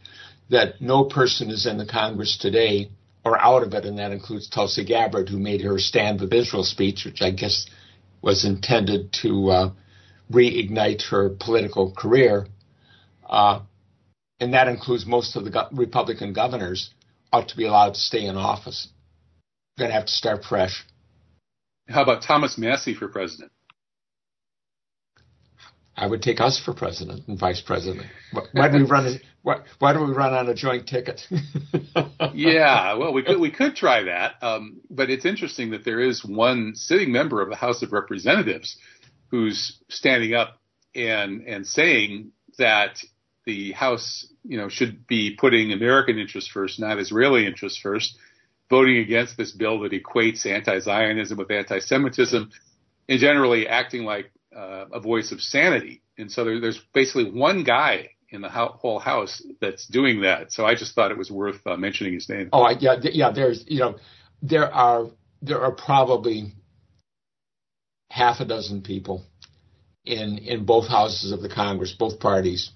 that 0.50 0.82
no 0.82 1.04
person 1.04 1.52
is 1.52 1.68
in 1.68 1.78
the 1.78 1.86
Congress 1.86 2.38
today 2.38 2.90
or 3.24 3.40
out 3.40 3.64
of 3.64 3.74
it, 3.74 3.86
and 3.86 4.00
that 4.00 4.12
includes 4.12 4.50
Tulsi 4.50 4.84
Gabbard, 4.84 5.30
who 5.30 5.38
made 5.38 5.62
her 5.62 5.78
Stand 5.78 6.22
with 6.22 6.34
Israel 6.34 6.64
speech, 6.64 7.06
which 7.06 7.22
I 7.22 7.32
guess 7.32 7.68
was 8.22 8.46
intended 8.46 9.14
to 9.22 9.50
uh, 9.50 9.72
reignite 10.32 11.04
her 11.10 11.30
political 11.30 11.92
career. 11.92 12.48
Uh, 13.28 13.62
and 14.40 14.54
that 14.54 14.68
includes 14.68 15.06
most 15.06 15.36
of 15.36 15.44
the 15.44 15.52
go- 15.52 15.68
Republican 15.72 16.34
governors, 16.34 16.92
ought 17.32 17.50
to 17.50 17.58
be 17.58 17.66
allowed 17.66 17.94
to 17.94 18.00
stay 18.00 18.26
in 18.26 18.36
office. 18.36 18.88
Going 19.78 19.92
to 19.92 19.96
have 19.96 20.06
to 20.06 20.12
start 20.12 20.44
fresh. 20.44 20.86
How 21.88 22.04
about 22.04 22.24
Thomas 22.24 22.58
Massie 22.58 22.94
for 22.94 23.08
president? 23.08 23.52
I 25.96 26.08
would 26.08 26.22
take 26.22 26.40
us 26.40 26.60
for 26.64 26.74
president 26.74 27.28
and 27.28 27.38
vice 27.38 27.62
president. 27.62 28.08
Why 28.54 28.70
do 28.70 28.78
we 28.78 28.84
run? 28.84 29.20
Why, 29.42 29.62
why 29.80 29.94
do 29.94 30.04
we 30.04 30.12
run 30.12 30.34
on 30.34 30.50
a 30.50 30.54
joint 30.54 30.88
ticket? 30.88 31.26
yeah, 32.34 32.94
well, 32.96 33.14
we 33.14 33.24
could 33.24 33.40
we 33.40 33.52
could 33.52 33.76
try 33.76 34.04
that, 34.04 34.34
um, 34.42 34.82
but 34.90 35.10
it's 35.10 35.26
interesting 35.26 35.72
that 35.72 35.86
there 35.86 36.02
is 36.02 36.26
one 36.26 36.74
sitting 36.76 37.12
member 37.12 37.42
of 37.42 37.50
the 37.50 37.56
House 37.56 37.82
of 37.82 37.94
Representatives 37.94 38.78
who's 39.30 39.80
standing 39.90 40.34
up 40.34 40.60
and 40.94 41.42
and 41.48 41.66
saying 41.66 42.32
that 42.58 43.00
the 43.46 43.72
House, 43.72 44.28
you 44.44 44.58
know, 44.58 44.68
should 44.68 45.08
be 45.08 45.38
putting 45.40 45.72
American 45.72 46.20
interests 46.20 46.50
first, 46.50 46.80
not 46.80 47.00
Israeli 47.00 47.48
interests 47.48 47.80
first, 47.80 48.18
voting 48.70 48.98
against 48.98 49.38
this 49.38 49.52
bill 49.52 49.80
that 49.80 49.94
equates 49.94 50.46
anti-Zionism 50.46 51.38
with 51.38 51.50
anti-Semitism, 51.50 52.52
and 53.08 53.20
generally 53.20 53.68
acting 53.68 54.04
like 54.04 54.32
uh, 54.56 54.86
a 54.92 55.00
voice 55.00 55.32
of 55.32 55.42
sanity. 55.42 56.02
And 56.18 56.30
so 56.30 56.44
there, 56.44 56.60
there's 56.60 56.82
basically 56.94 57.32
one 57.32 57.64
guy 57.64 58.10
in 58.32 58.42
the 58.42 58.50
ho- 58.50 58.76
whole 58.80 59.00
house 59.00 59.42
that's 59.60 59.88
doing 59.88 60.22
that. 60.22 60.52
So 60.52 60.66
I 60.66 60.76
just 60.76 60.96
thought 60.96 61.12
it 61.12 61.18
was 61.18 61.32
worth 61.32 61.66
uh, 61.66 61.78
mentioning 61.78 62.14
his 62.14 62.30
name. 62.30 62.50
Oh, 62.54 62.70
yeah, 62.80 62.96
yeah. 63.02 63.32
There's, 63.32 63.64
you 63.68 63.80
know, 63.80 63.96
there 64.42 64.72
are 64.72 65.08
there 65.42 65.62
are 65.62 65.72
probably 65.72 66.54
half 68.10 68.40
a 68.40 68.46
dozen 68.46 68.82
people 68.82 69.26
in 70.06 70.38
in 70.40 70.66
both 70.66 70.88
houses 70.88 71.32
of 71.32 71.42
the 71.42 71.50
Congress, 71.50 71.94
both 71.98 72.20
parties, 72.20 72.72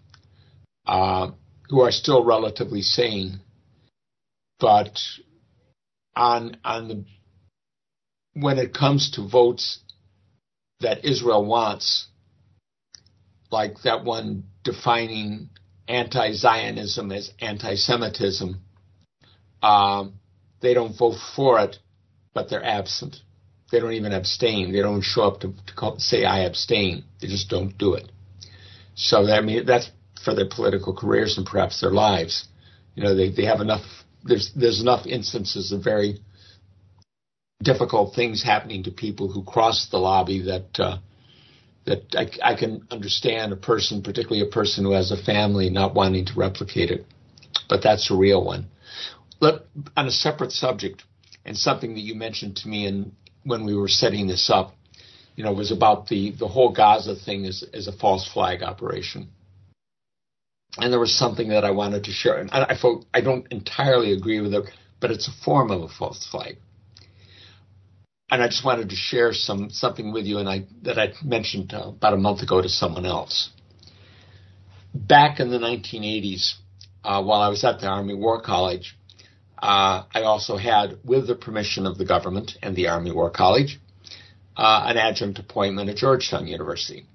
uh, 0.85 1.31
who 1.69 1.81
are 1.81 1.91
still 1.91 2.23
relatively 2.23 2.81
sane, 2.81 3.39
but 4.59 4.99
on 6.15 6.57
on 6.63 6.87
the 6.87 7.05
when 8.33 8.57
it 8.57 8.73
comes 8.73 9.11
to 9.11 9.27
votes 9.27 9.79
that 10.79 11.05
Israel 11.05 11.45
wants, 11.45 12.07
like 13.51 13.81
that 13.83 14.03
one 14.03 14.43
defining 14.63 15.49
anti-Zionism 15.87 17.11
as 17.11 17.31
anti-Semitism. 17.39 18.61
Um, 19.61 20.13
they 20.61 20.73
don't 20.73 20.97
vote 20.97 21.17
for 21.35 21.59
it, 21.59 21.77
but 22.33 22.49
they're 22.49 22.63
absent. 22.63 23.17
They 23.71 23.79
don't 23.79 23.93
even 23.93 24.13
abstain. 24.13 24.71
They 24.71 24.81
don't 24.81 25.01
show 25.01 25.23
up 25.23 25.41
to, 25.41 25.53
to 25.67 25.73
call, 25.75 25.99
say 25.99 26.25
I 26.25 26.45
abstain. 26.45 27.05
They 27.19 27.27
just 27.27 27.49
don't 27.49 27.77
do 27.77 27.95
it. 27.95 28.11
So 28.95 29.27
I 29.27 29.41
mean 29.41 29.65
that's 29.65 29.89
for 30.23 30.35
their 30.35 30.47
political 30.49 30.95
careers 30.95 31.37
and 31.37 31.45
perhaps 31.45 31.81
their 31.81 31.91
lives. 31.91 32.47
You 32.95 33.03
know, 33.03 33.15
they, 33.15 33.31
they 33.31 33.45
have 33.45 33.61
enough. 33.61 33.81
There's 34.23 34.51
there's 34.55 34.79
enough 34.79 35.07
instances 35.07 35.71
of 35.71 35.83
very 35.83 36.19
difficult 37.61 38.13
things 38.13 38.43
happening 38.43 38.83
to 38.83 38.91
people 38.91 39.31
who 39.31 39.43
cross 39.43 39.87
the 39.89 39.97
lobby 39.97 40.43
that 40.43 40.79
uh, 40.79 40.97
that 41.85 42.03
I, 42.15 42.51
I, 42.51 42.55
can 42.55 42.87
understand 42.91 43.51
a 43.51 43.57
person, 43.57 44.01
particularly 44.01 44.41
a 44.41 44.51
person 44.51 44.85
who 44.85 44.91
has 44.91 45.11
a 45.11 45.21
family, 45.21 45.69
not 45.69 45.93
wanting 45.93 46.25
to 46.25 46.33
replicate 46.35 46.91
it. 46.91 47.05
But 47.67 47.83
that's 47.83 48.09
a 48.09 48.15
real 48.15 48.43
one. 48.43 48.67
Let, 49.41 49.61
on 49.97 50.07
a 50.07 50.11
separate 50.11 50.51
subject, 50.51 51.03
and 51.45 51.57
something 51.57 51.93
that 51.95 52.01
you 52.01 52.15
mentioned 52.15 52.57
to 52.57 52.67
me 52.67 52.87
in, 52.87 53.11
when 53.43 53.65
we 53.65 53.75
were 53.75 53.89
setting 53.89 54.27
this 54.27 54.49
up, 54.49 54.75
you 55.35 55.43
know, 55.43 55.51
was 55.51 55.71
about 55.71 56.07
the, 56.07 56.31
the 56.31 56.47
whole 56.47 56.71
Gaza 56.71 57.15
thing 57.15 57.45
as, 57.45 57.63
as 57.73 57.87
a 57.87 57.91
false 57.91 58.29
flag 58.31 58.63
operation. 58.63 59.29
And 60.77 60.91
there 60.91 60.99
was 60.99 61.17
something 61.17 61.49
that 61.49 61.65
I 61.65 61.71
wanted 61.71 62.05
to 62.05 62.11
share. 62.11 62.37
And 62.37 62.49
I, 62.51 62.77
I, 62.81 62.93
I 63.13 63.21
don't 63.21 63.45
entirely 63.51 64.13
agree 64.13 64.39
with 64.39 64.53
it, 64.53 64.69
but 65.01 65.11
it's 65.11 65.27
a 65.27 65.43
form 65.43 65.69
of 65.69 65.81
a 65.81 65.89
false 65.89 66.25
flag 66.31 66.57
and 68.33 68.41
I 68.41 68.47
just 68.47 68.65
wanted 68.65 68.89
to 68.89 68.95
share 68.95 69.31
some 69.31 69.69
something 69.69 70.11
with 70.11 70.25
you, 70.25 70.39
and 70.39 70.49
I 70.49 70.65
that 70.81 70.97
I 70.97 71.13
mentioned 71.23 71.73
uh, 71.73 71.89
about 71.89 72.13
a 72.13 72.17
month 72.17 72.41
ago 72.41 72.61
to 72.61 72.69
someone 72.69 73.05
else. 73.05 73.51
Back 74.93 75.39
in 75.39 75.51
the 75.51 75.59
1980s, 75.59 76.53
uh, 77.03 77.23
while 77.23 77.41
I 77.41 77.49
was 77.49 77.63
at 77.63 77.79
the 77.79 77.87
Army 77.87 78.15
War 78.15 78.41
College, 78.41 78.97
uh, 79.61 80.03
I 80.13 80.21
also 80.23 80.57
had, 80.57 80.99
with 81.03 81.27
the 81.27 81.35
permission 81.35 81.85
of 81.85 81.97
the 81.97 82.05
government 82.05 82.53
and 82.61 82.75
the 82.75 82.87
Army 82.87 83.11
War 83.11 83.29
College, 83.29 83.79
uh, 84.57 84.83
an 84.87 84.97
adjunct 84.97 85.39
appointment 85.39 85.89
at 85.89 85.97
Georgetown 85.97 86.47
University, 86.47 87.05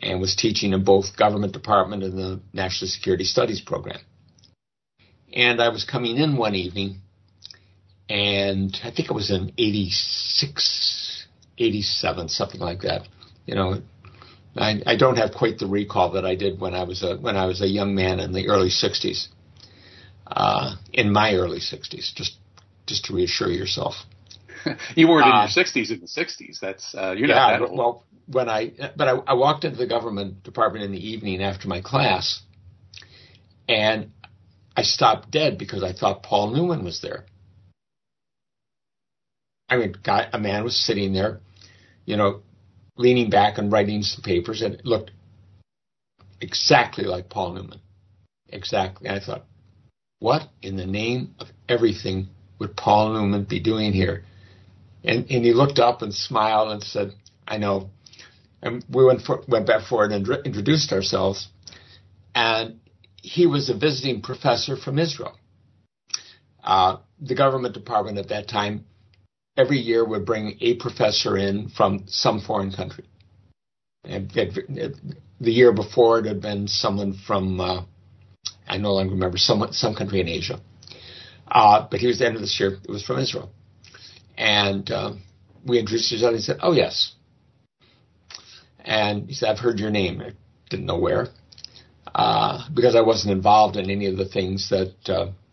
and 0.00 0.20
was 0.20 0.34
teaching 0.34 0.72
in 0.72 0.82
both 0.84 1.16
government 1.16 1.52
department 1.52 2.02
and 2.02 2.18
the 2.18 2.40
National 2.52 2.88
Security 2.88 3.24
Studies 3.24 3.60
program. 3.60 4.00
And 5.32 5.60
I 5.60 5.68
was 5.68 5.84
coming 5.84 6.16
in 6.16 6.36
one 6.36 6.54
evening 6.54 7.02
and 8.08 8.78
I 8.84 8.90
think 8.90 9.10
it 9.10 9.14
was 9.14 9.30
in 9.30 9.52
86, 9.56 11.26
87, 11.58 12.28
something 12.28 12.60
like 12.60 12.82
that. 12.82 13.08
You 13.46 13.54
know, 13.54 13.82
I, 14.56 14.80
I 14.86 14.96
don't 14.96 15.16
have 15.16 15.32
quite 15.32 15.58
the 15.58 15.66
recall 15.66 16.12
that 16.12 16.24
I 16.24 16.34
did 16.34 16.60
when 16.60 16.74
I 16.74 16.84
was 16.84 17.02
a 17.02 17.16
when 17.16 17.36
I 17.36 17.46
was 17.46 17.60
a 17.60 17.66
young 17.66 17.94
man 17.94 18.20
in 18.20 18.32
the 18.32 18.48
early 18.48 18.70
60s. 18.70 19.28
Uh, 20.26 20.76
in 20.92 21.12
my 21.12 21.34
early 21.34 21.60
60s, 21.60 22.14
just 22.14 22.38
just 22.86 23.04
to 23.06 23.14
reassure 23.14 23.50
yourself. 23.50 23.94
you 24.94 25.08
weren't 25.08 25.26
uh, 25.26 25.28
in 25.28 25.50
your 25.54 25.64
60s 25.64 25.90
in 25.90 26.00
the 26.00 26.06
60s. 26.06 26.60
That's 26.60 26.94
uh, 26.94 27.14
you're 27.16 27.28
yeah, 27.28 27.34
not 27.34 27.50
that 27.50 27.68
old. 27.68 27.78
Well, 27.78 28.04
when 28.26 28.48
I 28.48 28.72
but 28.96 29.08
I, 29.08 29.12
I 29.26 29.34
walked 29.34 29.64
into 29.64 29.76
the 29.76 29.86
government 29.86 30.42
department 30.42 30.84
in 30.84 30.92
the 30.92 31.08
evening 31.10 31.42
after 31.42 31.68
my 31.68 31.80
class, 31.80 32.42
and 33.68 34.12
I 34.76 34.82
stopped 34.82 35.30
dead 35.30 35.58
because 35.58 35.82
I 35.82 35.92
thought 35.92 36.22
Paul 36.22 36.52
Newman 36.52 36.84
was 36.84 37.00
there. 37.00 37.26
I 39.74 39.78
mean, 39.78 39.96
guy, 40.02 40.28
a 40.32 40.38
man 40.38 40.64
was 40.64 40.76
sitting 40.76 41.12
there, 41.12 41.40
you 42.04 42.16
know, 42.16 42.42
leaning 42.96 43.30
back 43.30 43.58
and 43.58 43.72
writing 43.72 44.02
some 44.02 44.22
papers, 44.22 44.62
and 44.62 44.74
it 44.74 44.86
looked 44.86 45.10
exactly 46.40 47.04
like 47.04 47.28
Paul 47.28 47.54
Newman. 47.54 47.80
Exactly. 48.48 49.08
And 49.08 49.16
I 49.16 49.24
thought, 49.24 49.44
what 50.20 50.48
in 50.62 50.76
the 50.76 50.86
name 50.86 51.34
of 51.38 51.48
everything 51.68 52.28
would 52.58 52.76
Paul 52.76 53.12
Newman 53.14 53.44
be 53.44 53.60
doing 53.60 53.92
here? 53.92 54.24
And, 55.02 55.30
and 55.30 55.44
he 55.44 55.52
looked 55.52 55.78
up 55.78 56.02
and 56.02 56.14
smiled 56.14 56.70
and 56.70 56.82
said, 56.82 57.12
I 57.46 57.58
know. 57.58 57.90
And 58.62 58.84
we 58.88 59.04
went, 59.04 59.22
for, 59.22 59.42
went 59.46 59.66
back 59.66 59.86
forward 59.86 60.12
and 60.12 60.26
introduced 60.46 60.92
ourselves. 60.92 61.48
And 62.34 62.80
he 63.16 63.46
was 63.46 63.68
a 63.68 63.74
visiting 63.76 64.22
professor 64.22 64.76
from 64.76 64.98
Israel. 64.98 65.36
Uh, 66.62 66.98
the 67.20 67.34
government 67.34 67.74
department 67.74 68.18
at 68.18 68.28
that 68.28 68.48
time 68.48 68.86
every 69.56 69.78
year 69.78 70.04
would 70.04 70.26
bring 70.26 70.56
a 70.60 70.74
professor 70.74 71.36
in 71.36 71.68
from 71.68 72.04
some 72.06 72.40
foreign 72.40 72.72
country. 72.72 73.04
And 74.04 74.30
the 74.30 75.52
year 75.52 75.72
before 75.72 76.18
it 76.18 76.26
had 76.26 76.40
been 76.40 76.68
someone 76.68 77.14
from 77.26 77.60
uh, 77.60 77.84
I 78.66 78.76
no 78.76 78.94
longer 78.94 79.12
remember 79.14 79.38
some 79.38 79.66
some 79.72 79.94
country 79.94 80.20
in 80.20 80.28
Asia. 80.28 80.60
Uh, 81.50 81.86
but 81.90 82.00
he 82.00 82.06
was 82.06 82.18
the 82.18 82.26
end 82.26 82.36
of 82.36 82.42
this 82.42 82.58
year. 82.58 82.78
It 82.82 82.90
was 82.90 83.04
from 83.04 83.18
Israel, 83.18 83.50
and 84.36 84.90
uh, 84.90 85.12
we 85.64 85.78
introduced 85.78 86.12
each 86.12 86.22
other. 86.22 86.36
He 86.36 86.42
said, 86.42 86.58
"Oh 86.62 86.72
yes," 86.72 87.14
and 88.80 89.28
he 89.28 89.34
said, 89.34 89.50
"I've 89.50 89.58
heard 89.58 89.78
your 89.78 89.90
name." 89.90 90.20
I 90.20 90.32
didn't 90.68 90.86
know 90.86 90.98
where 90.98 91.28
uh, 92.14 92.66
because 92.72 92.94
I 92.94 93.02
wasn't 93.02 93.32
involved 93.32 93.76
in 93.76 93.90
any 93.90 94.06
of 94.06 94.16
the 94.16 94.28
things 94.28 94.70
that 94.70 94.94
uh, 95.08 95.26
that 95.26 95.43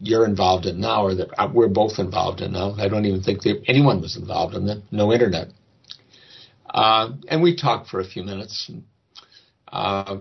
you're 0.00 0.26
involved 0.26 0.66
in 0.66 0.80
now, 0.80 1.04
or 1.04 1.14
that 1.14 1.28
uh, 1.38 1.48
we're 1.52 1.68
both 1.68 1.98
involved 1.98 2.40
in 2.40 2.52
now. 2.52 2.74
I 2.78 2.88
don't 2.88 3.06
even 3.06 3.22
think 3.22 3.42
that 3.42 3.62
anyone 3.66 4.00
was 4.00 4.16
involved 4.16 4.54
in 4.54 4.68
it. 4.68 4.82
No 4.90 5.12
internet. 5.12 5.48
Uh, 6.68 7.12
and 7.28 7.42
we 7.42 7.56
talked 7.56 7.88
for 7.88 8.00
a 8.00 8.04
few 8.04 8.22
minutes. 8.22 8.68
And, 8.68 8.84
uh, 9.68 10.18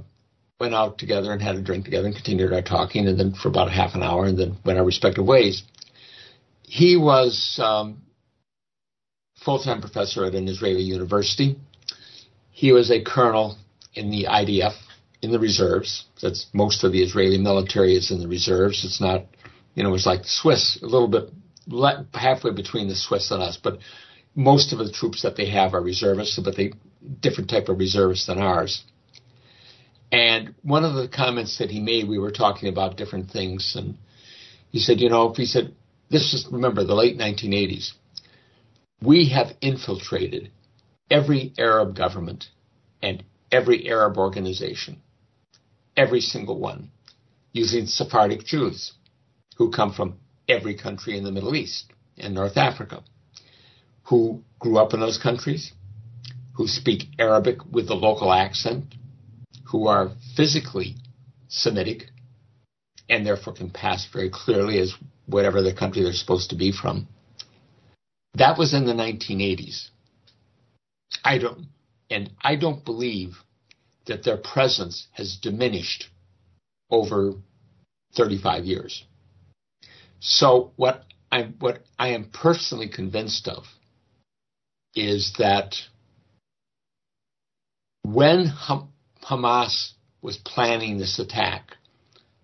went 0.59 0.73
out 0.73 0.97
together 0.97 1.33
and 1.33 1.41
had 1.41 1.55
a 1.55 1.61
drink 1.61 1.83
together 1.83 2.07
and 2.07 2.15
continued 2.15 2.53
our 2.53 2.61
talking, 2.61 3.07
and 3.07 3.19
then 3.19 3.33
for 3.33 3.49
about 3.49 3.69
half 3.69 3.93
an 3.93 4.01
hour, 4.01 4.25
and 4.25 4.37
then 4.37 4.57
went 4.65 4.79
our 4.79 4.85
respective 4.85 5.25
ways. 5.25 5.63
He 6.63 6.95
was 6.95 7.59
um, 7.61 8.03
full-time 9.43 9.81
professor 9.81 10.25
at 10.25 10.33
an 10.33 10.47
Israeli 10.47 10.81
university. 10.81 11.57
He 12.51 12.71
was 12.71 12.89
a 12.89 13.03
colonel 13.03 13.57
in 13.93 14.11
the 14.11 14.25
IDF 14.29 14.75
in 15.21 15.31
the 15.31 15.39
reserves. 15.39 16.05
That's 16.21 16.47
most 16.53 16.83
of 16.83 16.93
the 16.93 17.03
Israeli 17.03 17.37
military 17.37 17.95
is 17.95 18.11
in 18.11 18.19
the 18.19 18.27
reserves. 18.27 18.85
It's 18.85 19.01
not, 19.01 19.25
you 19.75 19.83
know, 19.83 19.93
it's 19.93 20.05
like 20.05 20.23
the 20.23 20.29
Swiss, 20.29 20.79
a 20.81 20.85
little 20.85 21.09
bit 21.09 21.29
halfway 22.13 22.51
between 22.51 22.87
the 22.87 22.95
Swiss 22.95 23.29
and 23.29 23.43
us, 23.43 23.59
but 23.61 23.79
most 24.33 24.73
of 24.73 24.79
the 24.79 24.91
troops 24.91 25.21
that 25.21 25.35
they 25.35 25.49
have 25.49 25.73
are 25.73 25.81
reservists, 25.81 26.39
but 26.39 26.55
they 26.55 26.73
different 27.19 27.49
type 27.49 27.69
of 27.69 27.77
reservists 27.77 28.25
than 28.25 28.39
ours. 28.39 28.83
And 30.11 30.55
one 30.63 30.85
of 30.85 30.95
the 30.95 31.07
comments 31.09 31.59
that 31.59 31.69
he 31.69 31.81
made, 31.81 32.07
we 32.07 32.17
were 32.17 32.31
talking 32.31 32.69
about 32.69 32.97
different 32.97 33.29
things, 33.29 33.75
and 33.75 33.97
he 34.71 34.79
said, 34.79 35.01
you 35.01 35.09
know, 35.09 35.33
he 35.33 35.45
said, 35.45 35.75
this 36.09 36.33
is, 36.33 36.47
remember, 36.51 36.83
the 36.83 36.95
late 36.95 37.17
1980s. 37.17 37.91
We 39.01 39.29
have 39.29 39.47
infiltrated 39.61 40.51
every 41.11 41.53
Arab 41.57 41.95
government 41.95 42.45
and 43.01 43.23
every 43.51 43.89
Arab 43.89 44.17
organization, 44.17 45.01
every 45.97 46.21
single 46.21 46.59
one, 46.59 46.91
using 47.51 47.87
Sephardic 47.87 48.45
Jews 48.45 48.93
who 49.55 49.71
come 49.71 49.93
from 49.93 50.19
every 50.47 50.75
country 50.75 51.17
in 51.17 51.23
the 51.23 51.31
Middle 51.31 51.55
East 51.55 51.91
and 52.17 52.33
North 52.33 52.57
Africa, 52.57 53.03
who 54.03 54.43
grew 54.59 54.77
up 54.77 54.93
in 54.93 54.99
those 54.99 55.17
countries, 55.17 55.73
who 56.53 56.67
speak 56.67 57.03
Arabic 57.19 57.57
with 57.71 57.89
a 57.89 57.95
local 57.95 58.31
accent, 58.31 58.95
who 59.65 59.87
are 59.87 60.11
physically 60.35 60.95
Semitic 61.47 62.09
and 63.09 63.25
therefore 63.25 63.53
can 63.53 63.69
pass 63.69 64.07
very 64.11 64.29
clearly 64.29 64.79
as 64.79 64.93
whatever 65.25 65.61
the 65.61 65.73
country 65.73 66.03
they're 66.03 66.13
supposed 66.13 66.49
to 66.49 66.55
be 66.55 66.71
from. 66.71 67.07
That 68.35 68.57
was 68.57 68.73
in 68.73 68.85
the 68.85 68.93
1980s. 68.93 69.89
I 71.23 71.37
don't, 71.37 71.67
and 72.09 72.31
I 72.41 72.55
don't 72.55 72.83
believe 72.83 73.37
that 74.07 74.23
their 74.23 74.37
presence 74.37 75.07
has 75.13 75.37
diminished 75.41 76.09
over 76.89 77.33
35 78.15 78.65
years. 78.65 79.03
So 80.19 80.71
what 80.75 81.03
I 81.31 81.53
what 81.59 81.83
I 81.97 82.09
am 82.09 82.29
personally 82.31 82.89
convinced 82.89 83.47
of 83.47 83.65
is 84.95 85.33
that 85.39 85.75
when 88.03 88.51
Hamas 89.21 89.91
was 90.21 90.37
planning 90.37 90.97
this 90.97 91.19
attack 91.19 91.77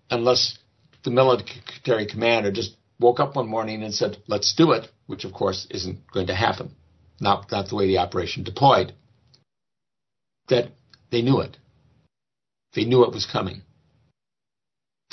unless 0.10 0.58
the 1.04 1.12
military 1.12 2.06
commander 2.06 2.52
just 2.52 2.76
woke 3.00 3.20
up 3.20 3.36
one 3.36 3.48
morning 3.48 3.82
and 3.82 3.94
said, 3.94 4.18
let's 4.28 4.54
do 4.54 4.72
it, 4.72 4.88
which 5.08 5.26
of 5.26 5.34
course 5.34 5.66
isn't 5.72 6.00
going 6.12 6.28
to 6.28 6.36
happen. 6.36 6.76
Not, 7.20 7.52
not 7.52 7.70
the 7.70 7.76
way 7.76 7.88
the 7.88 7.98
operation 7.98 8.44
deployed. 8.44 8.94
That 10.50 10.72
they 11.12 11.22
knew 11.22 11.40
it. 11.40 11.58
They 12.74 12.86
knew 12.86 13.04
it 13.04 13.14
was 13.14 13.26
coming. 13.26 13.62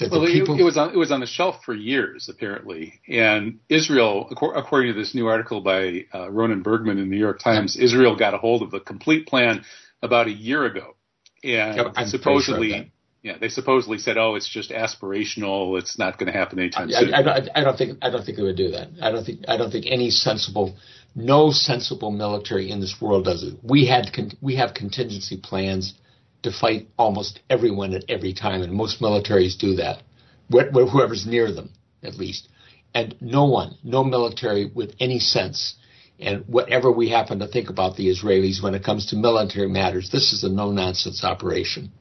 Well, 0.00 0.26
people, 0.26 0.54
it, 0.54 0.60
it, 0.60 0.64
was 0.64 0.76
on 0.76 0.90
it 0.90 0.96
was 0.96 1.10
on 1.10 1.20
the 1.20 1.26
shelf 1.26 1.64
for 1.64 1.74
years 1.74 2.28
apparently, 2.28 3.00
and 3.08 3.58
Israel, 3.68 4.28
according 4.30 4.92
to 4.92 4.98
this 4.98 5.14
new 5.14 5.26
article 5.26 5.60
by 5.60 6.06
uh, 6.12 6.28
Ronen 6.28 6.62
Bergman 6.62 6.98
in 6.98 7.08
the 7.08 7.10
New 7.10 7.20
York 7.20 7.40
Times, 7.40 7.76
Israel 7.76 8.16
got 8.16 8.34
a 8.34 8.38
hold 8.38 8.62
of 8.62 8.70
the 8.70 8.80
complete 8.80 9.26
plan 9.26 9.64
about 10.02 10.28
a 10.28 10.32
year 10.32 10.64
ago, 10.64 10.94
and 11.42 11.80
I'm 11.96 12.06
supposedly, 12.06 12.70
sure 12.70 12.84
yeah, 13.22 13.36
they 13.38 13.48
supposedly 13.48 13.98
said, 13.98 14.16
"Oh, 14.16 14.36
it's 14.36 14.48
just 14.48 14.70
aspirational. 14.70 15.78
It's 15.78 15.98
not 15.98 16.18
going 16.18 16.32
to 16.32 16.38
happen 16.38 16.60
anytime 16.60 16.88
I, 16.88 17.00
soon." 17.00 17.14
I, 17.14 17.20
I, 17.20 17.48
I, 17.56 17.64
don't 17.64 17.76
think 17.76 17.98
I 18.00 18.10
don't 18.10 18.24
think 18.24 18.36
they 18.36 18.44
would 18.44 18.56
do 18.56 18.70
that. 18.70 18.88
I 19.02 19.10
don't 19.10 19.24
think 19.24 19.40
I 19.48 19.56
don't 19.56 19.70
think 19.70 19.86
any 19.88 20.10
sensible, 20.10 20.76
no 21.16 21.50
sensible 21.50 22.12
military 22.12 22.70
in 22.70 22.80
this 22.80 22.96
world 23.00 23.24
does 23.24 23.42
it. 23.42 23.58
We 23.62 23.86
had 23.86 24.16
we 24.40 24.56
have 24.56 24.74
contingency 24.74 25.36
plans 25.36 25.94
to 26.42 26.52
fight 26.52 26.88
almost 26.98 27.40
everyone 27.50 27.94
at 27.94 28.04
every 28.08 28.32
time, 28.32 28.62
and 28.62 28.72
most 28.72 29.00
militaries 29.00 29.58
do 29.58 29.76
that. 29.76 30.02
Whoever's 30.50 31.26
near 31.26 31.52
them, 31.52 31.70
at 32.02 32.16
least, 32.16 32.48
and 32.94 33.14
no 33.20 33.44
one, 33.44 33.76
no 33.82 34.04
military 34.04 34.70
with 34.74 34.94
any 34.98 35.18
sense 35.18 35.76
and 36.20 36.44
whatever 36.48 36.90
we 36.90 37.10
happen 37.10 37.38
to 37.38 37.46
think 37.46 37.70
about 37.70 37.96
the 37.96 38.08
Israelis 38.08 38.62
when 38.62 38.74
it 38.74 38.84
comes 38.84 39.06
to 39.06 39.16
military 39.16 39.68
matters, 39.68 40.10
this 40.10 40.32
is 40.32 40.42
a 40.42 40.48
no 40.48 40.72
nonsense 40.72 41.22
operation. 41.22 41.92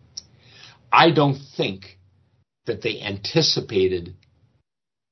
I 0.91 1.11
don't 1.11 1.39
think 1.55 1.99
that 2.65 2.81
they 2.81 3.01
anticipated 3.01 4.15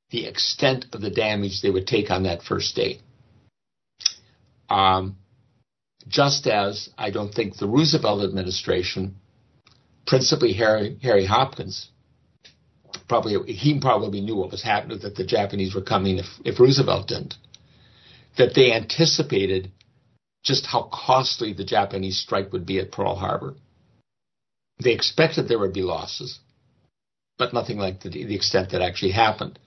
the 0.10 0.26
extent 0.26 0.86
of 0.94 1.02
the 1.02 1.12
damage 1.12 1.62
they 1.62 1.70
would 1.70 1.88
take 1.88 2.10
on 2.10 2.24
that 2.24 2.42
first 2.42 2.76
day. 2.76 3.00
Um, 4.70 5.18
just 6.08 6.48
as 6.48 6.90
I 6.98 7.10
don't 7.12 7.34
think 7.34 7.58
the 7.58 7.68
Roosevelt 7.68 8.24
administration, 8.24 9.16
principally 10.06 10.54
Harry, 10.54 10.98
Harry 11.02 11.26
Hopkins, 11.26 11.90
probably 13.08 13.54
he 13.54 13.80
probably 13.80 14.22
knew 14.22 14.36
what 14.36 14.52
was 14.52 14.64
happening 14.64 15.00
that 15.00 15.16
the 15.16 15.26
Japanese 15.26 15.76
were 15.76 15.82
coming 15.82 16.18
if, 16.18 16.26
if 16.44 16.60
Roosevelt 16.60 17.08
didn't 17.08 17.36
that 18.38 18.54
they 18.54 18.72
anticipated 18.72 19.72
just 20.44 20.66
how 20.66 20.90
costly 20.92 21.54
the 21.54 21.64
Japanese 21.64 22.20
strike 22.20 22.52
would 22.54 22.66
be 22.66 22.80
at 22.80 22.92
Pearl 22.92 23.16
Harbor. 23.16 23.56
They 24.84 24.92
expected 24.92 25.48
there 25.48 25.60
would 25.60 25.74
be 25.74 25.82
losses, 25.82 26.40
but 27.38 27.54
nothing 27.54 27.78
like 27.78 28.02
the, 28.02 28.10
the 28.10 28.36
extent 28.36 28.72
that 28.72 28.82
actually 28.82 29.12
happened. 29.12 29.58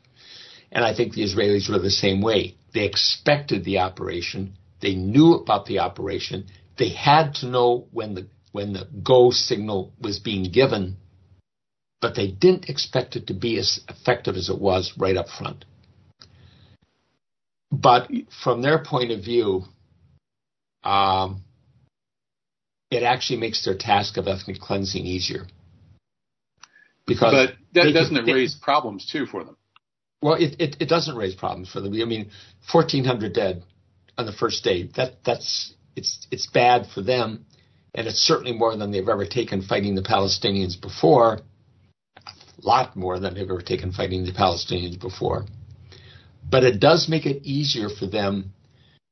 And 0.70 0.84
I 0.84 0.94
think 0.94 1.14
the 1.14 1.24
Israelis 1.24 1.70
were 1.70 1.78
the 1.78 1.90
same 1.90 2.20
way. 2.20 2.56
They 2.74 2.84
expected 2.84 3.64
the 3.64 3.78
operation. 3.78 4.57
They 4.80 4.94
knew 4.94 5.34
about 5.34 5.66
the 5.66 5.80
operation. 5.80 6.46
They 6.76 6.90
had 6.90 7.34
to 7.36 7.46
know 7.46 7.88
when 7.92 8.14
the 8.14 8.28
when 8.52 8.72
the 8.72 8.88
go 9.02 9.30
signal 9.30 9.92
was 10.00 10.18
being 10.18 10.44
given, 10.50 10.96
but 12.00 12.14
they 12.14 12.28
didn't 12.28 12.68
expect 12.68 13.16
it 13.16 13.26
to 13.26 13.34
be 13.34 13.58
as 13.58 13.80
effective 13.88 14.36
as 14.36 14.48
it 14.48 14.58
was 14.58 14.94
right 14.96 15.16
up 15.16 15.28
front. 15.28 15.64
But 17.70 18.10
from 18.42 18.62
their 18.62 18.82
point 18.82 19.10
of 19.10 19.22
view, 19.22 19.64
um, 20.82 21.44
it 22.90 23.02
actually 23.02 23.40
makes 23.40 23.64
their 23.64 23.76
task 23.76 24.16
of 24.16 24.26
ethnic 24.26 24.60
cleansing 24.60 25.04
easier. 25.04 25.46
Because 27.06 27.32
but 27.32 27.54
that 27.74 27.92
doesn't 27.92 28.28
it 28.28 28.32
raise 28.32 28.54
problems 28.54 29.06
too 29.10 29.26
for 29.26 29.44
them? 29.44 29.56
Well, 30.22 30.34
it, 30.34 30.56
it, 30.58 30.76
it, 30.80 30.88
doesn't 30.88 31.16
raise 31.16 31.34
problems 31.34 31.70
for 31.70 31.80
them. 31.80 31.92
I 31.94 32.04
mean, 32.04 32.30
1,400 32.72 33.32
dead 33.32 33.62
on 34.18 34.26
the 34.26 34.32
first 34.32 34.64
day. 34.64 34.90
That 34.96 35.24
that's 35.24 35.72
it's 35.96 36.26
it's 36.30 36.46
bad 36.46 36.88
for 36.92 37.00
them, 37.00 37.46
and 37.94 38.06
it's 38.06 38.20
certainly 38.20 38.52
more 38.52 38.76
than 38.76 38.90
they've 38.90 39.08
ever 39.08 39.26
taken 39.26 39.62
fighting 39.62 39.94
the 39.94 40.02
Palestinians 40.02 40.78
before. 40.80 41.40
A 42.26 42.66
lot 42.66 42.96
more 42.96 43.18
than 43.18 43.34
they've 43.34 43.48
ever 43.48 43.62
taken 43.62 43.92
fighting 43.92 44.24
the 44.24 44.32
Palestinians 44.32 45.00
before 45.00 45.46
but 46.50 46.64
it 46.64 46.80
does 46.80 47.08
make 47.08 47.26
it 47.26 47.42
easier 47.44 47.88
for 47.88 48.06
them 48.06 48.52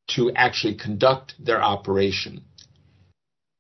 to 0.09 0.31
actually 0.35 0.75
conduct 0.75 1.35
their 1.39 1.63
operation. 1.63 2.43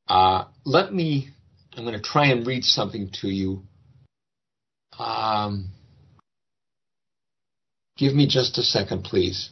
Uh, 0.08 0.44
let 0.64 0.94
me, 0.94 1.30
I'm 1.76 1.84
going 1.84 1.96
to 1.96 2.02
try 2.02 2.26
and 2.26 2.46
read 2.46 2.64
something 2.64 3.10
to 3.20 3.28
you. 3.28 3.62
Um, 4.98 5.70
give 7.98 8.14
me 8.14 8.26
just 8.26 8.58
a 8.58 8.62
second, 8.62 9.04
please. 9.04 9.50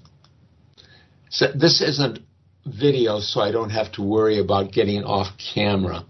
So 1.34 1.48
this 1.52 1.82
isn't 1.82 2.20
video, 2.64 3.18
so 3.18 3.40
I 3.40 3.50
don't 3.50 3.70
have 3.70 3.90
to 3.92 4.02
worry 4.02 4.38
about 4.38 4.70
getting 4.70 5.02
off 5.02 5.36
camera. 5.52 6.06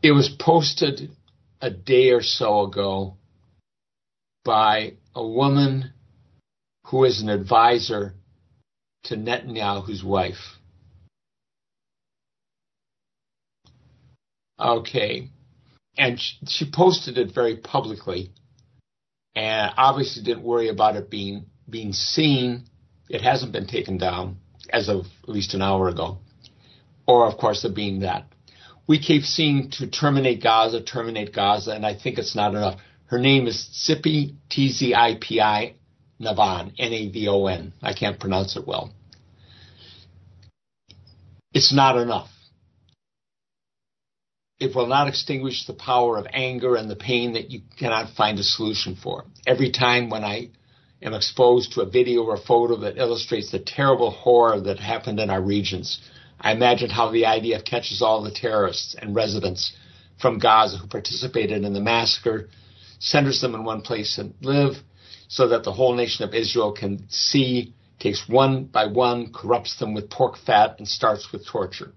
It 0.00 0.12
was 0.12 0.28
posted 0.28 1.10
a 1.60 1.70
day 1.70 2.10
or 2.10 2.22
so 2.22 2.62
ago 2.62 3.16
by 4.44 4.92
a 5.12 5.26
woman 5.26 5.92
who 6.86 7.02
is 7.02 7.20
an 7.20 7.28
advisor 7.28 8.14
to 9.04 9.16
Netanyahu's 9.16 10.04
wife. 10.04 10.56
Okay. 14.60 15.30
And 15.96 16.20
she 16.46 16.70
posted 16.72 17.18
it 17.18 17.34
very 17.34 17.56
publicly 17.56 18.30
and 19.34 19.72
obviously 19.76 20.22
didn't 20.22 20.44
worry 20.44 20.68
about 20.68 20.94
it 20.94 21.10
being 21.10 21.46
being 21.68 21.92
seen. 21.92 22.66
It 23.08 23.22
hasn't 23.22 23.52
been 23.52 23.66
taken 23.66 23.98
down 23.98 24.38
as 24.70 24.88
of 24.88 25.06
at 25.22 25.28
least 25.28 25.54
an 25.54 25.62
hour 25.62 25.88
ago. 25.88 26.18
Or 27.06 27.26
of 27.26 27.38
course 27.38 27.64
it 27.64 27.74
being 27.74 28.00
that. 28.00 28.26
We 28.86 28.98
keep 28.98 29.22
seeing 29.22 29.70
to 29.72 29.86
terminate 29.86 30.42
Gaza, 30.42 30.82
terminate 30.82 31.34
Gaza, 31.34 31.72
and 31.72 31.84
I 31.84 31.94
think 31.94 32.18
it's 32.18 32.34
not 32.34 32.54
enough. 32.54 32.80
Her 33.06 33.18
name 33.18 33.46
is 33.46 33.68
Tzipi, 33.72 34.34
T-Z-I-P-I, 34.50 35.74
Navon, 36.20 36.72
N-A-V-O-N. 36.78 37.72
I 37.82 37.92
can't 37.94 38.18
pronounce 38.20 38.56
it 38.56 38.66
well. 38.66 38.92
It's 41.52 41.72
not 41.72 41.96
enough. 41.96 42.30
It 44.60 44.74
will 44.74 44.86
not 44.86 45.08
extinguish 45.08 45.66
the 45.66 45.74
power 45.74 46.18
of 46.18 46.26
anger 46.32 46.74
and 46.74 46.90
the 46.90 46.96
pain 46.96 47.34
that 47.34 47.50
you 47.50 47.62
cannot 47.78 48.14
find 48.14 48.38
a 48.38 48.42
solution 48.42 48.96
for. 48.96 49.24
Every 49.46 49.70
time 49.70 50.10
when 50.10 50.24
I 50.24 50.50
am 51.02 51.14
exposed 51.14 51.72
to 51.72 51.80
a 51.80 51.86
video 51.86 52.24
or 52.24 52.36
photo 52.36 52.76
that 52.76 52.98
illustrates 52.98 53.50
the 53.50 53.58
terrible 53.58 54.10
horror 54.10 54.60
that 54.60 54.80
happened 54.80 55.20
in 55.20 55.30
our 55.30 55.40
regions, 55.40 56.00
I 56.40 56.52
imagine 56.52 56.90
how 56.90 57.10
the 57.10 57.22
IDF 57.22 57.64
catches 57.64 58.02
all 58.02 58.22
the 58.22 58.30
terrorists 58.30 58.94
and 58.94 59.14
residents 59.14 59.74
from 60.20 60.38
Gaza 60.38 60.78
who 60.78 60.86
participated 60.86 61.64
in 61.64 61.72
the 61.72 61.80
massacre, 61.80 62.48
centers 62.98 63.40
them 63.40 63.54
in 63.54 63.64
one 63.64 63.82
place 63.82 64.18
and 64.18 64.34
live, 64.40 64.76
so 65.28 65.48
that 65.48 65.64
the 65.64 65.72
whole 65.72 65.94
nation 65.94 66.24
of 66.24 66.34
Israel 66.34 66.72
can 66.72 67.08
see, 67.08 67.74
takes 68.00 68.28
one 68.28 68.64
by 68.64 68.86
one, 68.86 69.32
corrupts 69.32 69.78
them 69.78 69.94
with 69.94 70.10
pork 70.10 70.36
fat, 70.38 70.76
and 70.78 70.88
starts 70.88 71.30
with 71.32 71.46
torture. 71.46 71.92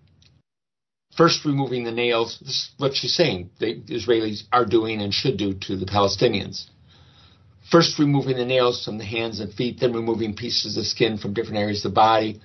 First, 1.16 1.46
removing 1.46 1.84
the 1.84 1.92
nails, 1.92 2.40
this 2.40 2.50
is 2.50 2.72
what 2.78 2.96
she's 2.96 3.14
saying 3.14 3.52
the 3.60 3.82
Israelis 3.82 4.44
are 4.52 4.66
doing 4.66 5.02
and 5.02 5.14
should 5.14 5.38
do 5.38 5.54
to 5.54 5.76
the 5.76 5.86
Palestinians. 5.86 6.68
First, 7.72 7.98
removing 8.00 8.36
the 8.36 8.46
nails 8.46 8.84
from 8.84 8.98
the 8.98 9.06
hands 9.06 9.40
and 9.40 9.54
feet, 9.54 9.80
then 9.80 9.94
removing 9.94 10.36
pieces 10.36 10.76
of 10.76 10.86
skin 10.86 11.18
from 11.18 11.34
different 11.34 11.60
areas 11.60 11.86
of 11.86 11.92
the 11.92 11.96
body, 11.96 12.42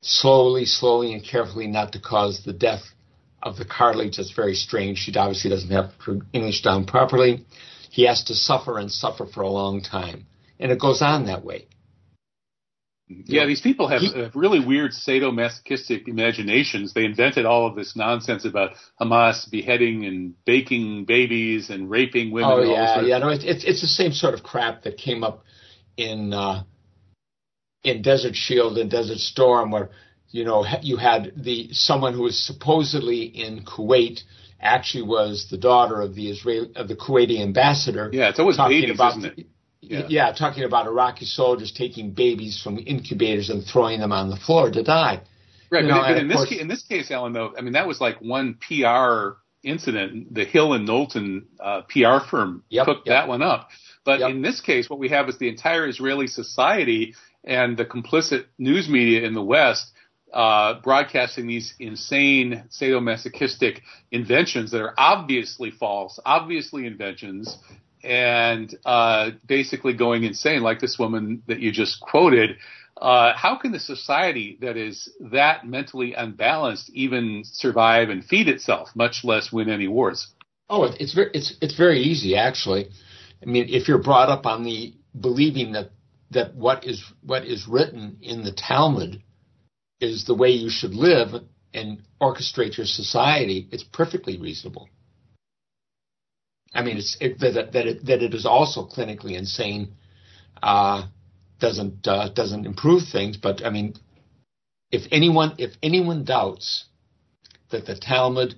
slowly, 0.00 0.64
slowly, 0.64 1.12
and 1.12 1.24
carefully, 1.24 1.68
not 1.68 1.92
to 1.92 2.00
cause 2.00 2.42
the 2.44 2.52
death 2.52 2.82
of 3.40 3.56
the 3.56 3.64
cartilage. 3.64 4.16
That's 4.16 4.32
very 4.32 4.54
strange. 4.54 4.98
She 4.98 5.14
obviously 5.14 5.50
doesn't 5.50 5.70
have 5.70 5.92
English 6.32 6.62
down 6.62 6.86
properly. 6.86 7.46
He 7.90 8.06
has 8.06 8.24
to 8.24 8.34
suffer 8.34 8.78
and 8.78 8.90
suffer 8.90 9.26
for 9.26 9.42
a 9.42 9.48
long 9.48 9.80
time. 9.80 10.26
And 10.58 10.72
it 10.72 10.80
goes 10.80 11.02
on 11.02 11.26
that 11.26 11.44
way. 11.44 11.68
Yeah, 13.06 13.44
these 13.44 13.60
people 13.60 13.88
have, 13.88 14.00
he, 14.00 14.30
really 14.34 14.64
weird 14.64 14.92
sadomasochistic 14.92 16.08
imaginations. 16.08 16.94
They 16.94 17.04
invented 17.04 17.44
all 17.44 17.66
of 17.66 17.76
this 17.76 17.94
nonsense 17.94 18.46
about 18.46 18.70
Hamas 18.98 19.50
beheading 19.50 20.06
and 20.06 20.34
baking 20.46 21.04
babies 21.04 21.68
and 21.68 21.90
raping 21.90 22.30
women. 22.30 22.50
Oh 22.50 22.62
yeah, 22.62 23.02
yeah. 23.02 23.18
No, 23.18 23.28
it's 23.28 23.44
it's 23.44 23.82
the 23.82 23.86
same 23.86 24.12
sort 24.12 24.32
of 24.32 24.42
crap 24.42 24.84
that 24.84 24.96
came 24.96 25.22
up 25.22 25.44
in 25.98 26.32
uh, 26.32 26.64
in 27.82 28.00
Desert 28.00 28.34
Shield 28.34 28.78
and 28.78 28.90
Desert 28.90 29.18
Storm, 29.18 29.70
where 29.70 29.90
you 30.30 30.44
know 30.44 30.64
you 30.80 30.96
had 30.96 31.32
the 31.36 31.68
someone 31.72 32.14
who 32.14 32.22
was 32.22 32.42
supposedly 32.42 33.24
in 33.24 33.66
Kuwait 33.66 34.22
actually 34.58 35.02
was 35.02 35.48
the 35.50 35.58
daughter 35.58 36.00
of 36.00 36.14
the 36.14 36.30
Israel 36.30 36.68
of 36.74 36.88
the 36.88 36.96
Kuwaiti 36.96 37.40
ambassador. 37.40 38.08
Yeah, 38.12 38.30
it's 38.30 38.38
always 38.38 38.56
babies, 38.56 38.94
about, 38.94 39.18
isn't 39.18 39.38
it? 39.38 39.46
Yeah. 39.88 40.06
yeah, 40.08 40.32
talking 40.32 40.64
about 40.64 40.86
Iraqi 40.86 41.24
soldiers 41.24 41.72
taking 41.72 42.12
babies 42.12 42.60
from 42.62 42.78
incubators 42.78 43.50
and 43.50 43.64
throwing 43.64 44.00
them 44.00 44.12
on 44.12 44.30
the 44.30 44.36
floor 44.36 44.70
to 44.70 44.82
die. 44.82 45.20
Right, 45.70 45.84
you 45.84 45.90
but, 45.90 45.94
know, 45.94 46.02
but 46.02 46.16
in 46.16 46.28
this 46.28 46.36
course, 46.36 46.48
case, 46.48 46.60
in 46.60 46.68
this 46.68 46.82
case, 46.82 47.10
Alan, 47.10 47.32
though, 47.32 47.54
I 47.56 47.60
mean 47.60 47.72
that 47.72 47.86
was 47.86 48.00
like 48.00 48.20
one 48.20 48.54
PR 48.54 49.38
incident. 49.62 50.32
The 50.34 50.44
Hill 50.44 50.72
and 50.74 50.86
Knowlton 50.86 51.46
uh, 51.60 51.82
PR 51.82 52.24
firm 52.28 52.64
yep, 52.68 52.86
took 52.86 53.06
yep. 53.06 53.12
that 53.12 53.28
one 53.28 53.42
up. 53.42 53.68
But 54.04 54.20
yep. 54.20 54.30
in 54.30 54.42
this 54.42 54.60
case, 54.60 54.90
what 54.90 54.98
we 54.98 55.08
have 55.08 55.28
is 55.28 55.38
the 55.38 55.48
entire 55.48 55.88
Israeli 55.88 56.26
society 56.26 57.14
and 57.42 57.76
the 57.76 57.84
complicit 57.84 58.44
news 58.58 58.88
media 58.88 59.22
in 59.22 59.34
the 59.34 59.42
West 59.42 59.90
uh, 60.34 60.80
broadcasting 60.82 61.46
these 61.46 61.74
insane 61.78 62.64
sadomasochistic 62.68 63.80
inventions 64.10 64.72
that 64.72 64.80
are 64.80 64.94
obviously 64.98 65.70
false, 65.70 66.18
obviously 66.26 66.86
inventions, 66.86 67.56
and 68.04 68.76
uh, 68.84 69.30
basically 69.46 69.94
going 69.94 70.24
insane, 70.24 70.62
like 70.62 70.80
this 70.80 70.98
woman 70.98 71.42
that 71.46 71.60
you 71.60 71.72
just 71.72 72.00
quoted. 72.00 72.56
Uh, 73.00 73.32
how 73.34 73.56
can 73.56 73.72
the 73.72 73.80
society 73.80 74.56
that 74.60 74.76
is 74.76 75.10
that 75.18 75.66
mentally 75.66 76.14
unbalanced 76.14 76.90
even 76.90 77.42
survive 77.44 78.08
and 78.08 78.24
feed 78.24 78.48
itself, 78.48 78.90
much 78.94 79.22
less 79.24 79.50
win 79.50 79.68
any 79.68 79.88
wars? 79.88 80.28
Oh, 80.70 80.84
it's 80.84 81.14
very 81.14 81.30
it's 81.34 81.56
it's 81.60 81.76
very 81.76 82.00
easy 82.00 82.36
actually. 82.36 82.88
I 83.42 83.46
mean, 83.46 83.66
if 83.68 83.88
you're 83.88 84.02
brought 84.02 84.28
up 84.28 84.46
on 84.46 84.62
the 84.62 84.94
believing 85.18 85.72
that 85.72 85.90
that 86.30 86.54
what 86.54 86.86
is 86.86 87.02
what 87.22 87.44
is 87.44 87.66
written 87.68 88.18
in 88.22 88.44
the 88.44 88.52
Talmud 88.52 89.22
is 90.00 90.24
the 90.24 90.34
way 90.34 90.50
you 90.50 90.70
should 90.70 90.94
live 90.94 91.42
and 91.72 92.02
orchestrate 92.20 92.76
your 92.76 92.86
society, 92.86 93.68
it's 93.72 93.84
perfectly 93.84 94.38
reasonable. 94.38 94.88
I 96.74 96.82
mean, 96.82 96.98
it's 96.98 97.16
it, 97.20 97.38
that 97.40 97.72
that 97.72 97.86
it, 97.86 98.06
that 98.06 98.22
it 98.22 98.34
is 98.34 98.46
also 98.46 98.86
clinically 98.86 99.36
insane 99.38 99.94
uh, 100.62 101.06
doesn't 101.60 102.06
uh, 102.06 102.30
doesn't 102.30 102.66
improve 102.66 103.02
things. 103.10 103.36
But 103.36 103.64
I 103.64 103.70
mean, 103.70 103.94
if 104.90 105.02
anyone 105.10 105.54
if 105.58 105.72
anyone 105.82 106.24
doubts 106.24 106.86
that 107.70 107.86
the 107.86 107.96
Talmud 107.96 108.56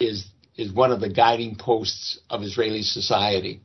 is 0.00 0.26
is 0.56 0.72
one 0.72 0.92
of 0.92 1.00
the 1.00 1.08
guiding 1.08 1.56
posts 1.56 2.18
of 2.30 2.42
Israeli 2.42 2.82
society, 2.82 3.60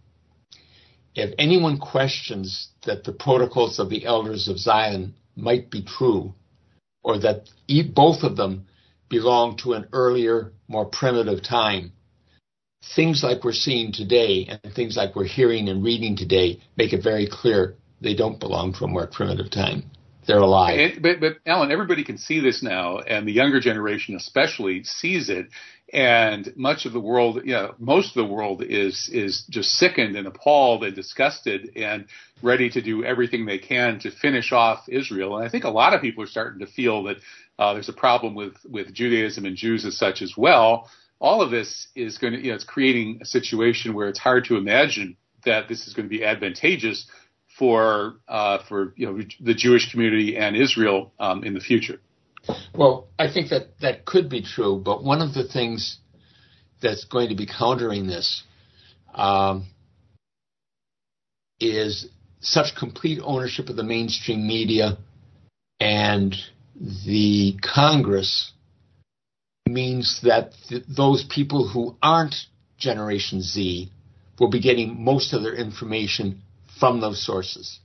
if 1.16 1.34
anyone 1.38 1.80
questions 1.80 2.70
that 2.86 3.04
the 3.04 3.12
protocols 3.12 3.80
of 3.80 3.90
the 3.90 4.06
elders 4.06 4.48
of 4.48 4.58
Zion 4.58 5.16
might 5.36 5.70
be 5.70 5.84
true, 5.84 6.34
or 7.04 7.20
that 7.20 7.50
both 7.94 8.24
of 8.24 8.36
them 8.36 8.68
belong 9.10 9.58
to 9.58 9.74
an 9.74 9.88
earlier, 9.94 10.54
more 10.68 10.86
primitive 10.86 11.42
time, 11.44 11.94
things 12.96 13.24
like 13.24 13.44
we're 13.44 13.54
seeing 13.54 13.92
today 13.92 14.48
and 14.48 14.74
things 14.74 14.96
like 14.96 15.16
we're 15.16 15.26
hearing 15.26 15.70
and 15.70 15.84
reading 15.84 16.16
today 16.16 16.60
make 16.78 16.94
it 16.94 17.04
very 17.04 17.28
clear 17.30 17.76
they 18.02 18.14
don't 18.14 18.40
belong 18.40 18.74
to 18.74 18.86
a 18.86 18.88
more 18.88 19.08
primitive 19.08 19.50
time. 19.50 19.84
They're 20.28 20.38
alive. 20.38 20.80
And, 20.80 21.02
but, 21.02 21.20
but 21.20 21.38
Alan, 21.46 21.72
everybody 21.72 22.04
can 22.04 22.18
see 22.18 22.42
this 22.42 22.62
now, 22.62 23.00
and 23.00 23.28
the 23.28 23.32
younger 23.32 23.60
generation 23.62 24.16
especially 24.16 24.84
sees 24.84 25.30
it. 25.30 25.48
And 25.94 26.52
much 26.58 26.86
of 26.86 26.92
the 26.92 27.00
world, 27.00 27.42
you 27.46 27.54
know, 27.54 27.74
most 27.80 28.10
of 28.10 28.28
the 28.28 28.34
world 28.34 28.62
is 28.62 29.10
is 29.14 29.46
just 29.50 29.70
sickened 29.70 30.18
and 30.18 30.28
appalled 30.28 30.84
and 30.84 30.94
disgusted 30.94 31.72
and 31.78 32.08
ready 32.44 32.70
to 32.72 32.82
do 32.82 33.06
everything 33.06 33.46
they 33.46 33.58
can 33.58 34.00
to 34.00 34.12
finish 34.12 34.52
off 34.52 34.90
Israel. 34.90 35.38
And 35.38 35.48
I 35.48 35.50
think 35.50 35.64
a 35.64 35.70
lot 35.70 35.94
of 35.94 36.02
people 36.02 36.26
are 36.26 36.28
starting 36.28 36.60
to 36.60 36.68
feel 36.68 37.04
that 37.04 37.18
uh, 37.58 37.74
there's 37.74 37.88
a 37.88 37.94
problem 37.94 38.36
with 38.36 38.56
with 38.70 38.94
Judaism 38.94 39.46
and 39.46 39.56
Jews 39.56 39.86
as 39.86 39.98
such 39.98 40.22
as 40.22 40.34
well 40.36 40.90
all 41.20 41.42
of 41.42 41.52
this 41.52 41.88
is 41.96 42.18
going 42.18 42.34
to, 42.34 42.40
you 42.40 42.50
know, 42.50 42.56
it's 42.56 42.64
creating 42.64 43.20
a 43.22 43.26
situation 43.26 43.94
where 43.94 44.08
it's 44.08 44.20
hard 44.20 44.46
to 44.46 44.56
imagine 44.56 45.18
that 45.46 45.68
this 45.68 45.88
is 45.88 45.94
going 45.94 46.06
to 46.06 46.10
be 46.10 46.24
advantageous 46.24 47.08
for 47.58 48.18
uh, 48.28 48.60
for 48.68 48.94
you 48.96 49.08
know 49.08 49.24
the 49.40 49.54
Jewish 49.54 49.92
community 49.92 50.38
and 50.38 50.56
Israel 50.56 51.14
um, 51.20 51.44
in 51.44 51.54
the 51.54 51.60
future. 51.60 52.00
Well, 52.76 53.08
I 53.18 53.32
think 53.32 53.50
that 53.50 53.80
that 53.82 54.06
could 54.06 54.30
be 54.30 54.42
true, 54.42 54.82
but 54.84 55.04
one 55.04 55.22
of 55.22 55.34
the 55.34 55.48
things 55.48 55.98
that's 56.82 57.06
going 57.06 57.30
to 57.30 57.36
be 57.36 57.48
countering 57.48 58.08
this 58.08 58.44
um, 59.14 59.68
is 61.60 62.08
such 62.40 62.76
complete 62.76 63.20
ownership 63.24 63.70
of 63.70 63.76
the 63.76 63.84
mainstream 63.84 64.48
media 64.48 64.98
and 65.80 66.36
the 67.06 67.58
Congress 67.62 68.52
means 69.68 70.22
that 70.24 70.52
th- 70.70 70.84
those 70.88 71.24
people 71.24 71.68
who 71.68 71.96
aren't 72.02 72.36
Generation 72.78 73.42
Z 73.42 73.92
will 74.40 74.50
be 74.50 74.60
getting 74.60 75.04
most 75.04 75.34
of 75.34 75.42
their 75.44 75.56
information 75.56 76.42
from 76.80 77.02
those 77.02 77.26
sources. 77.26 77.80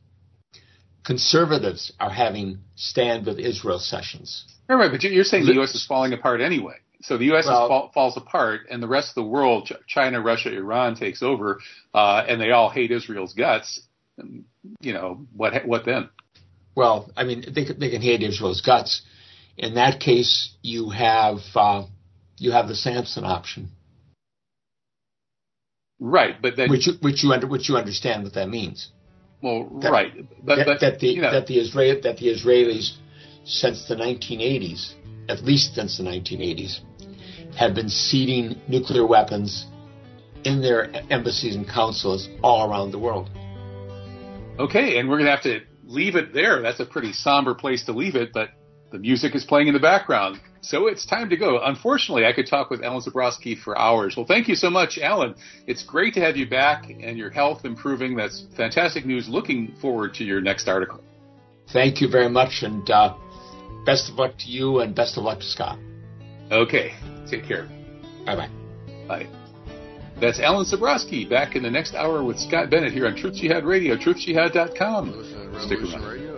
conservatives 1.04 1.92
are 1.98 2.10
having 2.10 2.58
stand 2.76 3.26
with 3.26 3.38
Israel 3.38 3.78
sessions. 3.78 4.44
Right, 4.68 4.76
right, 4.76 4.90
but 4.90 5.02
you're 5.02 5.24
saying 5.24 5.46
the 5.46 5.54
U.S. 5.54 5.74
is 5.74 5.84
falling 5.84 6.12
apart 6.12 6.40
anyway. 6.40 6.76
So 7.02 7.18
the 7.18 7.24
U.S. 7.26 7.46
Well, 7.46 7.68
fall, 7.68 7.90
falls 7.92 8.16
apart, 8.16 8.62
and 8.70 8.82
the 8.82 8.86
rest 8.86 9.08
of 9.10 9.14
the 9.16 9.28
world, 9.28 9.70
China, 9.88 10.20
Russia, 10.20 10.54
Iran, 10.54 10.94
takes 10.94 11.22
over, 11.22 11.58
uh, 11.92 12.24
and 12.28 12.40
they 12.40 12.52
all 12.52 12.70
hate 12.70 12.92
Israel's 12.92 13.34
guts. 13.34 13.80
And, 14.18 14.44
you 14.80 14.92
know 14.92 15.26
what? 15.34 15.66
What 15.66 15.84
then? 15.84 16.10
Well, 16.76 17.10
I 17.16 17.24
mean, 17.24 17.44
they, 17.52 17.64
they 17.64 17.90
can 17.90 18.00
hate 18.00 18.22
Israel's 18.22 18.60
guts. 18.60 19.02
In 19.56 19.74
that 19.74 20.00
case, 20.00 20.54
you 20.62 20.90
have 20.90 21.38
uh, 21.54 21.84
you 22.38 22.52
have 22.52 22.68
the 22.68 22.74
Samson 22.74 23.24
option. 23.24 23.70
Right, 26.00 26.40
but 26.40 26.56
then 26.56 26.70
which 26.70 26.86
you, 26.86 26.94
which 27.00 27.22
you 27.22 27.32
under, 27.32 27.46
which 27.46 27.68
you 27.68 27.76
understand 27.76 28.24
what 28.24 28.34
that 28.34 28.48
means. 28.48 28.88
Well, 29.42 29.68
that, 29.82 29.92
right, 29.92 30.12
but 30.44 30.56
that, 30.56 30.66
but, 30.66 30.80
that 30.80 31.00
the 31.00 31.08
you 31.08 31.22
know. 31.22 31.32
that 31.32 31.46
the 31.46 31.60
Israel 31.60 32.00
that 32.02 32.16
the 32.18 32.28
Israelis 32.28 32.96
since 33.44 33.86
the 33.88 33.94
1980s, 33.94 34.94
at 35.28 35.44
least 35.44 35.74
since 35.74 35.98
the 35.98 36.04
1980s, 36.04 36.80
have 37.56 37.74
been 37.74 37.88
seeding 37.88 38.60
nuclear 38.68 39.06
weapons 39.06 39.66
in 40.44 40.60
their 40.60 40.90
embassies 41.10 41.54
and 41.54 41.68
consulates 41.68 42.28
all 42.42 42.68
around 42.68 42.92
the 42.92 42.98
world. 42.98 43.30
Okay, 44.58 44.98
and 44.98 45.08
we're 45.08 45.16
going 45.16 45.26
to 45.26 45.30
have 45.30 45.42
to 45.42 45.60
leave 45.84 46.16
it 46.16 46.32
there. 46.34 46.60
That's 46.62 46.80
a 46.80 46.86
pretty 46.86 47.12
somber 47.12 47.54
place 47.54 47.84
to 47.84 47.92
leave 47.92 48.16
it, 48.16 48.32
but 48.32 48.50
the 48.92 48.98
music 48.98 49.34
is 49.34 49.44
playing 49.44 49.68
in 49.68 49.74
the 49.74 49.80
background. 49.80 50.38
So 50.60 50.86
it's 50.86 51.04
time 51.04 51.28
to 51.30 51.36
go. 51.36 51.60
Unfortunately, 51.64 52.24
I 52.24 52.32
could 52.32 52.46
talk 52.46 52.70
with 52.70 52.84
Alan 52.84 53.00
Sabrosky 53.00 53.58
for 53.58 53.76
hours. 53.76 54.16
Well, 54.16 54.26
thank 54.26 54.46
you 54.46 54.54
so 54.54 54.70
much, 54.70 54.98
Alan. 54.98 55.34
It's 55.66 55.82
great 55.82 56.14
to 56.14 56.20
have 56.20 56.36
you 56.36 56.48
back 56.48 56.88
and 56.88 57.18
your 57.18 57.30
health 57.30 57.64
improving. 57.64 58.14
That's 58.14 58.44
fantastic 58.56 59.04
news. 59.04 59.28
Looking 59.28 59.74
forward 59.80 60.14
to 60.14 60.24
your 60.24 60.40
next 60.40 60.68
article. 60.68 61.02
Thank 61.72 62.00
you 62.00 62.08
very 62.08 62.28
much, 62.28 62.62
and 62.62 62.88
uh, 62.90 63.16
best 63.86 64.10
of 64.10 64.16
luck 64.16 64.34
to 64.38 64.50
you, 64.50 64.80
and 64.80 64.94
best 64.94 65.16
of 65.16 65.24
luck 65.24 65.40
to 65.40 65.46
Scott. 65.46 65.78
Okay. 66.50 66.94
Take 67.28 67.46
care. 67.46 67.68
Bye 68.26 68.36
bye. 68.36 68.50
Bye. 69.08 69.26
That's 70.20 70.38
Alan 70.38 70.64
Sabrosky 70.66 71.28
back 71.28 71.56
in 71.56 71.62
the 71.62 71.70
next 71.70 71.94
hour 71.94 72.22
with 72.22 72.38
Scott 72.38 72.70
Bennett 72.70 72.92
here 72.92 73.06
on 73.06 73.16
Truth 73.16 73.36
Jihad 73.36 73.64
Radio, 73.64 73.96
truthjihad.com. 73.96 75.60
Stick 75.62 75.78
around. 75.80 76.31